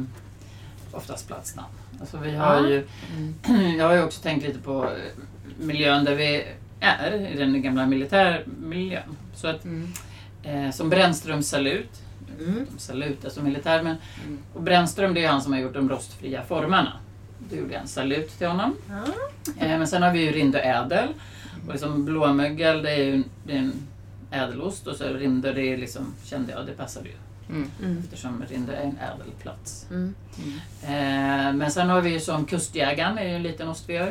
oftast 0.92 1.26
platsnamn. 1.26 1.68
Alltså 2.00 2.16
vi 2.18 2.30
har 2.36 2.54
Ja. 2.54 2.68
ju, 2.68 2.86
jag 3.78 3.86
har 3.88 3.94
ju 3.94 4.02
också 4.02 4.22
tänkt 4.22 4.42
lite 4.46 4.58
på 4.58 4.84
eh, 4.84 4.90
miljön 5.58 6.04
där 6.04 6.14
vi 6.14 6.44
är, 6.80 7.12
i 7.32 7.38
den 7.38 7.62
gamla 7.62 7.86
militärmiljön. 7.86 9.16
Så 9.34 9.48
att, 9.48 9.64
Mm. 9.64 9.92
eh, 10.42 10.70
som 10.70 10.88
Brännström 10.90 11.42
Salut, 11.42 12.00
Mm. 12.40 12.66
Salut 12.78 13.24
är 13.24 13.30
som 13.30 13.44
militär, 13.44 13.82
men 13.82 13.96
Mm. 14.24 14.38
och 14.54 14.62
Brännström 14.62 15.14
det 15.14 15.24
är 15.24 15.28
han 15.28 15.42
som 15.42 15.52
har 15.52 15.60
gjort 15.60 15.74
de 15.74 15.88
rostfria 15.88 16.42
formarna. 16.44 16.92
Då 17.50 17.56
gjorde 17.56 17.74
en 17.76 17.88
salut 17.88 18.38
till 18.38 18.46
honom. 18.46 18.76
Ja. 18.88 19.12
Eh, 19.58 19.78
men 19.78 19.86
sen 19.88 20.02
har 20.02 20.12
vi 20.12 20.20
ju 20.24 20.32
Rindö 20.32 20.58
Ädel. 20.58 21.08
Och 21.66 21.72
liksom 21.72 22.04
blåmögel 22.04 22.82
det 22.82 22.90
är 22.90 23.04
ju 23.04 23.22
det 23.46 23.52
är 23.52 23.56
en 23.58 23.72
ädelost 24.30 24.86
och 24.86 24.96
så 24.96 25.04
Rindö 25.04 25.52
det 25.52 25.62
är 25.72 25.76
liksom, 25.76 26.14
kände 26.24 26.52
jag, 26.52 26.66
det 26.66 26.72
passade 26.72 27.06
ju. 27.08 27.14
Mm. 27.48 27.70
Mm. 27.82 27.98
Eftersom 27.98 28.44
Rindö 28.50 28.72
är 28.72 28.82
en 28.82 28.98
ädelplats. 29.14 29.86
Mm. 29.90 30.14
Eh, 30.82 31.52
men 31.54 31.70
sen 31.70 31.88
har 31.88 32.00
vi 32.00 32.10
ju 32.10 32.20
som 32.20 32.44
Kustjägaren, 32.46 33.16
det 33.16 33.22
är 33.22 33.28
ju 33.28 33.34
en 33.36 33.42
liten 33.42 33.68
ost 33.68 33.84
vi 33.88 33.94
gör. 33.94 34.08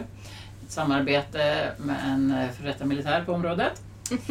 Ett 0.65 0.71
samarbete 0.71 1.71
med 1.77 1.95
en 2.05 2.31
eh, 2.31 2.49
före 2.49 2.67
detta 2.67 2.85
militär 2.85 3.23
på 3.25 3.33
området. 3.33 3.81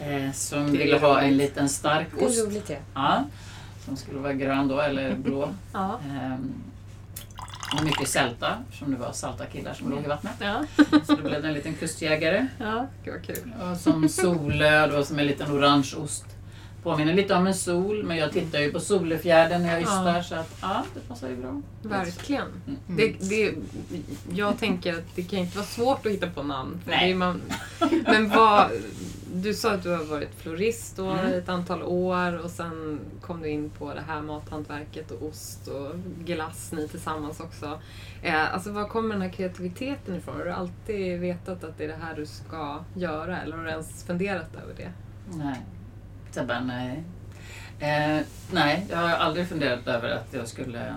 Eh, 0.00 0.32
som 0.32 0.72
ville 0.72 0.98
ha 0.98 1.20
en 1.20 1.36
liten 1.36 1.68
stark 1.68 2.06
Det 2.18 2.24
är 2.24 2.28
ost. 2.28 2.46
roligt 2.46 2.70
ja. 2.70 2.76
Ja, 2.94 3.24
som 3.84 3.96
skulle 3.96 4.18
vara 4.18 4.32
grön 4.32 4.68
då, 4.68 4.80
eller 4.80 5.14
blå. 5.14 5.48
Ja. 5.72 6.00
Ehm, 6.10 6.52
och 7.78 7.84
mycket 7.84 8.08
sälta, 8.08 8.58
eftersom 8.68 8.90
det 8.90 8.96
var 8.96 9.12
salta 9.12 9.46
killar 9.46 9.74
som 9.74 9.90
låg 9.90 10.04
i 10.04 10.08
vattnet. 10.08 10.34
Ja. 10.38 10.64
Så 11.06 11.14
då 11.14 11.22
blev 11.22 11.42
det 11.42 11.48
en 11.48 11.54
liten 11.54 11.74
kustjägare. 11.74 12.46
ja, 12.58 12.86
gud 13.04 13.14
vad 13.14 13.22
kul. 13.26 13.54
Och 13.70 13.76
som 13.76 14.08
Solö 14.08 14.86
då, 14.86 15.04
som 15.04 15.18
en 15.18 15.26
liten 15.26 15.52
orange 15.52 15.94
ost. 15.96 16.24
Påminner 16.84 17.14
lite 17.14 17.34
om 17.34 17.46
en 17.46 17.54
sol, 17.54 18.02
men 18.04 18.16
jag 18.16 18.32
tittar 18.32 18.58
ju 18.58 18.72
på 18.72 18.80
Solefjärden 18.80 19.62
när 19.62 19.72
jag 19.72 19.82
ystar 19.82 20.22
så 20.22 20.34
att 20.34 20.56
ja, 20.62 20.84
det 20.94 21.00
passar 21.00 21.28
ju 21.28 21.36
bra. 21.36 21.62
Verkligen. 21.82 22.46
Mm. 22.66 22.78
Det, 22.86 23.28
det, 23.28 23.54
jag 24.32 24.58
tänker 24.58 24.94
att 24.94 25.04
det 25.14 25.22
kan 25.22 25.38
inte 25.38 25.56
vara 25.56 25.66
svårt 25.66 26.06
att 26.06 26.12
hitta 26.12 26.26
på 26.30 26.42
namn. 26.42 26.80
Nej. 26.86 27.14
man, 27.14 27.40
men 28.04 28.28
vad, 28.28 28.70
du 29.34 29.54
sa 29.54 29.72
att 29.72 29.82
du 29.82 29.90
har 29.90 30.04
varit 30.04 30.34
florist 30.38 30.96
då 30.96 31.10
Mm. 31.10 31.32
ett 31.32 31.48
antal 31.48 31.82
år 31.82 32.44
och 32.44 32.50
sen 32.50 33.00
kom 33.20 33.42
du 33.42 33.48
in 33.48 33.70
på 33.70 33.94
det 33.94 34.02
här 34.06 34.22
mathantverket 34.22 35.10
och 35.10 35.22
ost 35.28 35.68
och 35.68 35.90
glass 36.24 36.72
ni 36.72 36.88
tillsammans 36.88 37.40
också. 37.40 37.80
Eh, 38.22 38.54
alltså 38.54 38.70
var 38.70 38.88
kommer 38.88 39.14
den 39.14 39.22
här 39.22 39.28
kreativiteten 39.30 40.14
ifrån? 40.14 40.36
Har 40.36 40.44
du 40.44 40.50
alltid 40.52 41.20
vetat 41.20 41.64
att 41.64 41.78
det 41.78 41.84
är 41.84 41.88
det 41.88 41.98
här 42.02 42.14
du 42.16 42.26
ska 42.26 42.78
göra 42.94 43.40
eller 43.40 43.56
har 43.56 43.64
du 43.64 43.70
ens 43.70 44.04
funderat 44.04 44.54
över 44.62 44.74
det? 44.76 44.92
Nej. 45.36 45.60
Sebbe, 46.34 46.60
nej. 46.60 47.04
Eh, 47.78 48.22
nej, 48.52 48.86
jag 48.90 48.96
har 48.98 49.08
aldrig 49.08 49.48
funderat 49.48 49.86
över 49.86 50.10
att 50.10 50.28
jag 50.34 50.48
skulle 50.48 50.86
eh, 50.88 50.94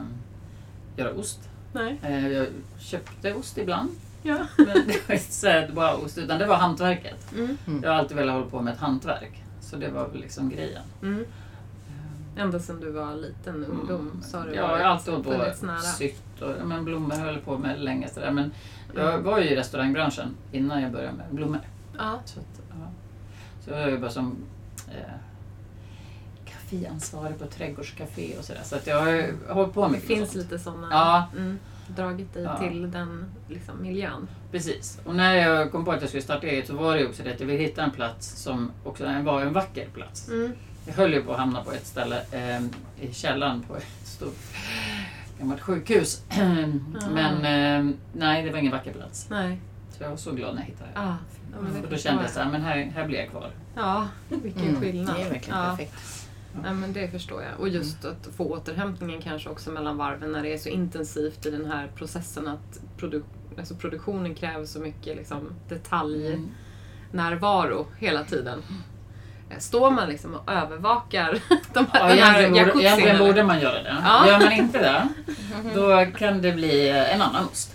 göra 0.95 1.11
ost. 1.13 1.39
Nej. 1.73 1.99
Eh, 2.03 2.27
jag 2.27 2.47
köpte 2.79 3.33
ost 3.33 3.57
ibland, 3.57 3.89
Ja. 4.23 4.37
men 4.57 4.67
det 4.67 5.07
var 5.07 5.15
inte 5.15 5.31
så 5.33 5.47
här 5.47 5.71
bara 5.73 5.95
ost, 5.95 6.17
utan 6.17 6.39
det 6.39 6.45
var 6.45 6.55
hantverket. 6.55 7.31
Mm. 7.35 7.57
Jag 7.83 7.89
har 7.91 7.97
alltid 7.97 8.17
velat 8.17 8.33
hålla 8.35 8.47
på 8.47 8.61
med 8.61 8.73
ett 8.73 8.79
hantverk, 8.79 9.43
så 9.61 9.75
det 9.75 9.89
var 9.89 10.07
väl 10.07 10.19
liksom 10.21 10.49
grejen. 10.49 10.83
Mm. 11.01 11.25
Ända 12.37 12.59
sedan 12.59 12.79
du 12.79 12.91
var 12.91 13.15
liten 13.15 13.65
ungdom 13.65 14.21
så 14.25 14.37
har 14.37 14.43
du 14.45 14.49
Mm. 14.51 14.59
Jag 14.63 14.67
har 14.67 14.73
varit- 14.77 14.85
alltid 14.85 15.13
hållit 15.13 15.61
på 15.61 15.81
sytt 15.97 16.41
och 16.41 16.49
ja, 16.59 16.65
men 16.65 16.85
blommor 16.85 17.15
höll 17.15 17.33
jag 17.33 17.45
på 17.45 17.57
med 17.57 17.79
länge. 17.79 18.07
Sådär. 18.09 18.31
Men 18.31 18.51
jag 18.95 19.19
var 19.19 19.39
ju 19.39 19.49
i 19.49 19.55
restaurangbranschen 19.55 20.35
innan 20.51 20.81
jag 20.81 20.91
började 20.91 21.17
med 21.17 21.25
blommor. 21.31 21.59
Ja. 21.97 22.19
Så, 22.25 22.39
att, 22.39 22.45
ja. 22.69 22.87
så 23.65 23.71
jag 23.71 23.91
jobbar 23.91 24.09
som 24.09 24.35
eh, 24.87 25.13
kaféansvarig 26.69 27.37
på 27.37 27.43
ett 27.43 27.51
trädgårdscafé 27.51 28.37
och 28.39 28.45
sådär. 28.45 28.61
Så 28.63 28.75
att 28.75 28.87
jag 28.87 28.99
har 28.99 29.29
hållit 29.53 29.73
på 29.73 29.85
Det 29.85 29.91
mycket 29.91 30.09
med 30.09 30.17
finns 30.17 30.31
sånt. 30.31 30.43
lite 30.43 30.59
sådana 30.63 30.87
Ja. 30.91 31.27
mm, 31.37 31.59
dragit 31.87 32.33
dig 32.33 32.43
Ja. 32.43 32.57
till 32.57 32.91
den 32.91 33.25
liksom, 33.49 33.81
miljön. 33.81 34.27
Precis. 34.51 34.99
Och 35.05 35.15
när 35.15 35.33
jag 35.35 35.71
kom 35.71 35.85
på 35.85 35.91
att 35.91 36.01
jag 36.01 36.09
skulle 36.09 36.23
starta 36.23 36.47
eget 36.47 36.67
så 36.67 36.75
var 36.75 36.95
det 36.97 37.07
också 37.07 37.23
det 37.23 37.33
att 37.33 37.39
jag 37.39 37.47
ville 37.47 37.63
hitta 37.63 37.83
en 37.83 37.91
plats 37.91 38.27
som 38.43 38.71
också 38.83 39.03
var 39.23 39.41
en 39.41 39.53
vacker 39.53 39.87
plats. 39.93 40.27
Mm. 40.27 40.51
Jag 40.85 40.93
höll 40.93 41.13
ju 41.13 41.23
på 41.23 41.31
att 41.31 41.39
hamna 41.39 41.63
på 41.63 41.71
ett 41.71 41.85
ställe 41.87 42.21
eh, 42.31 42.61
i 43.01 43.13
källaren 43.13 43.63
på 43.67 43.75
ett 43.77 43.87
stort 44.03 44.37
gammalt 45.39 45.61
sjukhus. 45.61 46.23
Men 47.13 47.35
eh, 47.89 47.95
nej, 48.13 48.43
det 48.43 48.51
var 48.51 48.57
ingen 48.57 48.71
vacker 48.71 48.93
plats. 48.93 49.27
Nej. 49.29 49.59
Så 49.97 50.03
jag 50.03 50.09
var 50.09 50.17
så 50.17 50.31
glad 50.31 50.55
när 50.55 50.61
jag 50.61 50.67
hittade 50.67 50.89
det. 50.93 50.99
Ah. 50.99 51.15
Ja, 51.53 51.61
men 51.61 51.73
det 51.73 51.81
Och 51.81 51.89
då 51.89 51.97
kände 51.97 52.21
jag 52.23 52.31
så 52.31 52.39
här, 52.39 52.51
men 52.51 52.61
här, 52.61 52.91
här 52.95 53.05
blir 53.07 53.19
jag 53.19 53.29
kvar. 53.29 53.49
Ja, 53.75 54.07
vilken 54.29 54.67
Mm, 54.67 54.81
skillnad. 54.81 55.15
Det 55.15 55.21
är 55.21 55.29
verkligen 55.29 55.59
ja. 55.59 55.65
perfekt. 55.69 55.93
Ja, 56.63 56.73
men 56.73 56.93
det 56.93 57.07
förstår 57.11 57.43
jag. 57.43 57.59
Och 57.59 57.69
just 57.69 58.05
att 58.05 58.27
få 58.37 58.43
återhämtningen 58.43 59.21
kanske 59.21 59.49
också 59.49 59.71
mellan 59.71 59.97
varven 59.97 60.31
när 60.31 60.43
det 60.43 60.53
är 60.53 60.57
så 60.57 60.69
intensivt 60.69 61.45
i 61.45 61.51
den 61.51 61.65
här 61.71 61.87
processen 61.95 62.47
att 62.47 62.79
produ 62.97 63.23
alltså 63.57 63.75
produktionen 63.75 64.35
kräver 64.35 64.65
så 64.65 64.79
mycket 64.79 65.17
liksom, 65.17 65.49
detaljnärvaro 65.69 67.77
Mm. 67.79 67.85
hela 67.99 68.23
tiden. 68.23 68.59
Eh, 69.49 69.57
Står 69.57 69.91
man 69.91 70.09
liksom 70.09 70.33
och 70.33 70.51
övervakar 70.51 71.31
de 71.73 71.85
Ja, 71.93 71.99
här, 71.99 72.09
den 72.09 72.19
här 72.19 72.41
jacuzzin, 72.41 72.81
egentligen 72.81 73.17
borde 73.17 73.43
man 73.43 73.59
göra 73.59 73.83
det. 73.83 73.97
Ja. 74.03 74.27
Gör 74.27 74.39
man 74.39 74.51
inte 74.51 74.79
det, 74.79 75.07
då 75.75 76.05
kan 76.17 76.41
det 76.41 76.51
bli 76.51 76.89
en 76.89 77.21
annan 77.21 77.45
ost. 77.45 77.73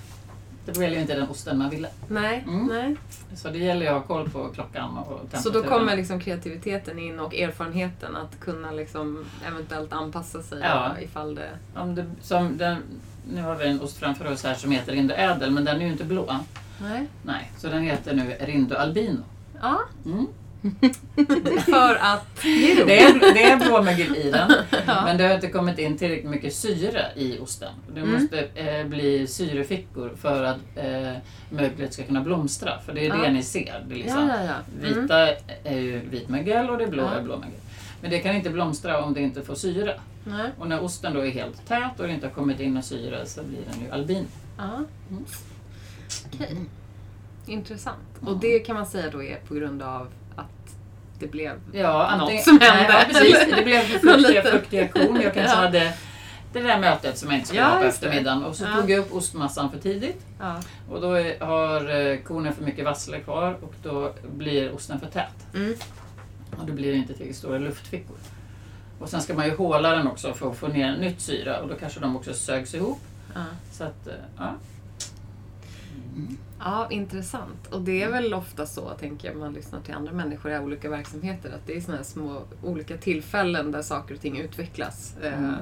Det 0.64 0.78
blev 0.78 0.92
ju 0.92 1.00
inte 1.00 1.14
den 1.14 1.28
osten 1.28 1.58
man 1.58 1.70
ville. 1.70 1.88
Nej, 2.08 2.44
Mm. 2.48 2.66
nej. 2.66 2.96
Så 3.36 3.48
det 3.50 3.58
gäller 3.58 3.82
ju 3.82 3.88
att 3.88 3.94
ha 3.94 4.02
koll 4.02 4.30
på 4.30 4.48
klockan 4.48 4.96
och 4.98 5.06
temperaturen. 5.06 5.42
Så 5.42 5.50
då 5.50 5.62
kommer 5.62 5.96
liksom 5.96 6.20
kreativiteten 6.20 6.98
in 6.98 7.20
och 7.20 7.34
erfarenheten 7.34 8.16
att 8.16 8.40
kunna 8.40 8.70
liksom 8.70 9.24
eventuellt 9.48 9.92
anpassa 9.92 10.42
sig 10.42 10.60
Ja. 10.62 11.00
ifall 11.00 11.34
det... 11.34 11.48
Om 11.74 11.94
det, 11.94 12.04
som 12.22 12.58
den, 12.58 12.76
nu 13.34 13.42
har 13.42 13.54
vi 13.56 13.66
en 13.68 13.80
ost 13.80 13.96
framför 13.96 14.32
oss 14.32 14.44
här 14.44 14.54
som 14.54 14.70
heter 14.70 14.92
Rindö 14.92 15.14
Ädel, 15.14 15.50
men 15.50 15.64
den 15.64 15.76
är 15.76 15.80
ju 15.86 15.92
inte 15.92 16.04
blå. 16.04 16.36
Nej. 16.82 17.06
Nej, 17.22 17.52
så 17.58 17.68
den 17.68 17.82
heter 17.82 18.14
nu 18.14 18.36
Rindö 18.40 18.76
Albino. 18.78 19.20
Ja, 19.62 19.80
Mm. 20.04 20.26
För 21.64 21.94
att... 22.00 22.42
Det 22.42 23.00
är, 23.02 23.34
det 23.34 23.42
är 23.42 23.56
blåmögel 23.56 24.16
i 24.16 24.30
den, 24.30 24.52
men 24.86 25.16
det 25.18 25.24
har 25.26 25.34
inte 25.34 25.48
kommit 25.48 25.78
in 25.78 25.98
tillräckligt 25.98 26.30
mycket 26.30 26.54
syre 26.54 27.06
i 27.16 27.38
osten. 27.38 27.72
Det 27.94 28.00
Mm. 28.00 28.12
måste 28.22 28.40
eh, 28.54 28.86
bli 28.86 29.26
syrefickor 29.26 30.12
för 30.20 30.44
att 30.44 30.58
eh, 30.76 31.12
möglet 31.50 31.92
ska 31.94 32.02
kunna 32.02 32.20
blomstra. 32.20 32.80
För 32.80 32.92
det 32.94 33.06
är 33.06 33.10
det 33.12 33.24
Ja. 33.24 33.30
ni 33.30 33.42
ser. 33.42 33.84
Det 33.88 33.94
är 33.94 33.98
liksom, 33.98 34.28
Ja, 34.28 34.34
ja, 34.44 34.44
ja. 34.44 34.86
Mm. 34.88 35.02
Vita 35.02 35.28
är 35.64 35.78
ju 35.78 35.98
vitmögel 35.98 36.70
och 36.70 36.78
det 36.78 36.86
blå 36.86 37.02
Ja. 37.02 37.10
är 37.14 37.22
blåmögel. 37.22 37.58
Men 38.00 38.10
det 38.10 38.18
kan 38.18 38.34
inte 38.36 38.50
blomstra 38.50 39.04
om 39.04 39.14
det 39.14 39.20
inte 39.20 39.42
får 39.42 39.54
syre. 39.54 40.00
Nej. 40.24 40.50
Och 40.58 40.68
när 40.68 40.82
osten 40.84 41.14
då 41.14 41.26
är 41.26 41.30
helt 41.30 41.66
tät 41.68 42.00
och 42.00 42.06
det 42.06 42.12
inte 42.12 42.26
har 42.26 42.34
kommit 42.34 42.60
in 42.60 42.74
något 42.74 42.84
syre 42.84 43.26
så 43.26 43.42
blir 43.42 43.58
den 43.72 43.80
ju 43.86 43.90
albin. 43.92 44.26
Ja. 44.58 44.64
Mm. 45.10 45.24
Okej. 46.34 46.56
Intressant. 47.46 47.98
Och 48.26 48.36
det 48.36 48.58
kan 48.58 48.76
man 48.76 48.86
säga 48.86 49.10
då 49.12 49.22
är 49.22 49.36
på 49.48 49.54
grund 49.54 49.82
av 49.82 50.08
det 51.22 51.28
blev 51.28 51.52
Ja, 51.72 52.16
något 52.18 52.42
som 52.44 52.56
nej, 52.56 52.70
hände. 52.70 52.92
Ja, 52.92 53.04
precis. 53.08 53.46
Det 53.56 53.62
blev 53.62 54.18
liten- 54.18 54.52
fuktiga 54.52 54.88
korn. 54.88 55.20
Jag 55.22 55.34
kanske 55.34 55.56
Ja. 55.56 55.60
hade 55.60 55.92
det 56.52 56.60
där 56.60 56.78
mötet 56.78 57.18
som 57.18 57.28
jag 57.30 57.36
inte 57.36 57.48
skulle 57.48 57.62
Ja, 57.62 57.68
ha 57.68 57.78
på 57.80 57.84
eftermiddagen. 57.84 58.44
Och 58.44 58.56
så 58.56 58.64
Ja. 58.64 58.80
tog 58.80 58.90
jag 58.90 58.98
upp 58.98 59.12
ostmassan 59.14 59.70
för 59.70 59.78
tidigt. 59.78 60.26
Ja. 60.40 60.60
Och 60.90 61.00
då 61.00 61.08
har 61.46 62.00
eh, 62.10 62.18
kornen 62.18 62.52
för 62.52 62.64
mycket 62.64 62.84
vassle 62.84 63.20
kvar 63.20 63.56
och 63.62 63.74
då 63.82 64.12
blir 64.36 64.74
osten 64.74 65.00
för 65.00 65.06
tät. 65.06 65.54
Mm. 65.54 65.74
Och 66.60 66.66
då 66.66 66.72
blir 66.72 66.90
det 66.92 66.96
inte 66.96 67.12
tillräckligt 67.12 67.36
stora 67.36 67.58
luftfickor. 67.58 68.16
Och 68.98 69.08
sen 69.08 69.20
ska 69.22 69.34
man 69.34 69.46
ju 69.46 69.56
håla 69.56 69.90
den 69.90 70.06
också 70.06 70.34
för 70.34 70.50
att 70.50 70.56
få 70.56 70.68
ner 70.68 70.96
nytt 70.96 71.20
syre 71.20 71.60
och 71.60 71.68
då 71.68 71.74
kanske 71.74 72.00
de 72.00 72.16
också 72.16 72.34
sögs 72.34 72.74
ihop. 72.74 73.00
Ja. 73.34 73.40
Så 73.72 73.84
att, 73.84 74.06
eh, 74.06 74.12
ja. 76.16 76.36
ja, 76.58 76.86
intressant. 76.90 77.66
Och 77.70 77.80
det 77.82 78.02
är 78.02 78.10
väl 78.10 78.34
ofta 78.34 78.66
så, 78.66 78.88
tänker 78.90 79.28
jag, 79.28 79.36
man 79.36 79.52
lyssnar 79.52 79.80
till 79.80 79.94
andra 79.94 80.12
människor 80.12 80.52
i 80.52 80.58
olika 80.58 80.90
verksamheter, 80.90 81.50
att 81.52 81.66
det 81.66 81.76
är 81.76 81.80
sådana 81.80 81.96
här 81.96 82.04
små 82.04 82.42
olika 82.62 82.96
tillfällen 82.96 83.70
där 83.72 83.82
saker 83.82 84.14
och 84.14 84.20
ting 84.20 84.38
utvecklas. 84.40 85.14
Eh, 85.22 85.32
Mm. 85.38 85.54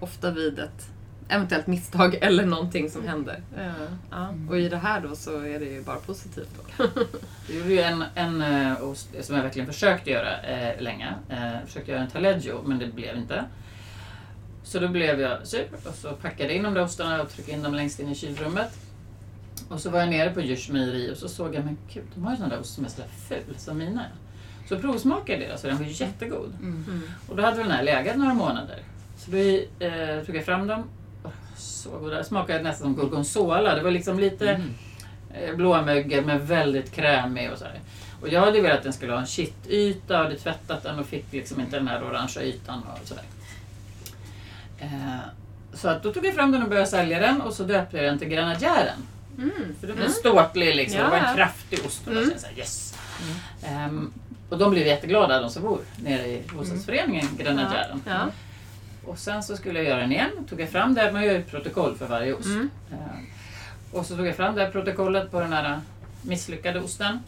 ofta 0.00 0.30
vid 0.30 0.58
ett 0.58 0.88
eventuellt 1.28 1.66
misstag 1.66 2.14
eller 2.20 2.46
någonting 2.46 2.90
som 2.90 3.08
händer. 3.08 3.42
Eh, 3.58 3.70
ja. 4.10 4.34
Och 4.48 4.58
i 4.58 4.68
det 4.68 4.76
här 4.76 5.00
då 5.00 5.16
så 5.16 5.40
är 5.40 5.58
det 5.58 5.64
ju 5.64 5.82
bara 5.82 5.96
positivt. 5.96 6.50
Då. 6.78 6.84
Jag 7.48 7.56
gjorde 7.56 7.70
ju 7.72 7.80
en, 7.80 8.04
en 8.14 8.42
eh, 8.42 8.76
som 9.20 9.36
jag 9.36 9.42
verkligen 9.42 9.66
försökte 9.66 10.10
göra 10.10 10.40
eh, 10.42 10.80
länge. 10.82 11.14
Eh, 11.28 11.66
försökte 11.66 11.90
göra 11.90 12.02
en 12.02 12.10
taleggio 12.10 12.62
men 12.64 12.78
det 12.78 12.86
blev 12.86 13.16
inte. 13.16 13.44
Så 14.62 14.78
då 14.78 14.88
blev 14.88 15.20
jag 15.20 15.46
sur 15.46 15.68
och 15.88 15.94
så 15.94 16.12
packade 16.12 16.54
in 16.54 16.62
de 16.62 16.74
där 16.74 16.82
ostarna 16.82 17.22
och 17.22 17.28
tryckte 17.30 17.52
in 17.52 17.62
dem 17.62 17.74
längst 17.74 18.00
in 18.00 18.08
i 18.08 18.14
kylrummet. 18.14 18.78
Och 19.70 19.80
så 19.80 19.90
var 19.90 20.00
jag 20.00 20.08
nere 20.08 20.30
på 20.30 20.40
Djurs 20.40 20.68
mejeri 20.68 21.12
och 21.12 21.16
så 21.16 21.28
såg 21.28 21.54
jag, 21.54 21.64
men 21.64 21.78
gud, 21.94 22.04
de 22.14 22.24
har 22.24 22.30
ju 22.30 22.36
sån 22.36 22.48
där 22.48 22.60
ost 22.60 22.74
som 22.74 22.84
är 22.84 22.88
sådär 22.88 23.08
ful 23.28 23.54
som 23.56 23.78
mina. 23.78 24.04
Så 24.68 24.78
provsmakade 24.78 25.32
jag 25.32 25.40
deras 25.50 25.64
och 25.64 25.68
den 25.70 25.78
var 25.78 25.84
jättegod. 25.84 26.52
Mm. 26.60 27.02
Och 27.28 27.36
då 27.36 27.42
hade 27.42 27.56
den 27.56 27.70
här 27.70 27.82
legat 27.82 28.16
några 28.16 28.34
månader. 28.34 28.78
Så 29.18 29.30
då 29.30 29.36
eh, 29.86 30.24
tog 30.26 30.36
jag 30.36 30.44
fram 30.44 30.66
dem. 30.66 30.84
Oh, 31.24 31.30
så 31.56 31.90
goda. 31.90 32.16
Det 32.16 32.24
smakade 32.24 32.62
nästan 32.62 32.84
som 32.84 32.94
gorgonzola. 32.96 33.74
Det 33.74 33.82
var 33.82 33.90
liksom 33.90 34.18
lite 34.18 34.50
Mm. 34.50 34.70
eh, 35.34 35.56
blåmögel 35.56 36.24
men 36.26 36.46
väldigt 36.46 36.92
krämig 36.92 37.50
och 37.52 37.58
så 37.58 37.64
här. 37.64 37.80
Och 38.20 38.28
jag 38.28 38.40
hade 38.40 38.60
velat 38.60 38.78
att 38.78 38.84
den 38.84 38.92
skulle 38.92 39.12
ha 39.12 39.20
en 39.20 39.26
kittyta 39.26 40.18
och 40.18 40.24
hade 40.24 40.36
tvättat 40.38 40.82
den 40.82 40.98
och 40.98 41.06
fick 41.06 41.32
liksom 41.32 41.60
inte 41.60 41.76
den 41.76 41.88
här 41.88 42.04
orangea 42.04 42.42
ytan 42.42 42.82
och 43.02 43.08
sådär. 43.08 43.24
Eh, 44.78 45.18
så 45.72 45.88
att 45.88 46.02
då 46.02 46.12
tog 46.12 46.26
jag 46.26 46.34
fram 46.34 46.52
den 46.52 46.62
och 46.62 46.68
började 46.68 46.86
sälja 46.88 47.20
den 47.20 47.40
och 47.40 47.52
så 47.52 47.64
döpte 47.64 47.96
jag 47.96 48.06
den 48.06 48.18
till 48.18 48.28
Grenadjären. 48.28 49.06
Mm. 49.38 49.50
För 49.80 49.86
den 49.86 49.98
var 49.98 50.08
ståtlig 50.08 50.74
liksom. 50.76 50.98
Ja, 50.98 51.04
det 51.04 51.10
var 51.10 51.16
ja. 51.18 51.26
en 51.30 51.36
kraftig 51.36 51.78
ost. 51.86 52.06
Och 52.06 52.12
Mm. 52.12 52.24
kände 52.24 52.38
såhär, 52.40 52.58
yes! 52.58 52.94
Ehm, 53.64 54.12
och 54.48 54.58
de 54.58 54.70
blev 54.70 54.86
jätteglada 54.86 55.40
de 55.40 55.50
som 55.50 55.62
bor 55.62 55.80
nere 55.96 56.26
i 56.26 56.42
bostadsföreningen 56.54 57.26
Grenadjären. 57.38 58.02
Ja. 58.06 58.28
Och 59.04 59.18
sen 59.18 59.42
så 59.42 59.56
skulle 59.56 59.78
jag 59.78 59.88
göra 59.88 60.00
den 60.00 60.12
igen. 60.12 60.30
tog 60.48 60.60
jag 60.60 60.68
fram 60.70 60.94
det. 60.94 61.12
Man 61.12 61.24
gör 61.24 61.32
ju 61.32 61.42
protokoll 61.42 61.96
för 61.98 62.06
varje 62.06 62.34
ost. 62.34 62.46
Mm. 62.46 62.70
Eh, 62.92 62.98
och 63.98 64.06
så 64.06 64.16
tog 64.16 64.26
jag 64.26 64.36
fram 64.36 64.54
det 64.54 64.64
här 64.64 64.70
protokollet 64.70 65.30
på 65.30 65.40
den 65.40 65.52
här 65.52 65.80
misslyckade 66.22 66.80
osten. 66.80 67.18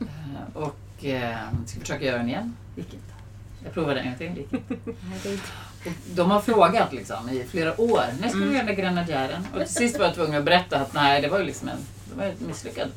Eh, 0.00 0.56
och 0.62 1.04
eh, 1.04 1.36
ska 1.66 1.80
försöka 1.80 2.04
göra 2.04 2.18
den 2.18 2.28
igen. 2.28 2.56
Gick 2.76 2.94
inte. 2.94 3.14
Jag 3.64 3.72
provade 3.74 4.00
en 4.00 4.06
gång 4.06 4.16
till. 4.18 4.26
Gick 4.36 4.52
inte. 4.52 4.68
De 6.14 6.30
har 6.30 6.40
frågat 6.40 6.92
liksom, 6.92 7.28
i 7.30 7.44
flera 7.50 7.80
år. 7.80 8.04
När 8.20 8.28
ska 8.28 8.38
vi 8.38 8.44
göra 8.44 8.56
den 8.56 8.66
där 8.66 8.82
grenadjären? 8.82 9.46
Och 9.54 9.60
till 9.60 9.74
sist 9.74 9.98
var 9.98 10.06
jag 10.06 10.14
tvungen 10.14 10.38
att 10.38 10.44
berätta 10.44 10.76
att 10.78 10.94
nej, 10.94 11.22
det 11.22 11.28
var 11.28 11.38
ju 11.38 11.44
liksom 11.44 11.68
en, 11.68 11.78
det 12.04 12.16
var 12.16 12.24
en 12.24 12.34
misslyckad. 12.46 12.88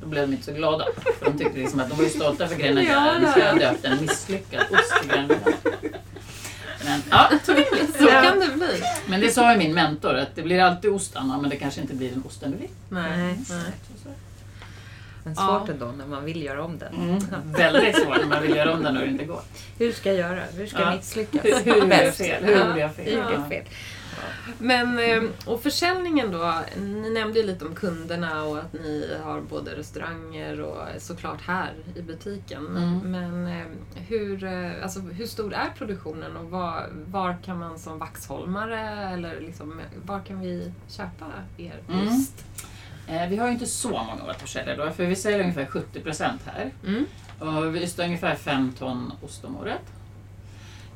Då 0.00 0.06
blev 0.06 0.28
de 0.28 0.32
inte 0.32 0.44
så 0.44 0.52
glada. 0.52 0.86
För 1.18 1.24
de 1.24 1.38
tyckte 1.38 1.58
liksom 1.58 1.80
att 1.80 1.88
de 1.88 1.96
var 1.96 2.04
ju 2.04 2.10
stolta 2.10 2.48
för 2.48 2.56
grenadjären. 2.56 3.32
Så 3.32 3.38
ja. 3.38 3.46
jag 3.46 3.58
döpte 3.58 3.88
en 3.88 4.00
misslyckad 4.00 4.62
ost 4.70 5.00
till 5.00 5.10
grenadjären. 5.10 5.54
Men 6.84 7.02
ja. 7.10 7.30
Så 7.98 8.06
kan 8.06 8.40
det 8.40 8.50
bli. 8.54 8.82
Men 9.06 9.20
det 9.20 9.30
sa 9.30 9.52
ju 9.52 9.58
min 9.58 9.74
mentor 9.74 10.14
att 10.14 10.34
det 10.34 10.42
blir 10.42 10.60
alltid 10.60 10.90
ost 10.90 11.16
Anna, 11.16 11.38
men 11.38 11.50
det 11.50 11.56
kanske 11.56 11.80
inte 11.80 11.94
blir 11.94 12.10
den 12.10 12.22
osten 12.26 12.50
du 12.50 12.56
vill. 12.56 12.70
Nej. 12.88 13.36
Nej. 13.50 13.72
Men 15.24 15.34
Ja. 15.36 15.58
svårt 15.60 15.68
ändå 15.68 15.86
när 15.98 16.06
man 16.06 16.24
vill 16.24 16.42
göra 16.42 16.64
om 16.64 16.78
den. 16.78 16.94
Mm. 16.94 17.18
Väldigt 17.52 17.96
svårt 18.02 18.16
när 18.20 18.26
man 18.26 18.42
vill 18.42 18.56
göra 18.56 18.72
om 18.72 18.82
den 18.82 18.96
och 18.96 19.02
det 19.02 19.08
inte 19.08 19.24
går. 19.24 19.40
Hur 19.78 19.92
ska 19.92 20.12
jag 20.12 20.18
göra? 20.30 20.42
Hur 20.56 20.66
ska 20.66 20.78
Ja. 20.80 20.84
jag 20.86 20.96
misslyckas? 20.96 21.44
Hur, 21.66 21.74
gjorde 21.76 22.04
jag 22.04 22.14
fel? 22.14 22.44
Hur 22.44 22.52
gjorde 22.66 22.80
jag 22.80 22.94
fel? 22.94 23.12
Ja. 23.36 23.48
fel? 23.48 23.64
Men, 24.58 24.98
eh, 24.98 25.22
och 25.46 25.62
försäljningen 25.62 26.32
då, 26.32 26.54
ni 26.80 27.10
nämnde 27.10 27.38
ju 27.40 27.46
lite 27.46 27.64
om 27.64 27.74
kunderna 27.74 28.44
och 28.44 28.58
att 28.58 28.72
ni 28.72 29.08
har 29.22 29.40
både 29.40 29.70
restauranger 29.76 30.60
och 30.60 30.78
såklart 30.98 31.40
här 31.40 31.72
i 31.96 32.02
butiken. 32.02 32.66
Mm. 32.66 32.98
Men 32.98 33.46
eh, 33.46 33.66
hur, 34.08 34.44
eh, 34.44 34.82
alltså, 34.82 35.00
hur 35.00 35.26
stor 35.26 35.54
är 35.54 35.70
produktionen 35.78 36.36
och 36.36 36.50
var, 36.50 36.86
var 37.06 37.36
kan 37.44 37.58
man 37.58 37.78
som 37.78 37.98
vaxholmare 37.98 39.10
eller 39.14 39.40
liksom, 39.40 39.80
var 40.06 40.20
kan 40.20 40.40
vi 40.40 40.72
köpa 40.88 41.26
er 41.58 41.80
Mm. 41.88 42.08
ost? 42.08 42.44
Eh, 42.56 42.68
Vi 43.30 43.36
har 43.36 43.46
ju 43.46 43.52
inte 43.52 43.66
så 43.66 43.88
många 43.88 44.24
återförsäljare 44.24 44.76
då, 44.76 44.90
för 44.90 45.04
vi 45.06 45.16
säljer 45.16 45.40
ungefär 45.40 45.64
70% 45.64 46.38
här. 46.46 46.70
Mm. 46.86 47.06
Och 47.38 47.74
vi 47.74 47.82
ystar 47.82 48.04
ungefär 48.04 48.34
5 48.34 48.72
ton 48.78 49.12
ost 49.22 49.44
om 49.44 49.56
året. 49.56 49.80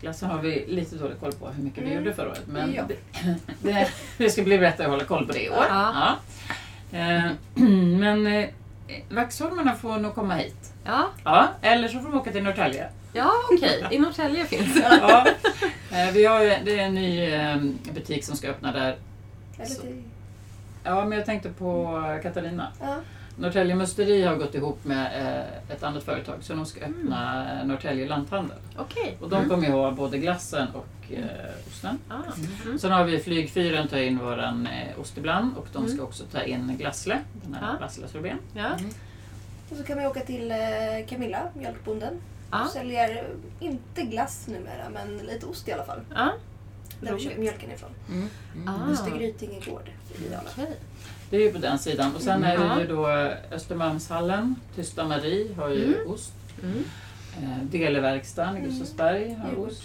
Glassen 0.01 0.31
har 0.31 0.39
vi 0.39 0.65
lite 0.69 0.97
dålig 0.97 1.21
koll 1.21 1.33
på 1.33 1.49
hur 1.49 1.63
mycket 1.65 1.85
vi 1.85 1.91
Mm. 1.91 1.99
gjorde 1.99 2.15
förra 2.17 2.29
året. 2.29 2.43
Men 2.47 2.75
Ja. 2.75 2.83
det, 2.89 2.97
det, 3.63 3.89
det 4.19 4.31
ska 4.31 4.43
bli 4.43 4.59
lättare 4.59 4.85
att 4.87 4.91
hålla 4.93 5.05
koll 5.05 5.27
på 5.27 5.33
det 5.33 5.45
i 5.45 5.51
år. 5.51 5.65
Ja. 5.69 6.17
Ja. 6.91 6.99
Eh, 6.99 7.31
Men 7.99 8.27
eh, 8.27 8.49
Vaxholmarna 9.11 9.75
får 9.75 9.99
nog 9.99 10.15
komma 10.15 10.35
hit. 10.35 10.73
Ja, 10.85 11.09
Ja, 11.25 11.49
eller 11.63 11.89
så 11.89 11.99
får 12.01 12.09
de 12.11 12.19
åka 12.19 12.33
till 12.33 12.43
Norrtälje. 12.43 12.89
ja 13.13 13.33
okej. 13.53 13.87
I 13.91 13.99
Norrtälje 13.99 14.45
finns 14.45 14.75
det. 14.75 14.99
Ja. 15.03 15.27
Eh, 15.91 16.13
Vi 16.15 16.25
har, 16.27 16.41
det 16.65 16.79
är 16.79 16.85
en 16.87 16.95
ny 16.95 17.31
eh, 17.33 17.57
butik 17.95 18.25
som 18.25 18.37
ska 18.37 18.49
öppna 18.49 18.73
där. 18.73 18.97
Eller 19.57 19.67
till... 19.67 20.03
Ja, 20.87 21.05
men 21.05 21.19
jag 21.19 21.27
tänkte 21.27 21.49
på 21.49 22.01
Katarina. 22.23 22.73
Ja. 22.81 22.97
Norrtälje 23.39 23.75
Musteri 23.75 24.23
har 24.23 24.37
gått 24.37 24.55
ihop 24.55 24.85
med 24.85 25.07
eh, 25.37 25.73
ett 25.75 25.83
annat 25.83 26.03
företag 26.05 26.35
så 26.41 26.55
de 26.55 26.67
ska 26.67 26.81
öppna 26.81 27.51
mm. 27.51 27.69
Norrtälje 27.69 28.09
Lanthandel. 28.09 28.57
Okej. 28.79 29.17
Och 29.21 29.29
de 29.29 29.49
kommer 29.49 29.67
ju 29.67 29.73
ha 29.73 29.91
både 29.91 30.19
glassen 30.19 30.69
och 30.75 31.13
eh, 31.13 31.25
osten. 31.69 31.99
Ah. 32.09 32.15
Mm. 32.67 32.79
Sen 32.79 32.93
har 32.93 33.05
vi 33.05 33.19
Flygfyren 33.19 33.89
tar 33.89 33.97
in 33.99 34.19
våran 34.19 34.67
eh, 34.67 35.01
ost 35.01 35.19
ibland 35.19 35.57
och 35.57 35.67
de 35.73 35.85
ska 35.87 35.93
Mm. 35.95 36.05
också 36.05 36.25
ta 36.25 36.43
in 36.43 36.77
glassle, 36.79 37.19
den 37.45 37.55
här 37.55 37.73
Ja. 37.73 37.79
vasslesorbeten. 37.81 38.39
Ja. 38.55 38.71
Och 39.71 39.77
så 39.77 39.83
kan 39.83 39.97
man 39.97 40.07
åka 40.07 40.21
till 40.21 40.51
eh, 40.51 40.57
Camilla, 41.09 41.43
mjölkbonden. 41.55 42.15
Ja. 42.51 42.69
Säljer 42.73 43.25
inte 43.61 44.03
glass 44.03 44.47
numera, 44.47 44.89
men 44.93 45.17
lite 45.19 45.47
ost 45.47 45.69
i 45.69 45.73
alla 45.73 45.85
fall. 45.85 46.01
Ja. 46.15 46.33
Där 47.01 47.15
vi 47.15 47.21
köper 47.21 47.41
mjölken 47.41 47.71
ifrån. 47.71 47.91
Mm. 48.09 48.29
Ah. 48.69 48.91
Östergrytinge 48.91 49.61
gård 49.71 49.89
i. 49.89 50.27
Okej. 50.53 50.77
Det 51.31 51.37
är 51.37 51.41
ju 51.41 51.53
på 51.53 51.59
den 51.59 51.79
sidan. 51.79 52.15
Och 52.15 52.21
sen 52.23 52.45
är 52.45 52.55
Mm. 52.57 52.69
det 52.77 52.83
ju 52.83 52.89
då 52.89 53.07
Östermalmshallen, 53.53 54.55
Tysta 54.75 55.05
Marie 55.05 55.55
har 55.55 55.69
ju 55.69 55.85
Mm. 55.95 56.11
ost. 56.11 56.33
Mm. 56.63 56.85
Eh, 57.43 57.65
Deleverkstan 57.65 58.57
i 58.57 58.61
Gustavsberg 58.61 59.33
har 59.35 59.49
Mm. 59.49 59.61
ost. 59.61 59.83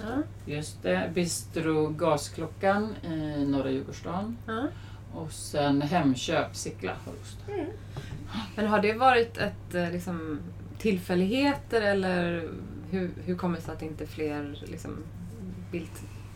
Ja. 0.00 0.22
Just 0.46 0.82
det. 0.82 1.10
Bistro 1.14 1.88
Gasklockan 1.88 2.94
i 3.12 3.44
norra 3.44 3.70
Djurgårdsstaden. 3.70 4.36
Ja. 4.46 4.66
Och 5.14 5.32
sen 5.32 5.82
Hemköp 5.82 6.56
Sickla 6.56 6.92
har 7.04 7.12
ost. 7.22 7.38
Mm. 7.48 7.66
Men 8.56 8.66
har 8.66 8.80
det 8.82 8.92
varit 8.92 9.38
ett 9.38 9.74
eh, 9.74 9.90
liksom, 9.90 10.38
tillfälligheter 10.78 11.80
eller 11.80 12.48
hur, 12.90 13.10
hur 13.24 13.36
kommer 13.36 13.56
det 13.56 13.62
sig 13.62 13.74
att 13.74 13.82
inte 13.82 14.06
fler 14.06 14.58
liksom, 14.66 14.96
vill, 15.72 15.86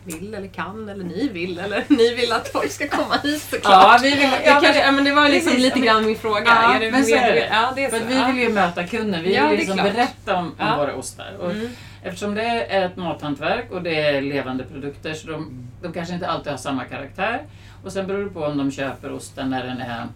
vill 0.05 0.33
eller 0.33 0.47
kan 0.47 0.89
eller 0.89 1.03
ni 1.03 1.29
vill 1.29 1.59
eller 1.59 1.83
ni 1.89 2.15
vill 2.15 2.31
att 2.31 2.47
folk 2.47 2.71
ska 2.71 2.87
komma 2.87 3.15
hit 3.23 3.41
såklart? 3.41 3.71
Ja, 3.71 3.99
vi 4.01 4.09
vill, 4.09 4.19
det, 4.19 4.41
ja, 4.45 4.59
kanske, 4.61 4.79
ja, 4.85 4.91
men 4.91 5.03
det 5.03 5.11
var 5.13 5.29
liksom 5.29 5.53
lite 5.57 5.79
grann 5.79 6.05
min 6.05 6.15
fråga. 6.15 6.41
Ja, 6.45 6.75
är 6.75 6.79
det 6.79 6.91
men 6.91 7.05
så 7.05 7.15
är 7.15 7.33
det. 7.33 7.47
Ja, 7.51 7.71
det 7.75 7.85
är 7.85 7.89
så. 7.89 7.95
att 7.95 8.01
vi 8.01 8.23
vill 8.33 8.43
ju 8.43 8.49
möta 8.53 8.87
kunder. 8.87 9.21
Vi 9.21 9.29
vill 9.49 9.57
liksom 9.59 9.77
berätta 9.77 10.35
om, 10.35 10.45
om 10.45 10.53
Ja. 10.57 10.77
våra 10.77 10.95
ostar. 10.95 11.35
Och 11.39 11.51
Mm. 11.51 11.67
Eftersom 12.03 12.35
det 12.35 12.43
är 12.43 12.85
ett 12.85 12.95
mathantverk 12.97 13.71
och 13.71 13.81
det 13.81 13.95
är 13.99 14.21
levande 14.21 14.63
produkter 14.63 15.13
så 15.13 15.27
de, 15.27 15.67
de 15.81 15.93
kanske 15.93 16.13
inte 16.13 16.27
alltid 16.27 16.51
har 16.51 16.57
samma 16.57 16.83
karaktär. 16.83 17.41
Och 17.83 17.91
sen 17.91 18.07
beror 18.07 18.23
det 18.23 18.29
på 18.29 18.43
om 18.43 18.57
de 18.57 18.71
köper 18.71 19.11
osten 19.11 19.49
när 19.49 19.63
den 19.63 19.81
är 19.81 20.07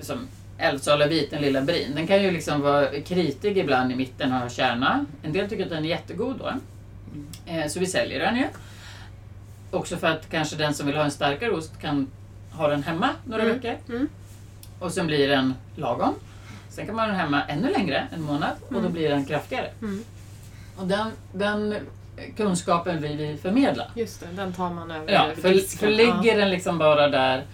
som 0.00 0.18
Älvsala 0.58 1.06
vit, 1.06 1.30
den 1.30 1.42
lilla 1.42 1.62
brin. 1.62 1.92
Den 1.94 2.06
kan 2.06 2.22
ju 2.22 2.30
liksom 2.30 2.60
vara 2.60 2.86
kritig 3.00 3.58
ibland 3.58 3.92
i 3.92 3.96
mitten 3.96 4.32
och 4.32 4.38
ha 4.38 4.48
kärna. 4.48 5.04
En 5.22 5.32
del 5.32 5.48
tycker 5.48 5.64
att 5.64 5.70
den 5.70 5.84
är 5.84 5.88
jättegod 5.88 6.36
då. 6.38 6.52
Eh, 7.46 7.66
så 7.68 7.80
vi 7.80 7.86
säljer 7.86 8.20
den 8.20 8.36
ju. 8.36 8.44
Också 9.70 9.96
för 9.96 10.06
att 10.06 10.30
kanske 10.30 10.56
den 10.56 10.74
som 10.74 10.86
vill 10.86 10.96
ha 10.96 11.04
en 11.04 11.10
starkare 11.10 11.50
ost 11.50 11.80
kan 11.80 12.10
ha 12.52 12.68
den 12.68 12.82
hemma 12.82 13.08
några 13.24 13.42
Mm. 13.42 13.54
veckor. 13.56 13.94
Mm. 13.94 14.08
Och 14.78 14.92
sen 14.92 15.06
blir 15.06 15.28
den 15.28 15.54
lagom. 15.76 16.14
Sen 16.70 16.86
kan 16.86 16.94
man 16.96 17.04
ha 17.04 17.12
den 17.12 17.20
hemma 17.20 17.42
ännu 17.44 17.72
längre, 17.72 18.06
en 18.14 18.22
månad, 18.22 18.50
och 18.68 18.82
då 18.82 18.88
blir 18.88 19.08
den 19.10 19.24
kraftigare. 19.24 19.70
Mm. 19.82 20.04
Och 20.76 20.86
den, 20.86 21.10
den 21.32 21.74
kunskapen 22.36 23.02
vill 23.02 23.16
vi 23.16 23.36
förmedla. 23.36 23.84
Just 23.94 24.20
det, 24.20 24.26
den 24.36 24.52
tar 24.52 24.70
man 24.70 24.90
över 24.90 25.12
Ja, 25.12 25.26
för, 25.34 25.76
för 25.78 25.88
ligger 25.88 26.38
den 26.38 26.50
liksom 26.50 26.78
bara 26.78 27.08
där 27.08 27.44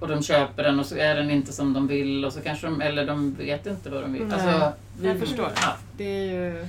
och 0.00 0.08
de 0.08 0.22
köper 0.22 0.62
den 0.62 0.80
och 0.80 0.86
så 0.86 0.96
är 0.96 1.14
den 1.14 1.30
inte 1.30 1.52
som 1.52 1.72
de 1.72 1.86
vill 1.86 2.24
och 2.24 2.32
så 2.32 2.40
kanske 2.40 2.66
de, 2.66 2.80
eller 2.80 3.06
de 3.06 3.34
vet 3.34 3.66
inte 3.66 3.90
vad 3.90 4.02
de 4.02 4.12
vill. 4.12 4.32
Alltså, 4.32 4.72
vi, 5.00 5.08
jag 5.08 5.18
förstår. 5.18 5.50
Ja, 5.62 5.76
Det 5.96 6.04
är 6.04 6.24
ju 6.32 6.66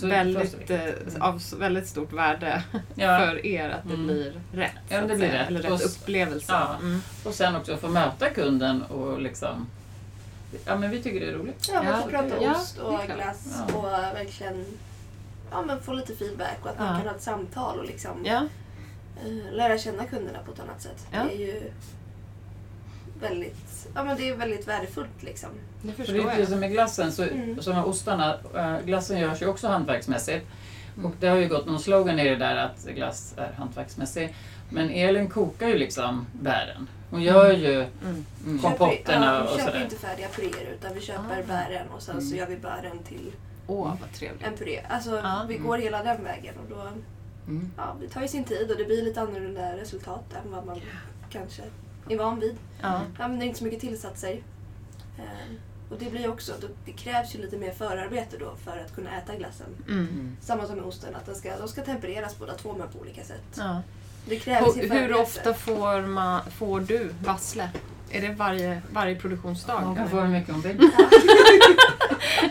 så 0.00 0.06
väldigt, 0.06 0.70
eh, 0.70 0.80
av 1.20 1.36
s- 1.36 1.52
väldigt 1.58 1.86
stort 1.86 2.12
värde 2.12 2.62
Ja. 2.94 3.18
för 3.18 3.46
er 3.46 3.68
att 3.70 3.88
det 3.88 3.94
Mm. 3.94 4.06
blir 4.06 4.40
rätt. 4.52 4.72
Ja, 4.88 5.00
så 5.00 5.06
det 5.06 5.14
blir 5.16 5.28
säga. 5.28 5.40
rätt. 5.42 5.48
Eller 5.48 5.64
Och 5.72 5.78
rätt 5.78 5.86
s- 5.86 5.98
upplevelse. 6.02 6.52
Ja. 6.52 6.76
Mm. 6.80 7.00
Och 7.24 7.34
sen 7.34 7.56
också 7.56 7.76
få 7.76 7.88
möta 7.88 8.30
kunden 8.30 8.82
och 8.82 9.20
liksom 9.20 9.66
Ja 10.66 10.76
men 10.76 10.90
vi 10.90 11.02
tycker 11.02 11.20
det 11.20 11.26
är 11.26 11.32
roligt. 11.34 11.68
Ja, 11.74 11.82
man 11.82 11.92
Ja, 11.92 12.02
får 12.02 12.10
prata 12.10 12.42
ja, 12.42 12.52
ost 12.56 12.76
det 12.76 12.80
är 12.82 12.84
och 12.86 13.04
klart. 13.04 13.16
glass 13.16 13.48
Ja. 13.68 13.76
och 13.78 13.84
verkligen 14.16 14.64
ja, 15.50 15.62
men 15.62 15.80
få 15.82 15.92
lite 15.92 16.14
feedback 16.16 16.56
och 16.62 16.70
att 16.70 16.78
man 16.78 16.86
Ja. 16.88 16.98
kan 16.98 17.08
ha 17.08 17.14
ett 17.14 17.22
samtal 17.22 17.78
och 17.78 17.84
liksom 17.84 18.24
Ja, 18.24 18.46
eh, 19.26 19.52
lära 19.54 19.78
känna 19.78 20.04
kunderna 20.04 20.38
på 20.46 20.52
ett 20.52 20.60
annat 20.60 20.82
sätt. 20.82 21.06
Ja. 21.12 21.24
Det 21.24 21.34
är 21.34 21.46
ju 21.46 21.62
väldigt, 23.20 23.67
ja, 23.94 24.04
men 24.04 24.16
det 24.16 24.28
är 24.28 24.36
väldigt 24.36 24.68
värdefullt. 24.68 25.22
Liksom. 25.22 25.50
det 25.82 25.88
För 25.92 25.96
förstår 25.96 26.14
det 26.14 26.20
är 26.30 26.34
ju 26.34 26.40
jag. 26.40 26.48
som 26.48 26.60
med 26.60 26.70
glassen, 26.72 27.12
så, 27.12 27.22
Mm. 27.22 27.62
som 27.62 27.74
med 27.74 27.84
ostarna, 27.84 28.38
äh, 28.56 28.78
glassen 28.84 29.18
görs 29.18 29.42
ju 29.42 29.46
också 29.46 29.68
hantverksmässigt. 29.68 30.46
Och 31.04 31.12
det 31.20 31.26
har 31.28 31.36
ju 31.36 31.48
gått 31.48 31.66
någon 31.66 31.80
slogan 31.80 32.18
i 32.18 32.28
det 32.28 32.36
där 32.36 32.56
att 32.56 32.84
glass 32.84 33.34
är 33.36 33.52
hantverksmässig. 33.52 34.34
Men 34.70 34.90
Elin 34.90 35.28
kokar 35.30 35.68
ju 35.68 35.78
liksom 35.78 36.26
bären. 36.32 36.88
Hon 37.10 37.22
gör 37.22 37.52
ju 37.52 37.74
Mm. 37.74 38.24
mm, 38.46 38.58
kompotterna 38.58 39.26
ja, 39.26 39.40
och 39.42 39.46
Vi 39.46 39.58
köper 39.60 39.72
sådär. 39.72 39.84
inte 39.84 39.96
färdiga 39.96 40.28
puréer 40.28 40.72
utan 40.74 40.94
vi 40.94 41.00
köper 41.00 41.38
Ah. 41.42 41.46
bären 41.46 41.88
och 41.88 42.02
sen 42.02 42.20
så 42.22 42.26
Mm. 42.26 42.38
gör 42.38 42.46
vi 42.46 42.56
bären 42.56 42.98
till 43.08 43.32
Åh, 43.66 43.94
vad 44.00 44.12
trevligt. 44.12 44.46
en 44.46 44.56
puré. 44.56 44.80
Alltså 44.88 45.16
Ja. 45.16 45.44
vi 45.48 45.56
går 45.56 45.78
hela 45.78 46.02
den 46.02 46.24
vägen 46.24 46.54
och 46.58 46.76
då 46.76 46.82
Mm. 47.48 47.70
ja, 47.76 47.96
det 48.00 48.08
tar 48.08 48.22
ju 48.22 48.28
sin 48.28 48.44
tid 48.44 48.70
och 48.70 48.76
det 48.76 48.84
blir 48.84 49.02
lite 49.02 49.20
annorlunda 49.20 49.76
resultat 49.76 50.24
än 50.44 50.50
vad 50.52 50.66
man 50.66 50.80
kanske 51.30 51.62
är 52.14 52.18
van 52.18 52.40
vid. 52.40 52.56
Ja. 52.80 53.00
använder 53.18 53.46
inte 53.46 53.58
så 53.58 53.64
mycket 53.64 53.80
tillsatser. 53.80 54.42
Ehm, 55.18 55.58
och 55.90 55.96
det 55.98 56.10
blir 56.10 56.30
också, 56.30 56.52
det 56.84 56.92
krävs 56.92 57.34
ju 57.34 57.38
lite 57.38 57.56
mer 57.56 57.72
förarbete 57.72 58.36
då 58.40 58.56
för 58.64 58.78
att 58.86 58.94
kunna 58.94 59.18
äta 59.18 59.34
glassen. 59.34 59.66
Mm. 59.88 60.36
Samma 60.40 60.66
som 60.66 60.76
med 60.76 60.84
osten, 60.84 61.14
att 61.14 61.26
den 61.26 61.34
ska, 61.34 61.58
de 61.58 61.68
ska 61.68 61.82
tempereras 61.82 62.38
båda 62.38 62.54
två 62.54 62.74
men 62.78 62.88
på 62.88 62.98
olika 62.98 63.24
sätt. 63.24 63.42
Ja. 63.56 63.82
Det 64.26 64.38
krävs 64.38 64.76
ju 64.76 64.88
Hur, 64.88 65.00
hur 65.00 65.14
ofta 65.14 65.54
får, 65.54 66.06
man, 66.06 66.40
får 66.50 66.80
du 66.80 67.14
vassle? 67.24 67.70
Är 68.10 68.20
det 68.20 68.34
varje, 68.34 68.82
varje 68.92 69.16
produktionsdag? 69.16 69.72
Hon 69.72 69.94
kan 69.94 70.04
eller? 70.04 70.16
få 70.16 70.20
hur 70.20 70.28
mycket 70.28 70.52
hon 70.52 70.60
vill. 70.60 70.90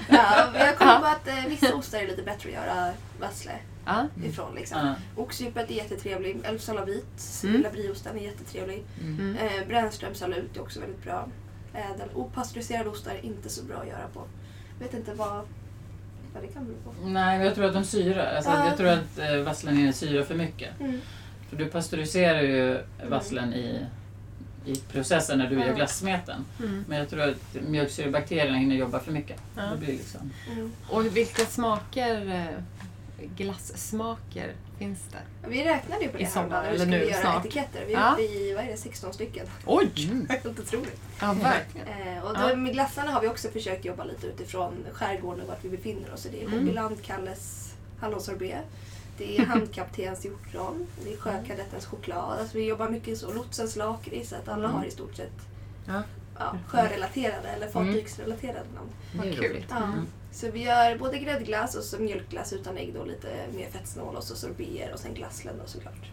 Ja, 0.09 0.47
vi 0.53 0.59
har 0.59 0.73
kommit 0.73 0.99
på 0.99 1.05
att 1.05 1.27
eh, 1.27 1.46
vissa 1.61 1.75
ostar 1.75 1.97
är 1.99 2.07
lite 2.07 2.21
bättre 2.23 2.49
att 2.49 2.55
göra 2.55 2.93
vassle 3.19 3.51
Ja. 3.85 4.07
ifrån. 4.23 4.55
Liksom. 4.55 4.77
Ja. 4.87 4.95
Oxdjupet 5.21 5.71
är 5.71 5.75
jättetrevlig. 5.75 6.37
Älvsala 6.43 6.85
vit, 6.85 7.41
Mm. 7.43 7.55
lilla 7.55 7.69
brieosten 7.71 8.17
är 8.17 8.21
jättetrevlig. 8.21 8.83
Mm. 9.01 9.35
Eh, 9.37 9.67
Brännströms 9.67 10.17
salut 10.19 10.57
är 10.57 10.61
också 10.61 10.79
väldigt 10.79 11.03
bra. 11.03 11.27
Ädel. 11.73 12.09
Opastöriserade 12.15 12.89
ostar 12.89 13.11
är 13.11 13.25
inte 13.25 13.49
så 13.49 13.63
bra 13.63 13.77
att 13.77 13.87
göra 13.87 14.07
på. 14.13 14.23
Vet 14.79 14.93
inte 14.93 15.13
vad, 15.13 15.45
vad 16.33 16.43
det 16.43 16.47
kan 16.47 16.65
bero 16.65 16.75
på. 16.75 16.93
Nej, 17.07 17.37
men 17.37 17.45
jag 17.47 17.55
tror 17.55 17.65
att 17.65 17.73
de 17.73 17.83
syrar. 17.83 18.35
Alltså, 18.35 18.51
Ja. 18.51 18.67
Jag 18.67 18.77
tror 18.77 18.87
att 18.89 19.19
eh, 19.19 19.35
vasslen 19.37 19.77
är 19.87 19.91
syrar 19.91 20.23
för 20.23 20.35
mycket. 20.35 20.79
Mm. 20.79 21.01
För 21.49 21.57
du 21.57 21.65
pasteuriserar 21.65 22.41
ju 22.41 22.81
vasslen 23.09 23.53
i, 23.53 23.85
i 24.67 24.75
processen 24.91 25.37
när 25.39 25.49
du 25.49 25.59
gör 25.59 25.73
glassmeten. 25.75 26.45
Mm. 26.59 26.85
Men 26.87 26.97
jag 26.97 27.09
tror 27.09 27.21
att 27.21 27.35
mjölksyrebakterierna 27.67 28.57
hinner 28.57 28.75
jobba 28.75 28.99
för 28.99 29.11
mycket. 29.11 29.39
Ja. 29.55 29.61
Det 29.61 29.77
blir 29.77 29.93
liksom... 29.93 30.31
Mm. 30.51 30.71
Och 30.89 31.05
vilka 31.17 31.45
smaker, 31.45 32.31
eh, 32.35 33.25
glassmaker 33.37 34.51
finns 34.79 34.99
det? 35.11 35.47
Vi 35.49 35.63
räknade 35.63 36.03
ju 36.03 36.09
på 36.09 36.17
det 36.17 36.23
I 36.23 36.25
här 36.25 36.31
sommar, 36.31 36.61
nu 36.63 36.67
eller 36.67 36.77
ska 36.79 36.85
nu 36.89 36.99
vi 36.99 37.09
göra 37.09 37.21
snart. 37.21 37.45
etiketter. 37.45 37.85
Vi 37.87 37.93
Ja. 37.93 38.19
i 38.19 38.53
vad 38.53 38.63
är 38.63 38.67
det, 38.71 38.77
16 38.77 39.13
stycken. 39.13 39.45
Oj! 39.65 39.89
Helt 40.29 40.45
otroligt. 40.59 41.01
Ja, 41.21 41.33
verkligen. 41.33 41.87
Eh, 42.17 42.23
och 42.23 42.31
Ja. 42.35 42.49
då, 42.49 42.55
med 42.55 42.73
glassarna 42.73 43.11
har 43.11 43.21
vi 43.21 43.27
också 43.27 43.47
försökt 43.49 43.85
jobba 43.85 44.03
lite 44.03 44.27
utifrån 44.27 44.73
skärgården 44.93 45.41
och 45.41 45.47
vart 45.47 45.65
vi 45.65 45.69
befinner 45.69 46.13
oss. 46.13 46.21
Så 46.21 46.29
det 46.29 46.41
är 46.43 46.47
Mm. 46.47 46.59
Hobbyland, 46.59 47.01
Kalles 47.03 47.73
hallonsorbet. 47.99 48.65
Det 49.17 49.37
är 49.37 49.45
Handkaptens 49.45 50.25
hjortron. 50.25 50.87
Det 51.03 51.13
är 51.13 51.17
Sjökadettens 51.17 51.85
choklad. 51.85 52.39
Alltså 52.39 52.57
vi 52.57 52.65
jobbar 52.65 52.89
mycket 52.89 53.17
så. 53.17 53.33
Lotsens 53.33 53.75
lakrits. 53.75 54.29
Så 54.29 54.35
att 54.35 54.47
alla 54.47 54.65
Mm. 54.65 54.77
har 54.77 54.85
i 54.85 54.91
stort 54.91 55.15
sett 55.15 55.31
Ja. 55.85 56.03
ja, 56.39 56.57
sjörelaterade 56.67 57.47
eller 57.47 57.67
fartygsrelaterade 57.67 58.65
namn. 58.75 58.89
Vad 59.15 59.35
kul. 59.35 59.65
Ja. 59.69 59.93
Så 60.31 60.51
vi 60.51 60.63
gör 60.63 60.97
både 60.97 61.17
gräddglass 61.19 61.75
och 61.75 61.83
så 61.83 61.97
mjölkglass 61.99 62.53
utan 62.53 62.77
ägg 62.77 62.93
då 62.93 63.03
lite 63.05 63.27
mer 63.55 63.69
fettsnål 63.69 64.15
och 64.15 64.23
så 64.23 64.35
sorbeter 64.35 64.93
och 64.93 64.99
sen 64.99 65.13
glassländer 65.13 65.65
såklart. 65.65 66.11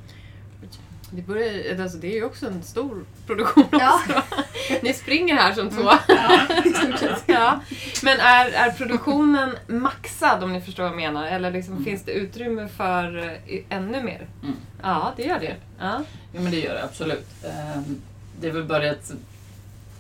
Det, 1.11 1.22
börjar, 1.22 1.80
alltså, 1.82 1.98
det 1.98 2.07
är 2.07 2.14
ju 2.14 2.24
också 2.24 2.46
en 2.46 2.62
stor 2.62 3.05
produktion 3.26 3.64
Ja. 3.72 4.00
också. 4.09 4.22
Ni 4.82 4.92
springer 4.92 5.34
här 5.34 5.52
som 5.52 5.70
två. 5.70 5.82
ja. 7.26 7.61
Men 8.02 8.20
är, 8.20 8.50
är 8.50 8.70
produktionen 8.70 9.50
maxad 9.66 10.42
om 10.44 10.52
ni 10.52 10.61
förstår 10.61 10.82
vad 10.82 10.92
jag 10.92 10.96
menar? 10.96 11.26
Eller 11.26 11.50
liksom, 11.50 11.84
finns 11.84 12.02
det 12.02 12.12
utrymme 12.12 12.68
för 12.68 13.18
eh, 13.46 13.61
ännu 13.68 14.02
mer? 14.02 14.26
Mm. 14.42 14.55
Ja, 14.82 15.12
det 15.16 15.22
gör 15.22 15.38
det. 15.38 15.57
Ja. 15.78 16.02
Ja 16.32 16.40
men 16.40 16.50
det 16.50 16.61
gör 16.61 16.74
det 16.74 16.84
absolut. 16.84 17.26
Ehm, 17.44 18.02
Det 18.40 18.48
är 18.48 18.52
väl 18.52 18.64
bara 18.64 18.90
att 18.90 19.12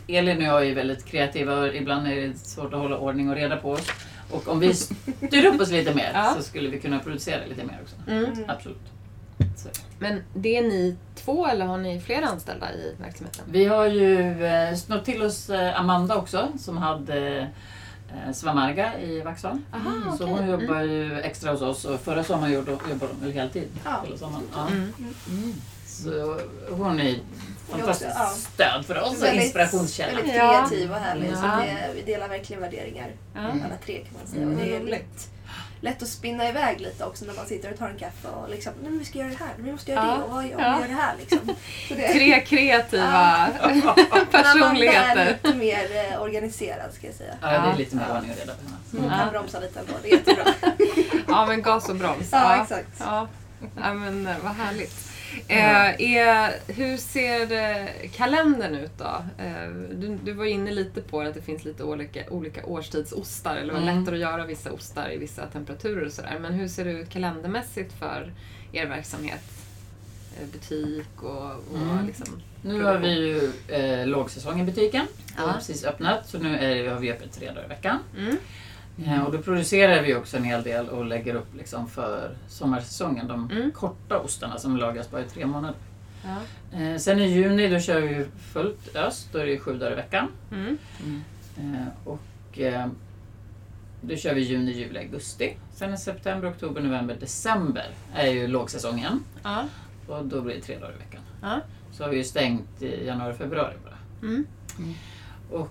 Elin 0.08 0.36
och 0.36 0.42
jag 0.42 0.66
är 0.66 0.74
väldigt 0.74 1.04
kreativa 1.04 1.56
och 1.58 1.74
ibland 1.74 2.06
är 2.06 2.16
det 2.16 2.38
svårt 2.38 2.72
att 2.74 2.80
hålla 2.80 2.96
ordning 2.98 3.28
och 3.30 3.34
reda 3.36 3.56
på 3.56 3.70
oss. 3.70 3.86
Och 4.30 4.48
om 4.48 4.60
vi 4.60 4.74
styr 5.26 5.44
upp 5.46 5.60
oss 5.60 5.70
lite 5.70 5.94
mer 5.94 6.10
Ja. 6.14 6.34
så 6.36 6.42
skulle 6.42 6.68
vi 6.68 6.80
kunna 6.80 6.98
producera 6.98 7.46
lite 7.48 7.64
mer 7.64 7.78
också. 7.82 7.96
Mm. 8.10 8.24
Mm. 8.24 8.44
Absolut. 8.48 8.80
Så. 9.56 9.68
Men 9.98 10.22
det 10.34 10.56
är 10.56 10.62
ni 10.62 10.96
två 11.14 11.46
eller 11.46 11.66
har 11.66 11.78
ni 11.78 12.00
fler 12.00 12.22
anställda 12.22 12.72
i 12.72 12.94
verksamheten? 13.00 13.44
Vi 13.48 13.64
har 13.64 13.86
ju 13.86 14.44
eh, 14.46 14.74
snott 14.76 15.04
till 15.04 15.22
oss 15.22 15.50
eh, 15.50 15.80
Amanda 15.80 16.16
också 16.16 16.48
som 16.58 16.76
hade 16.76 17.38
eh, 18.08 18.32
Svamarga 18.32 19.00
i 19.00 19.20
Vaxholm. 19.20 19.64
Aha, 19.72 20.16
Så 20.16 20.24
okej. 20.24 20.36
hon 20.36 20.50
jobbar 20.50 20.80
ju 20.80 21.20
extra 21.20 21.50
hos 21.52 21.62
oss 21.62 21.84
och 21.84 22.00
förra 22.00 22.24
sommaren 22.24 22.52
jobbade 22.52 22.78
hon 22.88 23.20
väl 23.20 23.32
heltid. 23.32 23.68
Ja. 23.84 24.00
Hela 24.04 24.16
sommaren. 24.18 24.44
Ja. 24.54 24.66
Mm. 24.68 25.54
Så 25.86 26.40
hon 26.70 27.00
är 27.00 27.16
fantastiskt 27.70 28.10
ja. 28.14 28.26
stöd 28.26 28.86
för 28.86 29.02
oss 29.02 29.22
och 29.22 29.28
inspirationskälla. 29.28 30.14
Väldigt 30.14 30.32
kreativ 30.34 30.90
och 30.90 30.96
härlig. 30.96 31.28
Så 31.36 31.44
Ja. 31.44 31.56
det, 31.56 31.94
vi 31.94 32.02
delar 32.12 32.28
verkligen 32.28 32.62
värderingar. 32.62 33.10
Ja. 33.34 33.40
Alla 33.40 33.76
tre 33.84 33.98
kan 33.98 34.12
man 34.18 34.26
säga. 34.26 34.42
Mm. 34.42 34.54
Och 34.58 34.64
det 34.64 34.76
är 34.76 34.80
Roligt. 34.80 35.30
Lätt, 35.84 36.02
att 36.02 36.08
spinna 36.08 36.48
iväg 36.48 36.80
lite 36.80 37.04
också 37.04 37.24
när 37.24 37.34
man 37.34 37.46
sitter 37.46 37.72
och 37.72 37.78
tar 37.78 37.88
en 37.88 37.98
kaffe 37.98 38.28
och 38.28 38.50
liksom, 38.50 38.72
nej 38.82 38.90
men 38.90 38.98
vi 38.98 39.04
ska 39.04 39.18
göra 39.18 39.28
det 39.28 39.36
här, 39.36 39.48
vi 39.56 39.72
måste 39.72 39.90
göra 39.92 40.04
Ja. 40.06 40.14
det 40.16 40.22
och 40.22 40.30
vad 40.30 40.44
gör, 40.46 40.60
Ja. 40.60 40.78
vi 40.82 40.88
det 40.88 40.94
här 40.94 41.14
liksom. 41.20 41.38
Så 41.88 41.94
det, 41.94 42.08
Tre 42.12 42.40
kreativa 42.40 43.48
Men 43.62 43.70
Amanda 43.82 44.02
är 44.12 44.24
personligheter. 44.24 45.38
lite 45.42 45.54
mer 45.58 46.12
eh, 46.12 46.22
organiserad 46.22 46.94
ska 46.94 47.06
jag 47.06 47.16
säga. 47.16 47.34
Ja, 47.40 47.48
det 47.48 47.54
är 47.56 47.76
lite 47.76 47.96
mer 47.96 48.04
ordning 48.16 48.30
och 48.30 48.36
reda 48.38 48.52
på 48.54 48.60
henne. 48.64 48.76
Hon 49.08 49.18
Ja. 49.18 49.24
kan 49.24 49.32
bromsa 49.32 49.60
lite 49.60 49.80
ändå, 49.80 49.92
det 50.02 50.08
är 50.08 50.12
jättebra. 50.12 50.44
Ja, 51.28 51.46
men 51.46 51.62
gas 51.62 51.88
och 51.88 51.96
broms. 51.96 52.28
Ja, 52.32 52.62
exakt. 52.62 52.88
Ja, 52.98 53.28
ja 53.76 53.94
men 53.94 54.26
eh, 54.26 54.34
vad 54.44 54.52
härligt. 54.54 55.10
Eh, 55.48 56.00
är, 56.16 56.52
hur 56.72 56.96
ser 56.96 57.52
eh, 57.52 58.10
kalendern 58.12 58.74
ut 58.74 58.98
då? 58.98 59.24
Eh, 59.44 59.68
du, 59.94 60.18
du 60.24 60.32
var 60.32 60.44
inne 60.44 60.70
lite 60.70 61.00
på 61.00 61.20
att 61.20 61.34
det 61.34 61.42
finns 61.42 61.64
lite 61.64 61.82
olika, 61.84 62.20
olika 62.30 62.66
årstidsostar, 62.66 63.56
eller 63.56 63.66
det 63.74 63.80
var 63.80 63.88
Mm. 63.88 63.98
lättare 64.00 64.14
att 64.14 64.20
göra 64.20 64.46
vissa 64.46 64.72
ostar 64.72 65.10
i 65.12 65.18
vissa 65.18 65.46
temperaturer 65.46 66.06
och 66.06 66.12
sådär. 66.12 66.38
Men 66.40 66.52
hur 66.54 66.68
ser 66.68 66.84
det 66.84 66.90
ut 66.90 67.10
kalendermässigt 67.10 67.92
för 67.98 68.32
er 68.72 68.86
verksamhet? 68.86 69.42
Eh, 70.40 70.46
butik 70.52 71.22
och, 71.22 71.50
och 71.72 71.78
Mm. 71.92 72.06
liksom... 72.06 72.42
Nu 72.62 72.82
har 72.82 72.98
vi 72.98 73.08
ju 73.12 73.50
eh, 73.68 74.06
lågsäsong 74.06 74.60
i 74.60 74.64
butiken. 74.64 75.06
Det 75.36 75.40
har 75.42 75.48
Ja. 75.48 75.54
precis 75.54 75.84
öppnat 75.84 76.28
så 76.28 76.38
nu 76.38 76.56
är, 76.58 76.90
har 76.90 77.00
vi 77.00 77.12
öppet 77.12 77.32
tre 77.32 77.46
dagar 77.48 77.64
i 77.64 77.68
veckan. 77.68 77.98
Mm. 78.18 78.36
Eh, 79.06 79.22
och 79.24 79.32
då 79.32 79.38
producerar 79.38 80.02
vi 80.02 80.14
också 80.14 80.36
en 80.36 80.44
hel 80.44 80.62
del 80.62 80.88
och 80.88 81.04
lägger 81.04 81.34
upp 81.34 81.54
liksom 81.56 81.88
för 81.88 82.36
sommarsäsongen. 82.48 83.28
De 83.28 83.50
Mm. 83.50 83.70
korta 83.72 84.18
ostarna 84.20 84.58
som 84.58 84.76
lagas 84.76 85.10
bara 85.10 85.20
i 85.20 85.28
tre 85.28 85.46
månader. 85.46 85.76
Ja. 86.24 86.78
Eh, 86.78 86.96
sen 86.98 87.18
i 87.18 87.26
juni 87.28 87.68
då 87.68 87.78
kör 87.80 88.00
vi 88.00 88.24
fullt 88.52 88.96
öst. 88.96 89.28
Då 89.32 89.38
är 89.38 89.46
det 89.46 89.58
sju 89.58 89.78
dagar 89.78 89.92
i 89.92 89.94
veckan. 89.94 90.28
Mm. 90.52 90.78
Eh, 91.56 91.86
och 92.04 92.58
eh, 92.60 92.86
då 94.00 94.16
kör 94.16 94.34
vi 94.34 94.40
juni, 94.40 94.72
juli, 94.72 94.98
augusti. 94.98 95.56
Sen 95.74 95.94
i 95.94 95.98
september, 95.98 96.50
oktober, 96.50 96.80
november, 96.80 97.16
december 97.20 97.86
är 98.14 98.26
ju 98.26 98.46
lågsäsongen. 98.46 99.24
Ja. 99.42 99.64
Och 100.08 100.24
då 100.24 100.40
blir 100.40 100.54
det 100.54 100.60
tre 100.60 100.78
dagar 100.78 100.94
i 100.94 100.98
veckan. 100.98 101.20
Ja. 101.42 101.60
Så 101.92 102.02
har 102.02 102.10
vi 102.10 102.16
ju 102.16 102.24
stängt 102.24 102.82
i 102.82 103.06
januari, 103.06 103.34
februari 103.34 103.74
bara. 103.84 103.98
Mm. 104.22 104.46
Och 105.50 105.70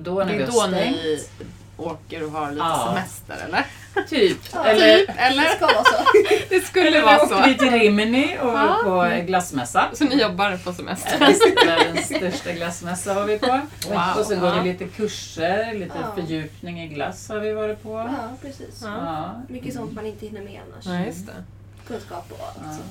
då 0.00 0.14
när 0.14 0.26
Det 0.26 0.38
vi 0.38 0.44
har 0.44 0.68
stängt, 0.68 1.30
åker 1.76 2.24
och 2.24 2.30
har 2.30 2.50
lite 2.50 2.58
Ja. 2.64 2.86
semester 2.94 3.44
eller? 3.48 3.64
typ. 4.08 4.38
Ja, 4.52 4.64
eller 4.64 4.96
Typ, 4.98 5.06
Det 5.16 5.20
eller? 5.22 5.42
ska 5.44 5.66
vara 5.66 5.84
så. 5.84 6.02
Det 6.48 6.60
skulle 6.60 6.86
eller 6.88 7.02
vara 7.02 7.16
vi 7.16 7.22
åkte 7.22 7.34
så. 7.42 7.48
vi 7.48 7.54
till 7.58 7.70
Rimini 7.70 8.36
och 8.42 8.48
Ja. 8.48 8.80
var 8.84 9.10
på 9.20 9.26
glassmässa. 9.26 9.84
Så 9.92 10.04
ni 10.04 10.20
jobbar 10.22 10.56
på 10.64 10.72
semester? 10.72 11.18
Världens 11.66 12.06
största 12.06 12.52
glassmässa 12.52 13.14
var 13.14 13.24
vi 13.24 13.38
på. 13.38 13.60
Wow. 13.88 14.02
Och 14.18 14.24
sen 14.26 14.40
går 14.40 14.50
det 14.54 14.62
lite 14.62 14.84
kurser, 14.84 15.74
lite 15.74 15.98
Ja. 16.02 16.14
fördjupning 16.14 16.80
i 16.82 16.88
glass 16.88 17.28
har 17.28 17.38
vi 17.38 17.52
varit 17.52 17.82
på. 17.82 17.92
Ja, 17.92 18.36
precis. 18.42 18.80
Ja. 18.82 19.42
Mycket 19.48 19.74
sånt 19.74 19.92
man 19.92 20.06
inte 20.06 20.26
hinner 20.26 20.40
med 20.42 20.60
annars. 20.72 20.86
Ja, 21.00 21.06
just 21.06 21.26
det. 21.26 21.32
Kunskap 21.88 22.26
och 22.32 22.46
allt. 22.46 22.58
Ja. 22.64 22.76
så. 22.76 22.82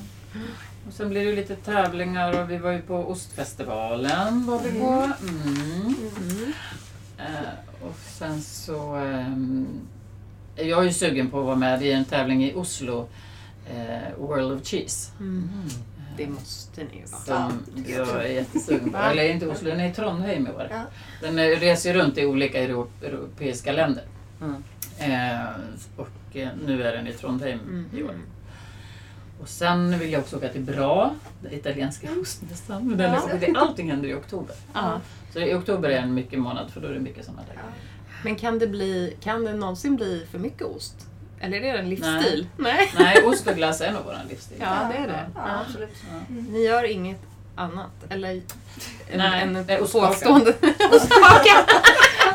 Och 0.88 0.92
sen 0.94 1.08
blir 1.08 1.26
det 1.26 1.32
lite 1.32 1.56
tävlingar 1.56 2.40
och 2.42 2.50
vi 2.50 2.58
var 2.58 2.70
ju 2.70 2.82
på 2.82 2.94
Ostfestivalen 2.96 4.46
var 4.46 4.58
vi 4.58 4.80
på. 4.80 4.86
Mm. 4.86 5.94
Mm. 6.20 6.52
Sen 8.36 8.42
så... 8.42 8.94
ehm, 8.94 9.66
jag 10.56 10.80
är 10.80 10.84
ju 10.84 10.92
sugen 10.92 11.30
på 11.30 11.40
att 11.40 11.46
vara 11.46 11.56
med 11.56 11.82
i 11.82 11.92
en 11.92 12.04
tävling 12.04 12.44
i 12.44 12.54
Oslo, 12.54 13.08
eh, 13.70 14.18
World 14.18 14.52
of 14.52 14.66
Cheese. 14.66 15.12
Mm. 15.20 15.48
Det 16.16 16.26
måste 16.26 16.80
ni 16.84 16.96
ju 16.98 17.04
vara. 17.06 17.50
Som 17.50 17.64
jag 17.86 18.24
är 18.24 18.28
jättesugen 18.28 18.90
på. 18.90 18.98
Eller 18.98 19.30
inte 19.30 19.46
Oslo, 19.46 19.70
den 19.70 19.80
är 19.80 19.90
i 19.90 19.92
Trondheim 19.94 20.46
i 20.46 20.50
år. 20.50 20.68
Ja. 20.70 20.82
Den 21.20 21.38
eh, 21.38 21.42
reser 21.60 21.94
runt 21.94 22.18
i 22.18 22.26
olika 22.26 22.62
euro 22.62 22.88
europeiska 23.02 23.72
länder. 23.72 24.04
Mm. 24.40 24.62
Eh, 24.98 25.46
och 25.96 26.36
eh, 26.36 26.48
nu 26.66 26.82
är 26.82 26.92
den 26.92 27.06
i 27.06 27.12
Trondheim 27.12 27.86
i 27.92 28.02
år. 28.02 28.10
Mm. 28.10 28.22
Och 29.40 29.48
sen 29.48 29.98
vill 29.98 30.12
jag 30.12 30.20
också 30.20 30.36
åka 30.36 30.48
till 30.48 30.62
Bra, 30.62 31.14
den 31.42 31.52
italienska 31.54 32.08
ostmässan. 32.22 32.96
Den 32.96 33.12
Ja. 33.12 33.60
allting 33.60 33.90
händer 33.90 34.08
i 34.08 34.14
oktober. 34.14 34.56
Ja. 34.74 35.00
Så 35.32 35.38
i 35.40 35.54
oktober 35.54 35.88
är 35.88 35.98
en 35.98 36.14
mycket 36.14 36.38
månad 36.38 36.70
för 36.70 36.80
då 36.80 36.88
är 36.88 36.92
det 36.92 37.00
mycket 37.00 37.24
sådana 37.24 37.42
där 37.42 37.54
Ja. 37.54 37.60
Men 38.22 38.36
kan 38.36 38.58
det, 38.58 38.66
bli, 38.66 39.16
kan 39.22 39.44
det 39.44 39.52
någonsin 39.54 39.96
bli 39.96 40.26
för 40.30 40.38
mycket 40.38 40.62
ost? 40.62 40.94
Eller 41.40 41.56
är 41.62 41.72
det 41.72 41.78
en 41.78 41.88
livsstil? 41.90 42.46
Nej. 42.56 42.92
Nej, 42.98 43.22
ost 43.24 43.46
och 43.46 43.54
glass 43.54 43.80
är 43.80 43.92
nog 43.92 44.02
vår 44.04 44.16
livsstil. 44.30 44.56
Ja, 44.60 44.90
det 44.92 44.98
är 44.98 45.06
det. 45.06 45.26
Ja, 45.34 45.40
Ja. 45.46 45.60
absolut. 45.66 45.94
Ni 46.50 46.64
gör 46.64 46.84
inget 46.84 47.20
annat? 47.56 47.90
Eller 48.10 48.42
en, 49.10 49.18
Nej, 49.18 49.42
en 49.42 49.82
ostkaka. 49.82 50.06
påstående? 50.08 50.50
Ostkaka! 50.92 51.66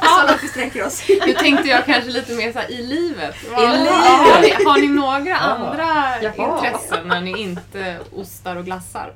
Så 0.03 0.27
långt 0.27 0.43
vi 0.43 0.47
sträcker 0.47 0.85
oss. 0.85 1.03
Nu 1.25 1.33
tänkte 1.33 1.67
jag 1.69 1.85
kanske 1.85 2.11
lite 2.11 2.33
mer 2.33 2.51
så 2.53 2.59
här, 2.59 2.71
i 2.71 2.81
livet. 2.87 3.35
I 3.43 3.49
Har, 3.53 3.73
livet? 3.77 3.93
har, 3.93 4.41
ni, 4.41 4.65
har 4.65 4.77
ni 4.77 4.87
några 4.87 5.37
andra 5.37 5.85
Jaha. 6.21 6.55
intressen 6.55 7.07
när 7.07 7.21
ni 7.21 7.41
inte 7.41 7.97
ostar 8.15 8.55
och 8.55 8.65
glassar? 8.65 9.13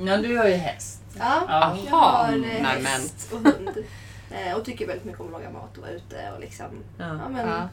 Ja, 0.00 0.16
du 0.16 0.36
har 0.38 0.46
ju 0.48 0.54
häst. 0.54 1.00
Ja, 1.18 1.42
Ja. 1.48 1.76
jag 1.90 1.96
har 1.96 2.28
eh, 2.32 2.38
Nej, 2.62 2.82
häst 2.84 3.32
och 3.32 3.38
hund. 3.38 3.70
Eh, 4.30 4.54
Och 4.56 4.64
tycker 4.64 4.86
väldigt 4.86 5.04
mycket 5.04 5.20
om 5.20 5.26
att 5.26 5.32
laga 5.32 5.50
mat 5.50 5.76
och 5.76 5.82
vara 5.82 5.90
ute 5.92 6.30
och 6.34 6.40
liksom... 6.40 6.66
Ja. 6.98 7.04
Ja, 7.06 7.28
men... 7.28 7.48
Ja. 7.48 7.68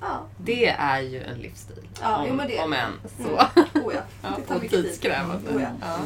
Ja. 0.00 0.20
Det 0.38 0.66
är 0.68 1.00
ju 1.00 1.22
en 1.22 1.38
livsstil. 1.38 1.88
Ja, 2.02 2.16
om, 2.16 2.26
jo, 2.28 2.34
men 2.34 2.48
det- 2.48 2.58
om 2.62 2.72
än 2.72 2.92
så. 3.18 3.32
Oh 3.78 3.94
ja. 3.94 4.00
Det 4.36 4.42
tar 4.42 4.54
och 4.54 4.62
mycket 4.62 4.70
tid. 4.78 4.84
tidskrävande. 4.84 5.50
Oh 5.50 5.62
ja. 5.62 5.68
Ja. 5.80 5.98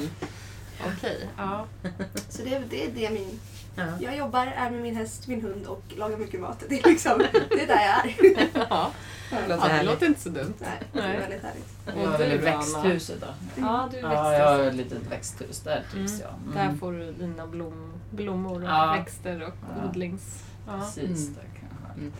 Okej. 0.96 1.28
Ja. 1.36 1.66
Så 2.28 2.42
det, 2.42 2.54
är- 2.54 2.64
det 2.70 2.84
är 2.84 2.90
det 2.94 3.10
min... 3.10 3.40
Ja. 3.76 3.86
Jag 4.00 4.16
jobbar, 4.16 4.46
är 4.46 4.70
med 4.70 4.82
min 4.82 4.96
häst, 4.96 5.26
min 5.26 5.42
hund 5.42 5.66
och 5.66 5.82
lagar 5.96 6.16
mycket 6.16 6.40
mat. 6.40 6.64
Det 6.68 6.80
är 6.84 6.88
liksom... 6.88 7.18
Det 7.50 7.62
är 7.62 7.66
där 7.66 7.86
jag 7.86 8.06
är. 8.06 8.48
Ja. 8.70 8.90
låter 9.48 9.68
ja, 9.70 9.76
det 9.76 9.82
låter 9.82 10.06
inte 10.06 10.20
så 10.20 10.28
dumt. 10.28 10.54
Nej, 10.58 10.70
det 10.92 10.98
är 10.98 11.08
Nej. 11.08 11.18
väldigt 11.20 11.42
härligt. 11.42 12.12
Och 12.12 12.18
du, 12.18 12.24
ett 12.24 12.40
Anna? 12.46 12.56
växthus 12.56 13.10
idag. 13.10 13.34
Ja, 13.56 13.88
du 13.92 13.96
är 13.98 14.02
Ja, 14.02 14.32
jag 14.34 14.44
har 14.46 14.58
växthus. 14.58 14.80
ett 14.80 14.92
litet 14.92 15.12
växthus. 15.12 15.60
Där 15.60 15.82
trivs 15.92 16.12
Mm. 16.12 16.22
jag. 16.44 16.52
Mm. 16.62 16.72
Där 16.72 16.78
får 16.78 16.92
du 16.92 17.12
dina 17.12 17.46
blom, 17.46 17.92
blommor 18.10 18.62
och 18.62 18.68
Ja. 18.70 18.92
växter 18.98 19.42
och 19.42 19.54
Ja. 19.82 19.88
odlings... 19.88 20.44
Ja. 20.66 20.72
Precis, 20.80 21.28
Mm. 21.28 21.36
ha 21.86 21.94
Mm. 21.94 22.04
lite. 22.06 22.18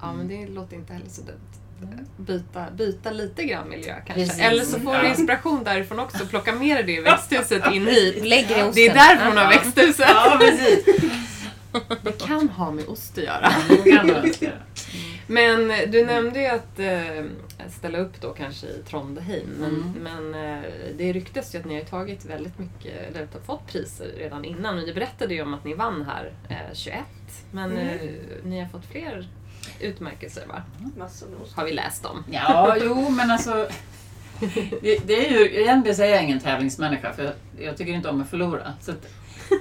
ja, 0.00 0.12
men 0.12 0.28
det 0.28 0.46
låter 0.46 0.76
inte 0.76 0.92
heller 0.92 1.08
så 1.08 1.22
dumt. 1.22 1.40
Byta, 2.16 2.66
byta 2.70 3.10
lite 3.10 3.44
grann 3.44 3.68
miljö 3.68 3.94
kanske. 4.06 4.14
Precis. 4.14 4.38
Eller 4.40 4.64
så 4.64 4.80
får 4.80 4.92
du 4.92 4.98
Ja. 5.04 5.08
inspiration 5.10 5.64
därifrån 5.64 6.00
också. 6.00 6.26
Plocka 6.26 6.52
med 6.52 6.76
dig 6.76 6.82
det 6.84 6.92
i 6.92 7.00
växthuset 7.00 7.72
in 7.72 7.86
hit. 7.86 8.24
Lägg 8.26 8.48
det 8.48 8.54
i. 8.60 8.70
Det 8.74 8.86
är 8.88 8.94
därför 8.94 9.26
hon 9.28 9.36
har 9.36 9.48
växthuset. 9.48 10.06
Ja, 10.08 10.36
precis. 10.40 10.84
Det 12.02 12.26
kan 12.26 12.48
ha 12.48 12.70
med 12.70 12.84
ost 12.88 13.18
att 13.18 13.24
göra. 13.24 13.50
Men 15.26 15.72
du 15.90 16.04
nämnde 16.06 16.40
ju 16.40 16.46
att 16.46 16.78
eh, 16.78 17.24
ställa 17.70 17.98
upp 17.98 18.20
då 18.20 18.32
kanske 18.32 18.66
i 18.66 18.82
Trondheim. 18.90 19.46
Men, 19.60 19.70
Mm. 20.02 20.30
men 20.32 20.54
eh, 20.54 20.60
det 20.98 21.12
ryktas 21.12 21.54
ju 21.54 21.58
att 21.58 21.64
ni 21.64 21.74
har 21.74 21.84
tagit 21.84 22.24
väldigt 22.24 22.58
mycket, 22.58 22.92
eller 23.08 23.20
har 23.32 23.40
fått 23.46 23.66
priser 23.72 24.06
redan 24.18 24.44
innan. 24.44 24.76
Men 24.76 24.86
du 24.86 24.94
berättade 24.94 25.34
ju 25.34 25.42
om 25.42 25.54
att 25.54 25.64
ni 25.64 25.74
vann 25.74 26.06
här 26.08 26.32
eh, 26.48 26.74
21. 26.74 26.98
Men 27.50 27.72
Mm. 27.72 27.88
eh, 27.88 27.98
ni 28.44 28.60
har 28.60 28.68
fått 28.68 28.84
fler 28.90 29.28
utmärkelser 29.80 30.46
va? 30.46 30.62
Massor. 30.98 31.28
Har 31.54 31.64
vi 31.64 31.72
läst 31.72 32.04
om. 32.06 32.24
Ja, 32.30 32.76
jo, 32.84 33.08
men 33.10 33.30
alltså. 33.30 33.68
Det, 34.82 34.98
det 35.06 35.26
är 35.28 35.30
ju, 35.32 35.60
egentligen 35.62 35.96
så 35.96 36.02
är 36.02 36.06
jag 36.08 36.22
ingen 36.24 36.40
tävlingsmänniska 36.40 37.12
för 37.12 37.22
jag, 37.24 37.32
jag 37.58 37.76
tycker 37.76 37.92
inte 37.92 38.08
om 38.08 38.22
att 38.22 38.30
förlora. 38.30 38.72
Så 38.80 38.90
att, 38.90 39.06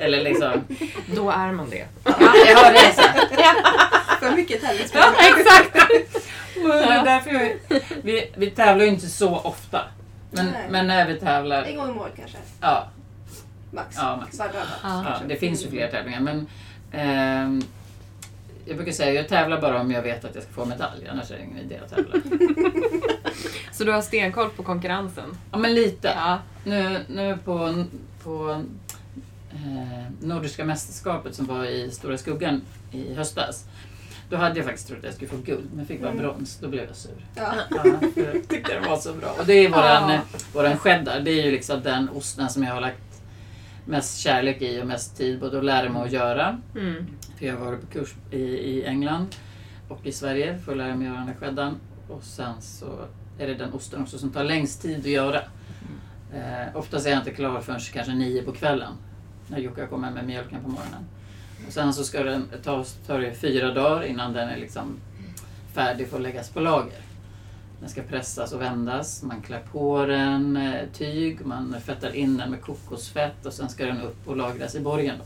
eller 0.02 0.24
liksom, 0.24 0.52
Då 1.16 1.30
är 1.30 1.52
man 1.52 1.70
det. 1.70 1.86
ja, 2.04 2.14
jag 2.48 2.58
har 2.58 2.72
det 2.74 2.94
så. 2.96 3.02
För 4.30 4.36
mycket 4.36 4.62
tävlingsspel. 4.62 5.02
Exakt! 5.20 5.76
Och 6.64 6.70
det 6.70 6.84
är 6.84 7.04
därför 7.04 7.32
jag, 7.32 7.58
vi, 8.04 8.32
vi 8.36 8.50
tävlar 8.52 8.86
ju 8.86 8.92
inte 8.92 9.08
så 9.08 9.38
ofta. 9.38 9.82
Men, 10.32 10.46
Nej. 10.46 10.68
men 10.70 10.88
när 10.88 11.08
vi 11.08 11.20
tävlar, 11.20 11.64
En 11.64 11.76
gång 11.76 11.90
i 11.90 11.94
mål 11.94 12.10
kanske. 12.16 12.38
ja, 12.62 12.88
Max. 13.72 13.96
Ja, 13.98 14.16
max. 14.16 14.40
Varannat. 14.40 14.68
Ja. 14.84 15.04
ja, 15.06 15.28
det 15.28 15.36
finns 15.36 15.66
ju 15.66 15.70
fler 15.70 15.88
tävlingar. 15.88 16.20
Men 16.20 16.48
ehm, 16.92 17.62
jag 18.66 18.76
brukar 18.76 18.92
säga 18.92 19.14
jag 19.14 19.28
tävlar 19.28 19.62
bara 19.62 19.82
om 19.82 19.92
jag 19.92 20.02
vet 20.02 20.26
att 20.26 20.36
jag 20.36 20.44
ska 20.44 20.54
få 20.54 20.66
medalj, 20.66 21.08
annars 21.08 21.32
är 21.32 21.36
det 21.36 21.44
ingen 21.44 21.58
idé 21.58 21.80
att 21.86 21.96
tävla. 21.96 22.14
Så 23.72 23.84
du 23.84 23.92
har 23.92 24.02
stenkoll 24.02 24.50
på 24.50 24.64
konkurrensen? 24.64 25.38
Ja, 25.52 25.58
men 25.58 25.74
lite. 25.74 26.08
Ja. 26.16 26.40
Nu, 26.64 27.06
nu 27.08 27.38
på, 27.46 27.86
på 28.24 28.64
eh, 29.52 30.12
Nordiska 30.22 30.66
mästerskapet 30.66 31.36
som 31.36 31.46
var 31.46 31.66
i 31.66 31.92
Stora 31.92 32.18
Skuggan 32.18 32.62
i 32.92 33.14
höstas. 33.14 33.66
Då 34.30 34.36
hade 34.38 34.56
jag 34.56 34.66
faktiskt 34.66 34.88
trott 34.88 34.98
att 35.00 35.06
jag 35.06 35.14
skulle 35.14 35.30
få 35.32 35.38
guld, 35.38 35.70
men 35.76 35.86
fick 35.86 36.02
bara 36.02 36.12
Mm. 36.12 36.24
brons. 36.24 36.58
Då 36.62 36.68
blev 36.68 36.84
jag 36.88 36.96
sur. 36.96 37.12
Ja. 37.36 37.54
Ja, 37.70 37.84
för 38.14 38.34
jag 38.34 38.34
tyckte 38.50 38.80
det 38.80 38.90
var 38.90 38.98
så 38.98 39.14
bra. 39.14 39.36
Och 39.40 39.46
det 39.46 39.54
är 39.54 39.70
våran, 39.70 40.12
Ja. 40.12 40.20
våran 40.54 40.78
cheddar. 40.78 41.20
Det 41.20 41.32
är 41.32 41.46
ju 41.46 41.52
liksom 41.52 41.82
den 41.84 42.10
osten 42.10 42.50
som 42.50 42.64
jag 42.64 42.74
har 42.74 42.82
lagt 42.82 42.98
mest 43.86 44.20
kärlek 44.20 44.62
i 44.62 44.82
och 44.82 44.88
mest 44.88 45.18
tid 45.18 45.40
både 45.40 45.58
att 45.58 45.66
lära 45.66 45.90
mig 45.90 46.02
att 46.04 46.12
göra. 46.12 46.62
Mm. 46.76 47.08
För 47.38 47.46
jag 47.46 47.58
har 47.58 47.66
varit 47.66 47.82
på 47.82 47.88
kurs 47.88 48.14
i, 48.32 48.38
i 48.42 48.86
England 48.86 49.28
och 49.90 50.06
i 50.06 50.12
Sverige 50.12 50.58
för 50.60 50.72
att 50.72 50.78
lära 50.78 50.96
mig 50.96 51.08
göra 51.08 51.18
den 51.18 51.28
här 51.28 51.36
cheddaren. 51.40 51.76
Och 52.10 52.24
sen 52.24 52.62
så 52.62 52.86
är 53.40 53.48
det 53.48 53.54
den 53.54 53.74
osten 53.74 54.02
också 54.02 54.18
som 54.18 54.30
tar 54.32 54.44
längst 54.44 54.82
tid 54.82 55.00
att 55.00 55.06
göra. 55.06 55.42
Eh, 56.34 56.76
oftast 56.78 57.06
är 57.08 57.10
jag 57.10 57.20
inte 57.20 57.32
klar 57.32 57.62
förrän 57.62 57.80
kanske 57.80 58.14
nio 58.14 58.42
på 58.44 58.52
kvällen. 58.52 58.94
När 59.48 59.60
Jukka 59.60 59.88
kommer 59.88 60.12
med 60.12 60.26
mjölken 60.26 60.62
på 60.64 60.70
morgonen. 60.70 61.04
Och 61.68 61.74
sen 61.74 61.94
så 61.94 62.04
ska 62.04 62.24
den 62.24 62.50
ta, 62.64 62.86
tar 63.08 63.20
det 63.20 63.34
fyra 63.34 63.74
dagar 63.74 64.04
innan 64.04 64.34
den 64.34 64.50
är 64.50 64.58
liksom 64.58 64.98
färdig 65.74 66.08
för 66.08 66.18
att 66.18 66.24
läggas 66.24 66.50
på 66.50 66.60
lager. 66.60 67.02
Den 67.80 67.90
ska 67.90 68.02
pressas 68.02 68.52
och 68.52 68.62
vändas. 68.62 69.24
Man 69.24 69.42
klär 69.42 69.64
på 69.72 70.06
den 70.06 70.58
eh, 70.58 70.86
tyg, 70.94 71.46
man 71.46 71.76
fettar 71.82 72.16
in 72.16 72.38
den 72.38 72.52
med 72.52 72.62
kokosfett 72.62 73.46
och 73.46 73.54
sen 73.54 73.70
ska 73.70 73.86
den 73.86 74.02
upp 74.02 74.28
och 74.28 74.38
lagras 74.38 74.76
i 74.76 74.80
borgen. 74.80 75.16
Då. 75.18 75.26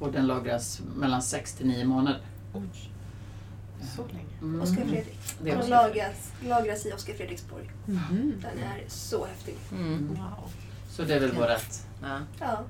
Och 0.00 0.12
den 0.12 0.26
lagras 0.26 0.80
mellan 0.96 1.22
6 1.22 1.52
till 1.54 1.66
9 1.66 1.84
månader. 1.84 2.20
Oj. 2.54 2.90
Så 3.96 4.02
länge. 4.06 4.38
Mm. 4.40 4.62
Oskar 4.62 4.84
Fredrik. 4.84 5.18
Det 5.42 5.50
Den 5.50 5.70
lagras, 5.70 6.32
lagras 6.44 6.86
i 6.86 6.92
Oskar 6.92 7.14
Fredriksborg. 7.14 7.70
Mhm. 7.86 8.34
Den 8.42 8.58
är 8.58 8.82
så 8.88 9.26
häftig. 9.26 9.54
Mm. 9.72 10.08
Wow. 10.08 10.50
Så 10.90 11.02
det 11.02 11.14
är 11.14 11.20
väl 11.20 11.32
vårat... 11.32 11.86
Ja. 12.02 12.20
Ja. 12.40 12.64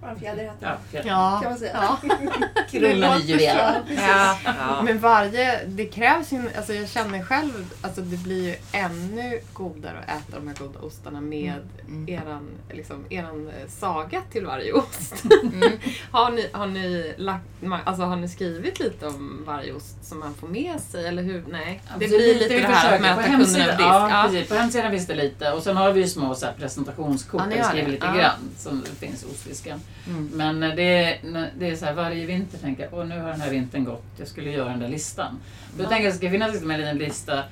Bara 0.00 0.10
en 0.10 0.20
fjäder 0.20 0.42
i 0.42 0.46
hatten. 0.46 0.68
Ja, 0.68 0.76
fjäll. 0.90 1.06
Ja. 1.06 1.38
Kan 1.42 1.50
man 1.50 1.58
säga. 1.58 1.72
ja. 1.74 1.98
I 2.72 2.78
juveler. 2.78 3.82
Ja. 3.88 3.96
Ja. 3.96 4.36
Ja. 4.44 4.82
Men 4.82 4.98
varje, 4.98 5.64
det 5.66 5.86
krävs 5.86 6.32
ju, 6.32 6.42
alltså 6.56 6.74
jag 6.74 6.88
känner 6.88 7.22
själv, 7.22 7.70
alltså 7.82 8.00
det 8.00 8.16
blir 8.16 8.44
ju 8.48 8.54
ännu 8.72 9.40
godare 9.52 9.98
att 9.98 10.08
äta 10.28 10.36
de 10.38 10.48
här 10.48 10.54
goda 10.56 10.78
ostarna 10.80 11.20
med 11.20 11.54
Mm. 11.88 12.08
eran, 12.08 12.48
liksom, 12.72 13.04
eran 13.10 13.48
eh, 13.48 13.68
saga 13.68 14.22
till 14.32 14.46
varje 14.46 14.72
ost. 14.72 15.24
Mm. 15.42 15.78
har, 16.10 16.30
ni, 16.30 16.48
har, 16.52 16.66
ni 16.66 17.14
lagt, 17.16 17.44
alltså 17.84 18.02
har 18.02 18.16
ni 18.16 18.28
skrivit 18.28 18.80
lite 18.80 19.06
om 19.06 19.42
varje 19.46 19.72
ost 19.72 20.04
som 20.04 20.18
man 20.20 20.34
får 20.34 20.48
med 20.48 20.80
sig 20.80 21.06
eller 21.06 21.22
hur? 21.22 21.44
Nej, 21.48 21.82
det 21.98 22.08
blir 22.08 22.34
lite 22.34 22.54
vi 22.54 22.60
det 22.60 22.66
här 22.66 22.94
att 22.94 23.00
möta 23.00 23.14
På 23.16 23.22
kunderna 23.22 23.64
över 23.64 23.72
disk. 23.72 23.80
Ja, 23.80 24.10
Ja. 24.10 24.28
precis. 24.30 24.48
På 24.48 24.54
hemsidan 24.54 24.90
finns 24.90 25.06
det 25.06 25.14
lite 25.14 25.52
och 25.52 25.62
sen 25.62 25.76
har 25.76 25.92
vi 25.92 26.00
ju 26.00 26.08
små 26.08 26.34
så 26.34 26.46
här 26.46 26.52
presentationskort 26.52 27.40
Ja, 27.40 27.46
där 27.48 27.54
vi 27.56 27.60
har 27.62 27.68
skriver 27.68 27.86
det. 27.86 27.92
lite 27.92 28.06
Ja. 28.06 28.14
grann 28.14 28.50
som 28.58 28.80
det 28.80 29.06
finns 29.06 29.22
i 29.22 29.26
ostdisken. 29.26 29.80
Mm. 30.06 30.30
Men 30.34 30.62
eh, 30.62 30.74
det 30.76 30.82
är, 31.04 31.50
det 31.58 31.70
är 31.70 31.76
så 31.76 31.84
här 31.84 31.94
varje 31.94 32.26
vinter 32.26 32.58
tänker 32.58 32.82
jag, 32.82 32.94
åh 32.94 33.06
nu 33.06 33.20
har 33.20 33.28
den 33.30 33.40
här 33.40 33.50
vintern 33.50 33.84
gått, 33.84 34.04
jag 34.16 34.28
skulle 34.28 34.50
göra 34.50 34.68
den 34.68 34.78
där 34.80 34.88
listan. 34.88 35.38
Då 35.78 35.84
tänker 35.84 35.96
jag 36.04 36.06
att 36.06 36.12
det 36.14 36.18
ska 36.18 36.30
finnas 36.30 36.52
liksom 36.52 36.70
en 36.70 36.80
liten 36.80 36.98
lista 36.98 37.42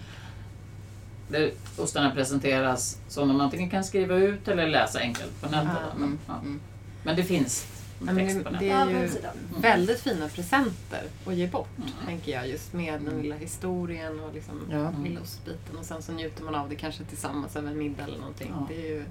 där 1.28 1.51
ostarna 1.78 2.11
presenteras 2.11 2.99
som 3.09 3.28
de 3.28 3.41
antingen 3.41 3.70
kan 3.70 3.84
skriva 3.84 4.14
ut 4.14 4.49
eller 4.49 4.66
läsa 4.68 4.99
enkelt 4.99 5.41
på 5.41 5.49
nätet. 5.51 5.68
Ja, 5.74 5.95
Men, 5.95 6.05
mm, 6.05 6.18
ja. 6.26 6.34
mm. 6.41 6.61
Men 7.03 7.16
det 7.16 7.24
finns 7.24 7.66
med 8.01 8.14
men 8.14 8.57
det 8.59 8.66
Ja, 8.66 8.76
är 8.76 8.89
ju 8.91 8.97
hemsidan. 8.97 9.32
väldigt 9.61 10.01
fina 10.01 10.28
presenter 10.28 11.03
att 11.26 11.34
ge 11.34 11.47
bort, 11.47 11.68
Mm. 11.78 11.91
tänker 12.07 12.32
jag. 12.32 12.49
Just 12.49 12.72
med 12.72 13.01
den 13.01 13.22
lilla 13.22 13.36
historien 13.36 14.20
och 14.20 14.34
liksom 14.34 14.61
Ja. 14.70 14.93
lilla 15.05 15.20
ostbiten. 15.20 15.76
Och 15.78 15.84
sen 15.84 16.03
så 16.03 16.12
njuter 16.12 16.45
man 16.45 16.55
av 16.55 16.68
det 16.68 16.76
kanske 16.76 17.05
tillsammans 17.05 17.57
över 17.57 17.70
en 17.70 17.78
middag 17.78 18.05
eller 18.05 18.18
någonting. 18.18 18.53
Ja. 18.61 18.66
Det 18.68 18.74
är 18.86 18.91
ju 18.95 19.05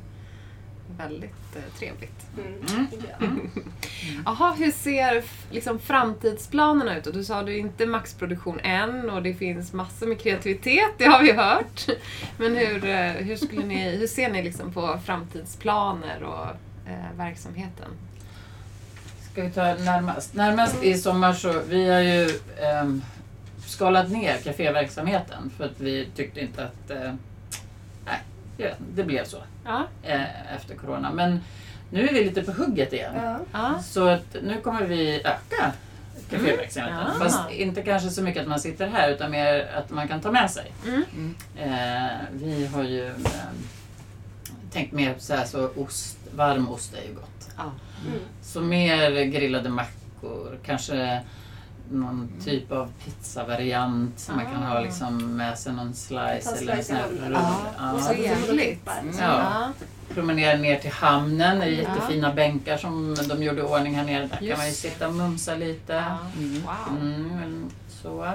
väldigt 0.97 1.55
eh, 1.55 1.79
trevligt. 1.79 2.25
Mm. 2.38 2.53
Mm. 2.69 2.88
Ja. 3.19 3.27
Jaha, 4.25 4.53
hur 4.53 4.71
ser 4.71 5.23
liksom, 5.51 5.79
framtidsplanerna 5.79 6.97
ut? 6.97 7.07
Och 7.07 7.13
du 7.13 7.23
sa 7.23 7.43
du 7.43 7.57
inte 7.57 7.85
maxproduktion 7.85 8.59
än 8.59 9.09
och 9.09 9.23
det 9.23 9.33
finns 9.33 9.73
massor 9.73 10.07
med 10.07 10.21
kreativitet, 10.21 10.91
det 10.97 11.05
har 11.05 11.23
vi 11.23 11.31
hört. 11.31 11.88
Men 12.38 12.55
hur, 12.55 12.85
eh, 12.85 13.11
hur, 13.11 13.35
skulle 13.35 13.65
ni, 13.65 13.97
hur 13.97 14.07
ser 14.07 14.29
ni 14.29 14.43
liksom 14.43 14.73
på 14.73 14.99
framtidsplaner 15.05 16.23
och 16.23 16.47
eh, 16.91 17.17
verksamheten? 17.17 17.89
Ska 19.31 19.43
vi 19.43 19.51
ta 19.51 19.73
närmast? 19.73 20.33
Närmast 20.33 20.83
i 20.83 20.97
sommar 20.97 21.33
så, 21.33 21.61
vi 21.69 21.89
har 21.89 21.99
ju 21.99 22.29
ehm, 22.61 23.01
skalat 23.65 24.11
ner 24.11 24.38
kaféverksamheten 24.38 25.51
för 25.57 25.65
att 25.65 25.79
vi 25.79 26.07
tyckte 26.15 26.39
inte 26.39 26.63
att, 26.65 26.91
eh, 26.91 27.13
det 28.95 29.03
blev 29.03 29.26
så 29.26 29.38
Ja. 29.66 29.84
eh, 30.03 30.55
efter 30.55 30.76
Corona. 30.76 31.12
Men 31.12 31.39
nu 31.91 32.08
är 32.08 32.14
vi 32.14 32.24
lite 32.24 32.43
på 32.43 32.51
hugget 32.51 32.93
igen. 32.93 33.14
Ja. 33.51 33.80
Så 33.84 34.08
att 34.08 34.36
nu 34.43 34.62
kommer 34.62 34.86
vi 34.86 35.16
öka 35.20 35.72
kaféverksamheten. 36.30 37.05
Mm. 37.05 37.20
Fast 37.20 37.51
inte 37.51 37.82
kanske 37.84 38.10
så 38.10 38.22
mycket 38.24 38.41
att 38.41 38.47
man 38.47 38.60
sitter 38.60 38.88
här 38.88 39.10
utan 39.10 39.32
mer 39.32 39.72
att 39.78 39.89
man 39.89 40.08
kan 40.08 40.22
ta 40.22 40.32
med 40.32 40.51
sig. 40.51 40.72
Mm. 40.88 41.36
Eh, 41.58 42.18
vi 42.32 42.66
har 42.68 42.84
ju 42.84 43.08
eh, 43.08 43.14
tänkt 44.72 44.91
mer 44.93 45.16
så 45.18 45.36
här 45.36 45.45
så 45.45 45.70
ost, 45.76 46.18
varm 46.36 46.70
ost 46.72 46.93
är 46.93 47.08
ju 47.08 47.14
gott. 47.14 47.49
ja. 47.58 47.64
Mm. 48.08 48.20
Så 48.41 48.62
mer 48.62 49.24
grillade 49.24 49.70
mackor, 49.70 50.60
kanske 50.66 51.22
någon 51.91 52.29
typ 52.45 52.71
av 52.71 52.91
pizzavariant 53.05 54.19
som 54.19 54.35
man 54.35 54.45
kan 54.45 54.63
ha 54.63 54.77
Ah. 54.77 54.81
liksom 54.81 55.35
med 55.38 55.57
sig 55.59 55.73
någon 55.73 55.93
slice 55.93 56.55
eller 56.57 56.73
en 56.73 56.83
sån 56.83 56.95
här 56.95 57.07
rulle. 57.07 57.39
Ja, 57.39 57.61
Ja. 57.77 57.99
så 57.99 58.13
trevligt. 58.13 58.88
Mm. 59.01 59.15
Ja. 59.19 59.71
Promenera 60.13 60.57
ner 60.57 60.79
till 60.79 60.91
hamnen, 60.91 61.59
det 61.59 61.65
är 61.65 61.69
jättefina 61.69 62.33
bänkar 62.33 62.77
som 62.77 63.15
de 63.29 63.43
gjorde 63.43 63.59
i 63.59 63.63
ordning 63.63 63.95
här 63.95 64.03
nere. 64.03 64.21
Där 64.27 64.38
kan 64.38 64.45
Just 64.47 64.57
man 64.57 64.67
ju 64.67 64.73
sitta 64.73 65.07
och 65.07 65.13
mumsa 65.13 65.55
lite. 65.55 66.03
Mm. 66.38 66.61
Wow. 66.61 66.97
Mm, 67.01 67.69
så. 67.89 68.27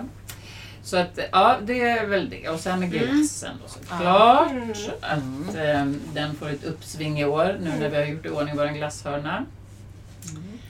Så 0.85 0.97
att, 0.97 1.19
ja, 1.33 1.57
det 1.63 1.81
är 1.89 2.07
väl 2.07 2.31
det. 2.31 2.49
Och 2.49 2.61
sen 2.61 2.83
är 2.83 2.87
glassen 2.87 3.51
då 3.63 3.69
såklart. 3.69 4.51
Mm. 4.51 4.71
Att 5.01 5.55
eh, 5.57 5.87
den 6.15 6.35
får 6.35 6.49
ett 6.51 6.65
uppsving 6.65 7.21
i 7.21 7.25
år 7.25 7.59
nu 7.63 7.71
när 7.81 7.89
vi 7.89 7.97
har 7.97 8.05
gjort 8.05 8.27
i 8.27 8.29
ordning 8.29 8.57
vår 8.57 8.67
glasshörna. 8.67 9.45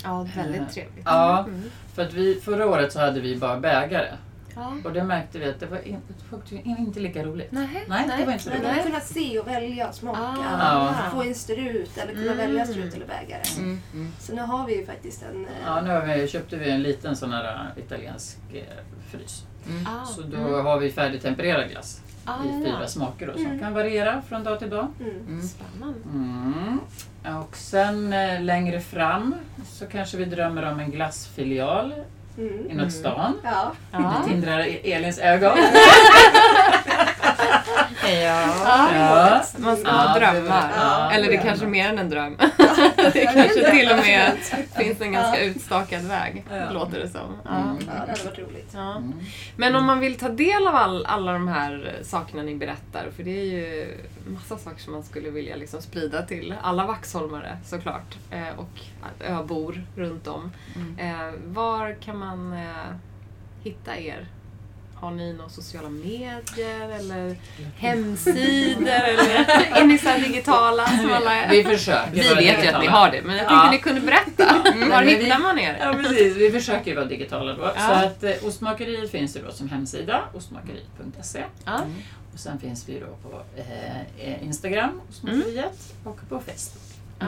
Ja, 0.05 0.26
väldigt 0.37 0.70
trevligt. 0.72 1.03
Ja, 1.05 1.39
Mm. 1.49 1.62
För 1.95 2.03
att 2.03 2.12
vi, 2.14 2.40
förra 2.40 2.66
året 2.66 2.93
så 2.93 3.01
hade 3.01 3.20
vi 3.20 3.36
bara 3.36 3.61
bägare. 3.61 4.09
Ja. 4.57 4.72
Och 4.84 4.93
det 4.93 5.05
märkte 5.05 5.38
vi 5.38 5.45
att 5.51 5.61
det 5.61 5.66
var 5.66 5.78
inte, 5.88 6.55
inte 6.64 7.01
lika 7.01 7.24
roligt. 7.24 7.53
Nej, 7.53 7.84
Nej, 7.88 8.11
det 8.18 8.24
var 8.24 8.32
inte 8.32 8.51
roligt. 8.51 8.64
att 8.78 8.84
kunna 8.86 9.01
se 9.01 9.38
och 9.38 9.47
välja 9.49 9.93
smaka. 9.93 10.20
Ah. 10.61 10.95
Få 11.12 11.22
en 11.22 11.34
strut 11.34 11.99
eller 11.99 12.12
kunna 12.12 12.32
Mm. 12.32 12.36
välja 12.36 12.66
strut 12.66 12.95
eller 12.95 13.07
bägare. 13.07 13.43
Mm. 13.59 13.80
Mm. 13.95 14.12
Så 14.18 14.34
nu 14.34 14.43
har 14.43 14.66
vi 14.66 14.76
ju 14.78 14.86
faktiskt 14.86 15.22
en... 15.22 15.45
eh, 15.45 15.51
Ja, 15.66 15.80
nu 15.80 15.90
har 15.90 16.01
vi, 16.16 16.28
köpte 16.28 16.57
vi 16.57 16.70
en 16.70 16.82
liten 16.82 17.16
sån 17.16 17.32
här 17.32 17.45
äh, 17.76 17.82
italiensk 17.84 18.38
eh, 18.55 18.62
frys. 19.11 19.43
Ah. 19.86 20.05
Så 20.05 20.22
då 20.22 20.36
har 20.62 20.78
vi 20.78 20.90
färdigtempererad 20.93 21.70
glass 21.70 22.01
Ah, 22.24 22.45
i 22.45 22.64
fyra 22.64 22.78
ja. 22.80 22.86
smaker 22.88 23.26
då, 23.26 23.32
som 23.32 23.47
Mm. 23.47 23.59
kan 23.61 23.74
variera 23.74 24.22
från 24.22 24.45
dag 24.45 24.59
till 24.59 24.70
dag. 24.70 24.86
Mm. 25.01 25.16
Mm. 25.28 25.43
Spännande. 25.43 25.99
Mm. 27.25 27.37
Och 27.39 27.57
sen 27.57 28.12
eh, 28.12 28.43
längre 28.43 28.81
fram 28.81 29.35
så 29.73 29.87
kanske 29.87 30.16
vi 30.16 30.25
drömmer 30.25 30.73
om 30.73 30.81
en 30.81 30.91
glassfilial 30.91 31.95
Mm. 32.39 32.70
inåt 32.70 32.93
stan. 32.93 33.35
Ja. 33.45 33.73
Ja. 33.93 33.99
Det 34.25 34.31
tindrar 34.31 34.61
i 34.66 34.93
Elins 34.93 35.18
ögon. 35.18 35.53
Ja. 38.03 38.55
Ja. 38.95 39.43
Man 39.59 39.77
ska 39.77 39.89
Ja, 39.89 39.95
ha 39.95 40.19
drömmar. 40.19 40.73
ja, 40.77 41.11
Eller 41.13 41.29
det 41.29 41.37
är 41.37 41.43
kanske 41.43 41.67
mer 41.67 41.89
än 41.89 41.99
en 41.99 42.11
dröm. 42.11 42.37
det 43.13 43.27
kanske 43.35 43.71
till 43.71 43.91
och 43.91 43.97
med 43.97 44.33
finns 44.77 45.01
en 45.01 45.13
ganska 45.13 45.41
utstakad 45.41 46.03
väg, 46.03 46.45
Ja. 46.51 46.71
låter 46.71 46.99
det 47.01 47.09
som. 47.09 47.21
Ja. 47.45 47.51
Mm. 47.51 47.77
ja, 47.87 47.93
det 48.07 48.11
hade 48.11 48.25
varit 48.25 48.39
roligt. 48.39 48.71
Ja. 48.75 48.91
Mm. 48.97 49.13
Men 49.57 49.77
om 49.77 49.85
man 49.85 50.01
vill 50.01 50.19
ta 50.19 50.29
del 50.29 50.67
av 50.67 50.75
all, 50.75 51.07
alla 51.07 51.33
de 51.33 51.49
här 51.49 51.93
sakerna 52.03 52.43
ni 52.43 52.55
berättar, 52.55 53.07
för 53.17 53.23
det 53.23 53.41
är 53.41 53.45
ju 53.45 53.87
massa 54.27 54.59
saker 54.59 54.81
som 54.83 54.93
man 54.93 55.03
skulle 55.03 55.31
vilja 55.31 55.57
liksom 55.57 55.83
sprida 55.83 56.23
till 56.23 56.55
alla 56.63 56.87
vaxholmare 56.87 57.57
såklart, 57.65 58.17
eh, 58.31 58.59
och 58.59 58.81
öbor 59.27 59.83
runt 59.97 60.27
om. 60.27 60.53
Eh, 60.99 61.31
var 61.45 61.97
kan 62.03 62.19
man 62.19 62.53
eh, 62.53 62.95
hitta 63.63 63.97
er? 63.99 64.27
Har 65.03 65.11
ni 65.11 65.33
några 65.33 65.51
sociala 65.51 65.89
medier 65.89 66.89
eller 66.99 67.37
hemsidor? 67.77 68.89
eller 68.89 69.47
är 69.81 69.85
ni 69.85 69.99
så 69.99 70.09
här 70.09 70.19
digitala 70.21 70.87
som 70.87 71.13
alla 71.13 71.47
Vi 71.51 71.65
försöker 71.65 72.13
Vi 72.13 72.35
vet 72.45 72.65
ju 72.65 72.69
att 72.69 72.81
ni 72.81 72.87
har 72.87 73.11
det, 73.11 73.23
men 73.23 73.37
jag 73.37 73.45
tycker 73.47 73.55
Ja. 73.65 73.71
ni 73.71 73.79
kunde 73.79 74.01
berätta. 74.01 74.63
Var 74.65 74.87
men 74.89 75.07
vi- 75.07 75.15
hittar 75.25 75.39
man 75.39 75.59
er? 75.59 75.77
Ja 75.81 75.93
precis, 76.03 76.37
vi 76.43 76.51
försöker 76.51 76.91
ju 76.91 76.95
vara 76.97 77.05
digitala 77.07 77.53
då. 77.55 77.63
Ja. 77.63 77.87
Så 77.87 77.93
att 78.07 78.25
eh, 78.25 78.47
Ostmakeriet 78.49 79.11
finns 79.11 79.37
ju 79.37 79.41
då 79.43 79.53
som 79.53 79.69
hemsida, 79.69 80.21
ostmakeriet.se. 80.35 81.45
Ja. 81.65 81.81
Och 82.33 82.39
sen 82.41 82.59
finns 82.59 82.89
vi 82.89 83.01
då 83.01 83.31
på 83.31 83.43
eh, 84.19 84.43
Instagram, 84.45 85.01
Ostmakeriet, 85.11 85.95
och 86.05 86.17
på 86.29 86.39
Facebook. 86.39 86.83
Ja. 87.19 87.27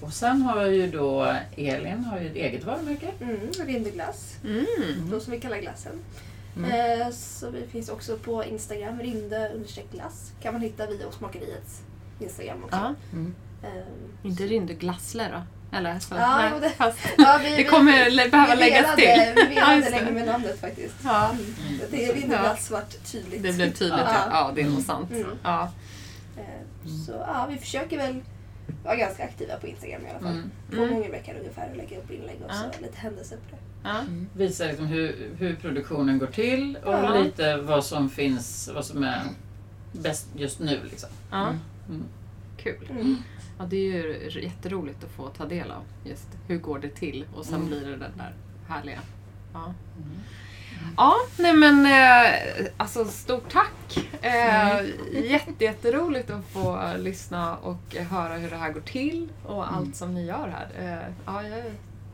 Och 0.00 0.12
sen 0.12 0.42
har 0.42 0.66
ju 0.66 0.90
då 0.90 1.34
Elin 1.56 2.04
har 2.04 2.18
ju 2.20 2.26
ett 2.26 2.36
eget 2.36 2.64
varumärke. 2.64 3.08
Mm. 3.20 3.38
Rindeglass, 3.66 4.36
Mm. 4.44 4.66
då 5.10 5.20
som 5.20 5.32
vi 5.32 5.40
kallar 5.40 5.58
glassen. 5.58 5.92
Mm. 6.56 7.00
Eh, 7.00 7.10
så 7.10 7.50
vi 7.50 7.66
finns 7.66 7.88
också 7.88 8.16
på 8.16 8.44
Instagram, 8.44 9.00
rinde 9.00 9.50
glass. 9.92 10.32
Kan 10.42 10.52
man 10.52 10.62
hitta 10.62 10.86
via 10.86 11.06
Osmakeriets 11.08 11.80
Instagram 12.20 12.64
också. 12.64 12.76
Ja. 12.76 12.94
Mm. 13.12 13.34
Eh, 13.62 13.70
Inte 14.22 14.42
Rynde 14.42 14.74
då? 15.30 15.42
Eller? 15.76 15.98
Så, 15.98 16.14
Ja, 16.14 16.36
nej, 16.36 16.60
det- 16.60 16.70
fast 16.70 16.98
ja, 17.18 17.40
vi, 17.42 17.56
det 17.56 17.64
kommer 17.64 18.10
lä- 18.10 18.28
behöva 18.28 18.54
vi 18.54 18.60
läggas 18.60 18.98
velade- 18.98 19.34
till. 19.34 19.48
Vi 19.48 19.54
Ja, 19.56 19.66
velade 19.66 19.90
länge 19.90 20.10
med 20.10 20.26
namnet 20.26 20.60
faktiskt. 20.60 20.94
Ja. 21.04 21.30
Mm. 21.30 21.80
Det 21.90 22.06
är 22.08 22.14
rindeglass 22.14 22.66
svart 22.66 23.04
tydligt. 23.12 23.42
Det 23.42 23.52
blev 23.52 23.72
tydligt, 23.72 23.98
ja. 24.06 24.12
Ja. 24.14 24.28
ja 24.30 24.52
det 24.54 24.60
är 24.60 24.66
nog 24.70 24.82
sant. 24.82 25.10
Mm. 25.10 25.26
Ja. 25.42 25.70
Eh, 26.36 26.88
Så 27.06 27.12
ja, 27.12 27.46
vi 27.50 27.56
försöker 27.58 27.96
väl 27.96 28.20
vara 28.84 28.96
ganska 28.96 29.24
aktiva 29.24 29.56
på 29.56 29.66
Instagram 29.66 30.06
i 30.06 30.10
alla 30.10 30.18
fall. 30.18 30.32
Mm. 30.32 30.50
Två 30.70 30.76
Mm. 30.82 30.94
gånger 30.94 31.08
i 31.08 31.10
veckan 31.10 31.36
ungefär 31.40 31.70
och 31.70 31.76
lägga 31.76 31.98
upp 31.98 32.10
inlägg 32.10 32.36
och 32.44 32.50
Ja. 32.50 32.54
så 32.76 32.82
lite 32.82 32.98
händelser 32.98 33.36
på 33.36 33.56
det. 33.56 33.88
Ja. 33.88 34.02
Visar 34.36 34.66
liksom 34.66 34.86
hur, 34.86 35.30
hur 35.38 35.56
produktionen 35.56 36.18
går 36.18 36.26
till 36.26 36.78
och 36.84 36.92
Ja. 36.92 37.22
lite 37.22 37.56
vad 37.56 37.84
som 37.84 38.10
finns, 38.10 38.70
vad 38.74 38.84
som 38.84 39.02
är 39.02 39.22
bäst 39.92 40.28
just 40.36 40.60
nu. 40.60 40.80
Liksom. 40.90 41.08
Ja. 41.30 41.48
Mm. 41.88 42.04
Kul. 42.56 42.88
Mm. 42.90 43.16
Ja, 43.58 43.64
det 43.64 43.76
är 43.76 43.92
ju 44.32 44.42
jätteroligt 44.42 45.04
att 45.04 45.10
få 45.10 45.28
ta 45.28 45.46
del 45.46 45.70
av 45.70 45.82
just 46.04 46.28
hur 46.48 46.58
går 46.58 46.78
det 46.78 46.88
till 46.88 47.24
och 47.34 47.44
sen 47.44 47.54
Mm. 47.54 47.66
blir 47.68 47.80
det 47.80 47.90
den 47.90 48.00
där 48.16 48.34
härliga. 48.68 49.00
Ja, 49.52 49.74
Mm. 49.96 50.08
Ja 50.96 51.14
nej 51.36 51.52
men 51.52 51.86
eh, 51.86 52.66
alltså 52.76 53.04
stort 53.04 53.52
tack. 53.52 54.06
Eh, 54.22 54.80
jätte, 55.30 55.64
jätteroligt 55.64 56.30
att 56.30 56.44
få 56.52 56.80
lyssna 56.98 57.56
och 57.56 57.96
höra 58.10 58.34
hur 58.34 58.50
det 58.50 58.56
här 58.56 58.72
går 58.72 58.80
till 58.80 59.28
och 59.46 59.66
allt 59.72 59.76
Mm. 59.82 59.92
som 59.92 60.14
ni 60.14 60.26
gör 60.26 60.54
här. 60.58 60.68
Eh, 60.92 61.08
ja, 61.26 61.42
jag, 61.42 61.62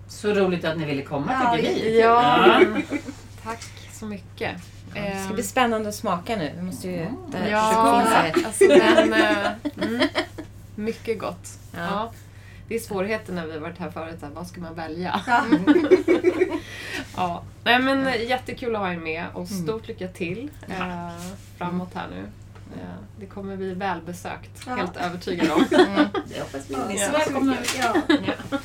Så 0.09 0.29
roligt 0.35 0.65
att 0.65 0.79
ni 0.79 0.85
ville 0.85 1.03
komma 1.03 1.33
Ja, 1.33 1.57
tycker 1.57 1.75
vi. 1.75 2.01
ja, 2.01 2.61
tack 3.45 3.63
så 3.93 4.07
mycket. 4.07 4.57
Det 4.95 5.23
ska 5.25 5.35
bli 5.35 5.43
spännande 5.43 5.89
att 5.89 5.95
smaka 5.95 6.37
nu. 6.37 6.53
Vi 6.57 6.63
måste 6.63 6.89
ju... 6.89 6.97
Mm. 7.01 7.17
Ja, 7.51 8.03
här. 8.09 8.33
alltså 8.47 8.65
eh, 8.65 9.53
mm, 9.83 10.09
mycket 10.75 11.19
gott. 11.19 11.49
Ja. 11.73 11.79
Ja. 11.81 12.13
Det 12.73 12.77
är 12.77 12.81
svårigheten 12.81 13.35
när 13.35 13.47
vi 13.47 13.53
har 13.53 13.59
varit 13.61 13.79
här 13.79 13.91
förut, 13.91 14.19
här, 14.23 14.31
vad 14.35 14.47
ska 14.47 14.61
man 14.61 14.75
välja? 14.75 15.21
Ja. 15.27 15.45
Ja. 17.17 17.43
Nej 17.65 17.79
men 17.83 18.05
jättekul 18.29 18.75
att 18.75 18.81
ha 18.81 18.93
er 18.93 18.97
med 18.97 19.25
och 19.35 19.49
stort 19.49 19.89
lycka 19.89 20.09
till 20.09 20.51
eh, 20.69 21.09
framåt 21.59 21.95
här 21.95 22.07
nu. 22.11 22.21
Eh, 22.81 22.89
det 23.21 23.27
kommer 23.27 23.57
bli 23.57 23.75
välbesökt, 23.75 24.51
Ja. 24.67 24.75
helt 24.75 24.97
övertygad 24.97 25.51
om. 25.51 25.65
Det 25.71 26.41
hoppas 26.41 26.71
vi. 26.71 26.75
Ja, 26.75 26.79
Ni 26.89 26.95
är 26.95 26.99
så 26.99 27.13
så 27.13 27.19
välkomna. 27.19 27.53
mycket. 27.53 27.79
Ja. 28.51 28.59